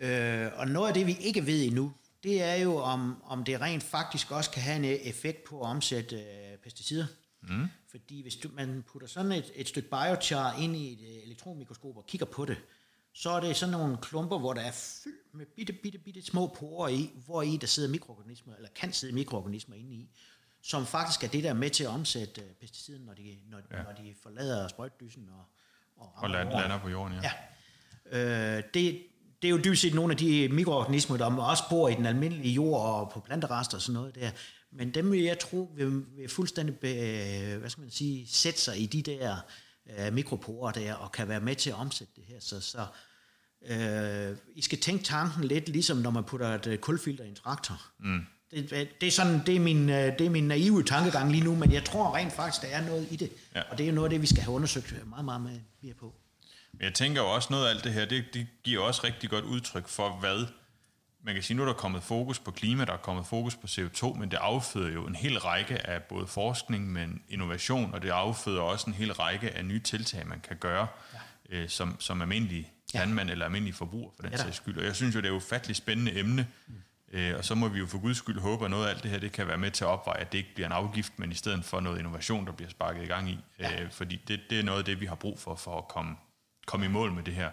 Øh, 0.00 0.50
og 0.56 0.68
noget 0.68 0.88
af 0.88 0.94
det, 0.94 1.06
vi 1.06 1.16
ikke 1.20 1.46
ved 1.46 1.64
endnu, 1.64 1.92
det 2.22 2.42
er 2.42 2.54
jo, 2.54 2.76
om, 2.76 3.22
om 3.24 3.44
det 3.44 3.60
rent 3.60 3.82
faktisk 3.82 4.30
også 4.30 4.50
kan 4.50 4.62
have 4.62 4.76
en 4.76 4.84
effekt 4.84 5.44
på 5.44 5.60
at 5.60 5.66
omsætte 5.66 6.16
øh, 6.16 6.58
pesticider. 6.64 7.06
Mm. 7.42 7.66
Fordi 7.90 8.22
hvis 8.22 8.36
du, 8.36 8.48
man 8.54 8.84
putter 8.86 9.08
sådan 9.08 9.32
et, 9.32 9.52
et 9.54 9.68
stykke 9.68 9.88
biochar 9.88 10.58
ind 10.58 10.76
i 10.76 10.92
et 10.92 11.16
øh, 11.16 11.22
elektronmikroskop 11.24 11.96
og 11.96 12.06
kigger 12.06 12.26
på 12.26 12.44
det, 12.44 12.56
så 13.14 13.30
er 13.30 13.40
det 13.40 13.56
sådan 13.56 13.72
nogle 13.72 13.96
klumper, 14.02 14.38
hvor 14.38 14.52
der 14.52 14.60
er 14.60 14.72
fyldt 14.72 15.34
med 15.34 15.46
bitte, 15.46 15.72
bitte, 15.72 15.98
bitte 15.98 16.22
små 16.22 16.46
porer 16.46 16.88
i, 16.88 17.10
hvor 17.26 17.42
i 17.42 17.56
der 17.56 17.66
sidder 17.66 17.88
mikroorganismer, 17.88 18.54
eller 18.54 18.68
kan 18.74 18.92
sidde 18.92 19.14
mikroorganismer 19.14 19.76
inde 19.76 19.94
i 19.94 20.10
som 20.66 20.86
faktisk 20.86 21.24
er 21.24 21.28
det, 21.28 21.44
der 21.44 21.50
er 21.50 21.54
med 21.54 21.70
til 21.70 21.84
at 21.84 21.90
omsætte 21.90 22.40
øh, 22.40 22.46
pesticider, 22.60 22.98
når 22.98 23.14
de, 23.14 23.38
når, 23.50 23.58
ja. 23.70 23.82
når 23.82 23.92
de 23.92 24.14
forlader 24.22 24.68
sprøjtdysen 24.68 25.28
og, 25.28 25.44
og, 25.96 26.12
og 26.16 26.30
land, 26.30 26.48
lander 26.48 26.78
på 26.78 26.88
jorden. 26.88 27.18
Ja. 27.22 27.30
ja. 28.12 28.56
Øh, 28.56 28.62
det, 28.74 29.02
det 29.42 29.48
er 29.48 29.50
jo 29.50 29.58
dybest 29.64 29.82
set 29.82 29.94
nogle 29.94 30.12
af 30.12 30.16
de 30.16 30.48
mikroorganismer, 30.48 31.16
der 31.16 31.36
også 31.36 31.62
bor 31.70 31.88
i 31.88 31.94
den 31.94 32.06
almindelige 32.06 32.52
jord 32.52 32.80
og 32.80 33.10
på 33.10 33.20
planterester 33.20 33.76
og 33.76 33.82
sådan 33.82 33.94
noget 33.94 34.14
der. 34.14 34.30
Men 34.72 34.94
dem 34.94 35.12
vil 35.12 35.20
jeg 35.20 35.38
tro 35.38 35.72
vil, 35.74 36.04
vil 36.16 36.28
fuldstændig 36.28 36.78
be, 36.78 36.94
hvad 37.58 37.70
skal 37.70 37.80
man 37.80 37.90
sige, 37.90 38.28
sætte 38.28 38.60
sig 38.60 38.80
i 38.80 38.86
de 38.86 39.02
der 39.02 39.36
uh, 39.86 40.14
mikroporer 40.14 40.72
der 40.72 40.94
og 40.94 41.12
kan 41.12 41.28
være 41.28 41.40
med 41.40 41.54
til 41.54 41.70
at 41.70 41.76
omsætte 41.76 42.12
det 42.16 42.24
her. 42.24 42.40
Så, 42.40 42.60
så 42.60 42.86
uh, 43.60 44.56
I 44.56 44.62
skal 44.62 44.80
tænke 44.80 45.04
tanken 45.04 45.44
lidt 45.44 45.68
ligesom 45.68 45.96
når 45.96 46.10
man 46.10 46.24
putter 46.24 46.48
et 46.48 46.80
kulfilter 46.80 47.24
i 47.24 47.28
en 47.28 47.34
traktor. 47.34 47.82
Mm. 47.98 48.20
Det, 48.50 48.70
det, 49.00 49.06
er 49.06 49.10
sådan, 49.10 49.40
det, 49.46 49.56
er 49.56 49.60
min, 49.60 49.90
øh, 49.90 50.18
det 50.18 50.26
er 50.26 50.30
min 50.30 50.48
naive 50.48 50.82
tankegang 50.82 51.32
lige 51.32 51.44
nu, 51.44 51.54
men 51.54 51.72
jeg 51.72 51.84
tror 51.84 52.16
rent 52.16 52.32
faktisk, 52.32 52.62
der 52.62 52.68
er 52.68 52.86
noget 52.86 53.08
i 53.10 53.16
det. 53.16 53.32
Ja. 53.54 53.62
Og 53.70 53.78
det 53.78 53.84
er 53.84 53.88
jo 53.88 53.94
noget 53.94 54.06
af 54.06 54.10
det, 54.10 54.22
vi 54.22 54.26
skal 54.26 54.42
have 54.42 54.54
undersøgt 54.54 55.08
meget, 55.08 55.24
meget 55.24 55.40
mere 55.82 55.94
på. 55.94 56.14
Men 56.72 56.82
jeg 56.82 56.94
tænker 56.94 57.22
jo 57.22 57.34
også 57.34 57.48
noget 57.50 57.66
af 57.66 57.70
alt 57.70 57.84
det 57.84 57.92
her, 57.92 58.04
det, 58.04 58.24
det 58.34 58.46
giver 58.64 58.82
også 58.82 59.00
rigtig 59.04 59.30
godt 59.30 59.44
udtryk 59.44 59.88
for, 59.88 60.10
hvad 60.20 60.46
man 61.26 61.34
kan 61.34 61.42
sige, 61.42 61.56
nu 61.56 61.62
er 61.62 61.66
der 61.66 61.72
kommet 61.72 62.02
fokus 62.02 62.38
på 62.38 62.50
klima, 62.50 62.84
der 62.84 62.92
er 62.92 62.96
kommet 62.96 63.26
fokus 63.26 63.56
på 63.56 63.66
CO2, 63.66 64.18
men 64.18 64.30
det 64.30 64.36
afføder 64.36 64.92
jo 64.92 65.06
en 65.06 65.14
hel 65.14 65.38
række 65.38 65.86
af 65.86 66.02
både 66.02 66.26
forskning, 66.26 66.92
men 66.92 67.22
innovation, 67.28 67.94
og 67.94 68.02
det 68.02 68.10
afføder 68.10 68.60
også 68.60 68.86
en 68.86 68.94
hel 68.94 69.12
række 69.12 69.50
af 69.50 69.64
nye 69.64 69.80
tiltag, 69.80 70.26
man 70.26 70.40
kan 70.40 70.56
gøre 70.56 70.86
ja. 71.12 71.56
øh, 71.56 71.68
som, 71.68 72.00
som 72.00 72.22
almindelig 72.22 72.72
landmand 72.94 73.28
ja. 73.28 73.32
eller 73.32 73.44
almindelig 73.44 73.74
forbruger 73.74 74.10
for 74.16 74.22
den 74.22 74.30
ja, 74.30 74.36
sags 74.36 74.56
skyld. 74.56 74.78
Og 74.78 74.84
jeg 74.84 74.96
synes 74.96 75.14
jo, 75.14 75.20
det 75.20 75.26
er 75.26 75.30
jo 75.30 75.36
et 75.36 75.42
ufatteligt 75.42 75.76
spændende 75.76 76.18
emne, 76.18 76.46
mm. 76.66 76.74
Øh, 77.16 77.34
og 77.38 77.44
så 77.44 77.54
må 77.54 77.68
vi 77.68 77.78
jo 77.78 77.86
for 77.86 77.98
guds 77.98 78.16
skyld 78.16 78.40
håbe, 78.40 78.64
at 78.64 78.70
noget 78.70 78.86
af 78.86 78.90
alt 78.90 79.02
det 79.02 79.10
her 79.10 79.18
det 79.18 79.32
kan 79.32 79.48
være 79.48 79.58
med 79.58 79.70
til 79.70 79.84
at 79.84 79.88
opveje, 79.88 80.20
at 80.20 80.32
det 80.32 80.38
ikke 80.38 80.54
bliver 80.54 80.66
en 80.66 80.72
afgift, 80.72 81.12
men 81.16 81.32
i 81.32 81.34
stedet 81.34 81.64
for 81.64 81.80
noget 81.80 81.98
innovation, 81.98 82.46
der 82.46 82.52
bliver 82.52 82.70
sparket 82.70 83.02
i 83.02 83.06
gang 83.06 83.30
i. 83.30 83.38
Ja. 83.60 83.82
Øh, 83.82 83.90
fordi 83.90 84.16
det, 84.28 84.40
det 84.50 84.58
er 84.58 84.62
noget 84.62 84.78
af 84.78 84.84
det, 84.84 85.00
vi 85.00 85.06
har 85.06 85.14
brug 85.14 85.38
for, 85.38 85.54
for 85.54 85.78
at 85.78 85.88
komme, 85.88 86.16
komme 86.66 86.86
i 86.86 86.88
mål 86.88 87.12
med 87.12 87.22
det 87.22 87.34
her. 87.34 87.50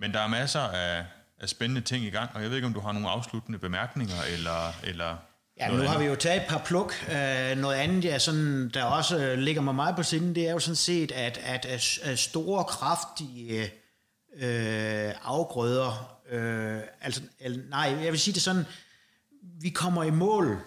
Men 0.00 0.14
der 0.14 0.20
er 0.20 0.26
masser 0.28 0.60
af, 0.60 1.04
af 1.40 1.48
spændende 1.48 1.80
ting 1.80 2.04
i 2.04 2.10
gang, 2.10 2.30
og 2.34 2.42
jeg 2.42 2.50
ved 2.50 2.56
ikke, 2.56 2.66
om 2.66 2.74
du 2.74 2.80
har 2.80 2.92
nogle 2.92 3.08
afsluttende 3.08 3.58
bemærkninger, 3.58 4.22
eller, 4.34 4.72
eller 4.84 5.16
Ja, 5.60 5.68
nu 5.68 5.74
andet. 5.74 5.88
har 5.88 5.98
vi 5.98 6.04
jo 6.04 6.14
taget 6.14 6.42
et 6.42 6.48
par 6.48 6.62
pluk. 6.66 6.94
Øh, 7.08 7.56
noget 7.58 7.76
andet, 7.76 8.04
ja, 8.04 8.18
sådan, 8.18 8.68
der 8.74 8.84
også 8.84 9.34
ligger 9.36 9.62
mig 9.62 9.74
meget 9.74 9.96
på 9.96 10.02
sinde, 10.02 10.34
det 10.34 10.48
er 10.48 10.52
jo 10.52 10.58
sådan 10.58 10.76
set, 10.76 11.12
at, 11.12 11.38
at, 11.38 11.66
at 12.02 12.18
store, 12.18 12.64
kraftige 12.64 13.70
øh, 14.36 15.12
afgrøder 15.24 16.17
Øh, 16.28 16.80
altså, 17.00 17.22
nej, 17.68 17.80
jeg 17.80 18.12
vil 18.12 18.20
sige 18.20 18.34
det 18.34 18.42
sådan, 18.42 18.64
vi 19.60 19.70
kommer 19.70 20.04
i 20.04 20.10
mål 20.10 20.58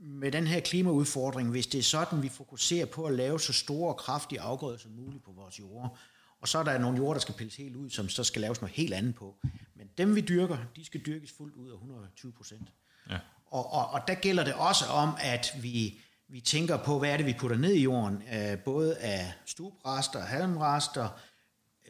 med 0.00 0.32
den 0.32 0.46
her 0.46 0.60
klimaudfordring, 0.60 1.50
hvis 1.50 1.66
det 1.66 1.78
er 1.78 1.82
sådan, 1.82 2.22
vi 2.22 2.28
fokuserer 2.28 2.86
på 2.86 3.04
at 3.04 3.14
lave 3.14 3.40
så 3.40 3.52
store 3.52 3.88
og 3.88 3.96
kraftige 3.96 4.40
afgrøder 4.40 4.78
som 4.78 4.90
muligt 4.90 5.24
på 5.24 5.32
vores 5.32 5.58
jord. 5.58 5.98
Og 6.40 6.48
så 6.48 6.58
er 6.58 6.62
der 6.62 6.78
nogle 6.78 6.96
jord, 6.96 7.14
der 7.14 7.20
skal 7.20 7.34
pilles 7.34 7.56
helt 7.56 7.76
ud, 7.76 7.90
som 7.90 8.08
så 8.08 8.24
skal 8.24 8.40
laves 8.40 8.60
noget 8.60 8.76
helt 8.76 8.94
andet 8.94 9.14
på. 9.14 9.36
Men 9.74 9.88
dem, 9.98 10.14
vi 10.16 10.20
dyrker, 10.20 10.58
de 10.76 10.84
skal 10.84 11.00
dyrkes 11.06 11.32
fuldt 11.32 11.54
ud 11.54 11.70
af 11.70 11.74
120 11.74 12.32
procent. 12.32 12.68
Ja. 13.10 13.18
Og, 13.46 13.72
og, 13.72 13.90
og 13.90 14.00
der 14.08 14.14
gælder 14.14 14.44
det 14.44 14.54
også 14.54 14.84
om, 14.86 15.14
at 15.18 15.52
vi, 15.62 16.00
vi 16.28 16.40
tænker 16.40 16.76
på, 16.76 16.98
hvad 16.98 17.10
er 17.10 17.16
det, 17.16 17.26
vi 17.26 17.36
putter 17.38 17.56
ned 17.56 17.72
i 17.72 17.82
jorden, 17.82 18.22
øh, 18.34 18.58
både 18.58 18.98
af 18.98 19.32
stubrester, 19.46 20.20
halmrester, 20.20 21.20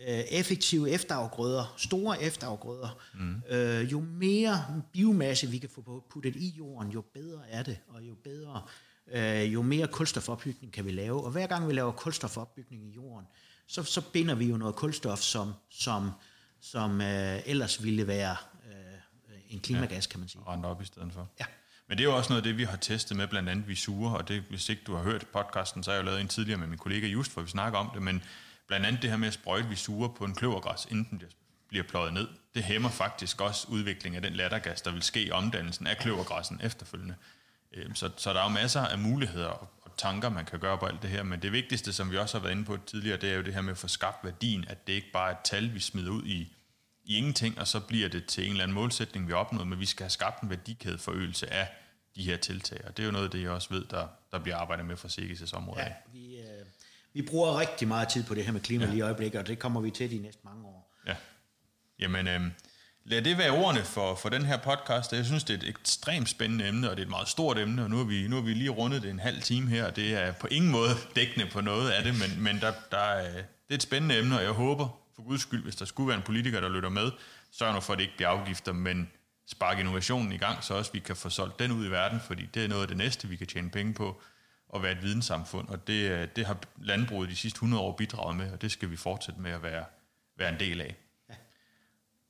øh, 0.09 0.19
effektive 0.31 0.91
efterafgrøder, 0.91 1.75
store 1.77 2.23
efterafgrøder. 2.23 2.99
Mm. 3.15 3.43
Øh, 3.49 3.93
jo 3.93 4.01
mere 4.01 4.83
biomasse 4.93 5.47
vi 5.47 5.59
kan 5.59 5.71
få 5.75 6.05
puttet 6.11 6.37
i 6.37 6.55
jorden, 6.59 6.93
jo 6.93 7.01
bedre 7.15 7.41
er 7.49 7.63
det, 7.63 7.79
og 7.89 8.03
jo 8.03 8.15
bedre, 8.25 8.63
øh, 9.13 9.53
jo 9.53 9.63
mere 9.63 9.87
kulstofopbygning 9.87 10.73
kan 10.73 10.85
vi 10.85 10.91
lave. 10.91 11.25
Og 11.25 11.31
hver 11.31 11.47
gang 11.47 11.69
vi 11.69 11.73
laver 11.73 11.93
kulstofopbygning 11.93 12.85
i 12.85 12.91
jorden, 12.91 13.27
så, 13.67 13.83
så 13.83 14.01
binder 14.01 14.35
vi 14.35 14.47
jo 14.47 14.57
noget 14.57 14.75
kulstof, 14.77 15.19
som, 15.19 15.53
som, 15.71 16.11
som 16.61 17.01
øh, 17.01 17.41
ellers 17.47 17.85
ville 17.85 18.07
være 18.07 18.37
øh, 18.67 18.75
en 19.49 19.61
klimagas, 19.61 20.07
ja, 20.07 20.11
kan 20.11 20.21
man 20.21 20.29
sige. 20.29 20.43
Og 20.43 20.65
op 20.65 20.83
i 20.83 20.85
stedet 20.85 21.13
for. 21.13 21.29
Ja. 21.41 21.45
Men 21.89 21.99
det 21.99 22.05
er 22.05 22.09
jo 22.09 22.17
også 22.17 22.33
noget 22.33 22.43
af 22.43 22.49
det, 22.49 22.57
vi 22.57 22.65
har 22.65 22.77
testet 22.77 23.17
med 23.17 23.27
blandt 23.27 23.49
andet 23.49 23.69
Visura, 23.69 24.17
og 24.17 24.29
det, 24.29 24.45
hvis 24.49 24.69
ikke 24.69 24.83
du 24.87 24.95
har 24.95 25.03
hørt 25.03 25.27
podcasten, 25.33 25.83
så 25.83 25.91
har 25.91 25.97
jeg 25.97 26.03
jo 26.03 26.07
lavet 26.07 26.21
en 26.21 26.29
tidligere 26.29 26.59
med 26.59 26.67
min 26.67 26.79
kollega 26.79 27.07
Just, 27.07 27.33
hvor 27.33 27.43
vi 27.43 27.49
snakker 27.49 27.79
om 27.79 27.91
det, 27.95 28.03
men 28.03 28.23
blandt 28.71 28.87
andet 28.87 29.03
det 29.03 29.11
her 29.11 29.17
med 29.17 29.29
at 29.29 29.35
sprøjte 29.35 29.69
Visura 29.69 30.09
på 30.09 30.25
en 30.25 30.35
kløvergræs, 30.35 30.87
inden 30.91 31.07
den 31.11 31.23
bliver 31.69 31.85
pløjet 31.85 32.13
ned, 32.13 32.29
det 32.55 32.63
hæmmer 32.63 32.89
faktisk 32.89 33.41
også 33.41 33.67
udviklingen 33.69 34.17
af 34.17 34.31
den 34.31 34.33
lattergas, 34.33 34.83
der 34.83 34.93
vil 34.93 35.03
ske 35.03 35.23
i 35.23 35.31
omdannelsen 35.31 35.87
af 35.87 35.97
kløvergræssen 35.97 36.61
efterfølgende. 36.63 37.15
Øhm, 37.73 37.95
så, 37.95 38.11
så 38.17 38.33
der 38.33 38.41
er 38.41 38.43
jo 38.43 38.49
masser 38.49 38.81
af 38.81 38.99
muligheder 38.99 39.47
og 39.83 39.97
tanker, 39.97 40.29
man 40.29 40.45
kan 40.45 40.59
gøre 40.59 40.79
på 40.79 40.87
alt 40.87 41.03
det 41.03 41.11
her, 41.11 41.23
men 41.23 41.43
det 41.43 41.53
vigtigste, 41.53 41.93
som 41.93 42.11
vi 42.11 42.19
også 42.19 42.39
har 42.39 42.43
været 42.43 42.53
inde 42.53 42.65
på 42.65 42.77
tidligere, 42.87 43.17
det 43.17 43.31
er 43.31 43.35
jo 43.37 43.43
det 43.43 43.55
her 43.55 43.61
med 43.61 43.73
at 43.73 43.79
få 43.79 43.89
skabt 43.89 44.25
værdien, 44.25 44.65
at 44.69 44.87
det 44.87 44.93
ikke 44.93 45.13
bare 45.13 45.31
er 45.31 45.35
et 45.35 45.45
tal, 45.45 45.75
vi 45.75 45.81
smider 45.81 46.11
ud 46.11 46.25
i, 46.25 46.57
i 47.05 47.17
ingenting, 47.17 47.59
og 47.59 47.67
så 47.67 47.81
bliver 47.81 48.09
det 48.09 48.27
til 48.27 48.45
en 48.45 48.51
eller 48.51 48.63
anden 48.63 48.75
målsætning, 48.75 49.29
vi 49.29 49.33
opnår, 49.33 49.65
men 49.65 49.81
vi 49.81 49.87
skal 49.87 50.05
have 50.05 50.11
skabt 50.11 50.43
en 50.43 50.51
værdikædeforøgelse 50.51 51.53
af 51.53 51.69
de 52.17 52.23
her 52.23 52.37
tiltag, 52.37 52.81
og 52.87 52.97
det 52.97 53.03
er 53.03 53.07
jo 53.07 53.13
noget 53.13 53.25
af 53.25 53.31
det, 53.31 53.43
jeg 53.43 53.51
også 53.51 53.69
ved, 53.71 53.85
der, 53.85 54.09
der 54.33 54.39
bliver 54.39 54.57
arbejdet 54.57 54.87
med 54.87 54.97
fra 54.97 55.09
Sikkes' 55.09 55.57
område. 55.57 55.81
Ja, 55.81 55.93
vi, 56.13 56.39
øh, 56.39 56.67
vi 57.15 57.23
bruger 57.23 57.59
rigtig 57.59 57.89
meget 57.89 58.09
tid 58.09 58.25
på 58.25 58.35
det 58.35 58.45
her 58.45 58.53
med 58.53 58.61
klima 58.61 58.85
ja. 58.85 58.91
lige 58.91 58.99
i 58.99 59.03
øjeblikket, 59.03 59.41
og 59.41 59.47
det 59.47 59.59
kommer 59.59 59.81
vi 59.81 59.91
til 59.91 60.11
de 60.11 60.19
næste 60.19 60.41
mange 60.45 60.65
år. 60.65 60.97
Ja. 61.07 61.15
Jamen, 61.99 62.29
øh, 62.29 62.41
lad 63.05 63.23
det 63.23 63.39
være 63.39 63.51
ordene 63.51 63.85
for, 63.85 64.15
for 64.15 64.29
den 64.29 64.45
her 64.45 64.57
podcast. 64.57 65.13
Jeg 65.13 65.25
synes, 65.25 65.45
det 65.45 65.55
er 65.55 65.59
et 65.59 65.69
ekstremt 65.69 66.29
spændende 66.29 66.69
emne, 66.69 66.91
og 66.91 66.97
det 66.97 67.03
er 67.03 67.07
et 67.07 67.11
meget 67.11 67.29
stort 67.29 67.59
emne, 67.59 67.83
og 67.83 67.91
nu 67.91 67.97
har 67.97 68.05
vi, 68.05 68.29
nu 68.29 68.37
har 68.37 68.43
vi 68.43 68.55
lige 68.55 68.71
rundet 68.71 69.03
det 69.03 69.11
en 69.11 69.19
halv 69.19 69.43
time 69.43 69.69
her, 69.69 69.87
og 69.87 69.97
det 69.97 70.15
er 70.15 70.33
på 70.33 70.47
ingen 70.47 70.71
måde 70.71 70.91
dækkende 71.17 71.47
på 71.53 71.61
noget 71.61 71.91
af 71.91 72.03
det, 72.03 72.15
men, 72.19 72.43
men 72.43 72.61
der, 72.61 72.73
der 72.91 72.99
er, 72.99 73.33
det 73.33 73.71
er 73.71 73.75
et 73.75 73.83
spændende 73.83 74.19
emne, 74.19 74.37
og 74.37 74.43
jeg 74.43 74.53
håber, 74.53 74.89
for 75.17 75.23
guds 75.23 75.43
skyld, 75.43 75.63
hvis 75.63 75.77
der 75.77 75.85
skulle 75.85 76.09
være 76.09 76.17
en 76.17 76.23
politiker, 76.23 76.61
der 76.61 76.69
lytter 76.69 76.89
med, 76.89 77.11
sørg 77.53 77.75
nu 77.75 77.81
for, 77.81 77.93
at 77.93 77.99
det 77.99 78.03
ikke 78.03 78.17
bliver 78.17 78.29
afgifter, 78.29 78.73
men 78.73 79.11
sparke 79.47 79.81
innovationen 79.81 80.33
i 80.33 80.37
gang, 80.37 80.65
så 80.65 80.75
også 80.75 80.93
vi 80.93 80.99
kan 80.99 81.17
få 81.17 81.29
solgt 81.29 81.59
den 81.59 81.73
ud 81.73 81.87
i 81.87 81.91
verden, 81.91 82.21
fordi 82.21 82.47
det 82.55 82.65
er 82.65 82.69
noget 82.69 82.83
af 82.83 82.89
det 82.89 82.97
næste, 82.97 83.29
vi 83.29 83.37
kan 83.37 83.47
tjene 83.47 83.71
penge 83.71 83.95
på, 83.95 84.23
at 84.75 84.83
være 84.83 84.93
et 84.93 85.03
videnssamfund, 85.03 85.69
og 85.69 85.87
det, 85.87 86.37
det 86.37 86.47
har 86.47 86.57
landbruget 86.83 87.31
de 87.31 87.37
sidste 87.37 87.57
100 87.57 87.83
år 87.83 87.97
bidraget 87.97 88.37
med, 88.37 88.53
og 88.53 88.63
det 88.63 88.73
skal 88.73 88.91
vi 88.91 88.97
fortsætte 88.97 89.41
med 89.41 89.51
at 89.51 89.63
være, 89.63 89.85
være 90.39 90.49
en 90.49 90.61
del 90.61 90.81
af. 90.81 90.97
Ja. 91.29 91.35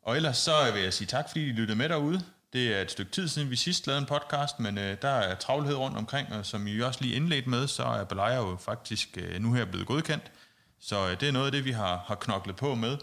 Og 0.02 0.16
ellers 0.16 0.38
så 0.38 0.72
vil 0.72 0.82
jeg 0.82 0.92
sige 0.94 1.08
tak, 1.08 1.28
fordi 1.28 1.46
I 1.46 1.52
lyttede 1.52 1.78
med 1.78 1.88
derude. 1.88 2.22
Det 2.52 2.76
er 2.76 2.82
et 2.82 2.90
stykke 2.90 3.12
tid 3.12 3.28
siden, 3.28 3.50
vi 3.50 3.56
sidst 3.56 3.86
lavede 3.86 4.00
en 4.00 4.06
podcast, 4.06 4.60
men 4.60 4.78
øh, 4.78 4.96
der 5.02 5.08
er 5.08 5.34
travlhed 5.34 5.74
rundt 5.74 5.96
omkring, 5.96 6.32
og 6.32 6.46
som 6.46 6.66
I 6.66 6.80
også 6.80 7.02
lige 7.02 7.14
indledt 7.14 7.46
med, 7.46 7.68
så 7.68 7.84
er 7.84 8.04
Balaya 8.04 8.36
jo 8.36 8.56
faktisk 8.56 9.18
øh, 9.20 9.40
nu 9.40 9.52
her 9.52 9.64
blevet 9.64 9.86
godkendt. 9.86 10.32
Så 10.80 11.10
øh, 11.10 11.20
det 11.20 11.28
er 11.28 11.32
noget 11.32 11.46
af 11.46 11.52
det, 11.52 11.64
vi 11.64 11.70
har, 11.70 12.04
har 12.06 12.14
knoklet 12.14 12.56
på 12.56 12.74
med. 12.74 12.98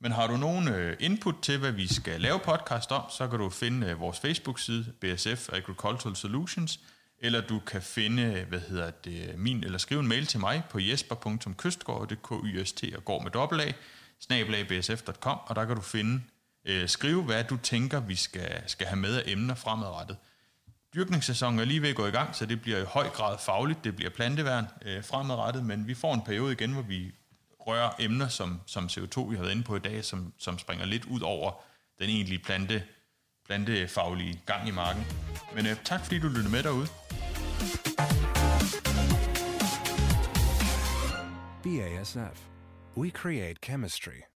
Men 0.00 0.12
har 0.12 0.26
du 0.26 0.36
nogen 0.36 0.68
øh, 0.68 0.96
input 1.00 1.34
til, 1.42 1.58
hvad 1.58 1.72
vi 1.72 1.94
skal 1.94 2.20
lave 2.20 2.38
podcast 2.38 2.92
om, 2.92 3.02
så 3.10 3.28
kan 3.28 3.38
du 3.38 3.50
finde 3.50 3.86
øh, 3.86 4.00
vores 4.00 4.20
Facebook-side, 4.20 4.92
BSF 5.00 5.48
Agricultural 5.52 6.16
Solutions, 6.16 6.80
eller 7.18 7.40
du 7.40 7.58
kan 7.58 7.82
finde, 7.82 8.44
hvad 8.48 8.60
hedder 8.60 8.90
det, 8.90 9.38
min, 9.38 9.64
eller 9.64 9.78
skrive 9.78 10.00
en 10.00 10.08
mail 10.08 10.26
til 10.26 10.40
mig 10.40 10.62
på 10.70 10.78
jesper.kystgård, 10.78 12.08
det 12.08 12.22
k 12.22 12.32
y 12.44 12.64
s 12.64 12.72
t 12.72 12.84
og 12.96 13.04
går 13.04 13.22
med 13.22 13.30
dobbelt 13.30 13.62
a, 13.62 13.72
snabelagbsf.com, 14.20 15.38
og 15.46 15.56
der 15.56 15.64
kan 15.64 15.76
du 15.76 15.82
finde, 15.82 16.22
øh, 16.64 16.88
skrive, 16.88 17.22
hvad 17.22 17.44
du 17.44 17.56
tænker, 17.56 18.00
vi 18.00 18.14
skal, 18.14 18.62
skal 18.66 18.86
have 18.86 18.98
med 18.98 19.16
af 19.16 19.22
emner 19.26 19.54
fremadrettet. 19.54 20.16
Dyrkningssæsonen 20.94 21.58
er 21.60 21.64
lige 21.64 21.82
ved 21.82 21.88
at 21.88 21.96
gå 21.96 22.06
i 22.06 22.10
gang, 22.10 22.36
så 22.36 22.46
det 22.46 22.62
bliver 22.62 22.78
i 22.78 22.84
høj 22.84 23.08
grad 23.08 23.38
fagligt, 23.38 23.84
det 23.84 23.96
bliver 23.96 24.10
planteværn 24.10 24.66
øh, 24.82 25.04
fremadrettet, 25.04 25.64
men 25.64 25.86
vi 25.86 25.94
får 25.94 26.14
en 26.14 26.22
periode 26.22 26.52
igen, 26.52 26.72
hvor 26.72 26.82
vi 26.82 27.12
rører 27.60 27.90
emner 27.98 28.28
som, 28.28 28.60
som 28.66 28.84
CO2, 28.84 29.20
vi 29.20 29.36
har 29.36 29.42
været 29.42 29.52
inde 29.52 29.62
på 29.62 29.76
i 29.76 29.78
dag, 29.78 30.04
som, 30.04 30.32
som 30.38 30.58
springer 30.58 30.86
lidt 30.86 31.04
ud 31.04 31.20
over 31.20 31.52
den 31.98 32.08
egentlige 32.10 32.38
plante, 32.38 32.82
plantefaglige 33.46 34.40
gang 34.46 34.68
i 34.68 34.70
marken. 34.70 35.04
Men 35.54 35.66
øh, 35.66 35.76
tak 35.84 36.00
fordi 36.00 36.18
du 36.18 36.28
lyttede 36.28 36.50
med 36.50 36.62
derude. 36.62 36.86
BASF. 41.62 42.38
We 42.96 43.10
create 43.10 43.56
chemistry. 43.64 44.33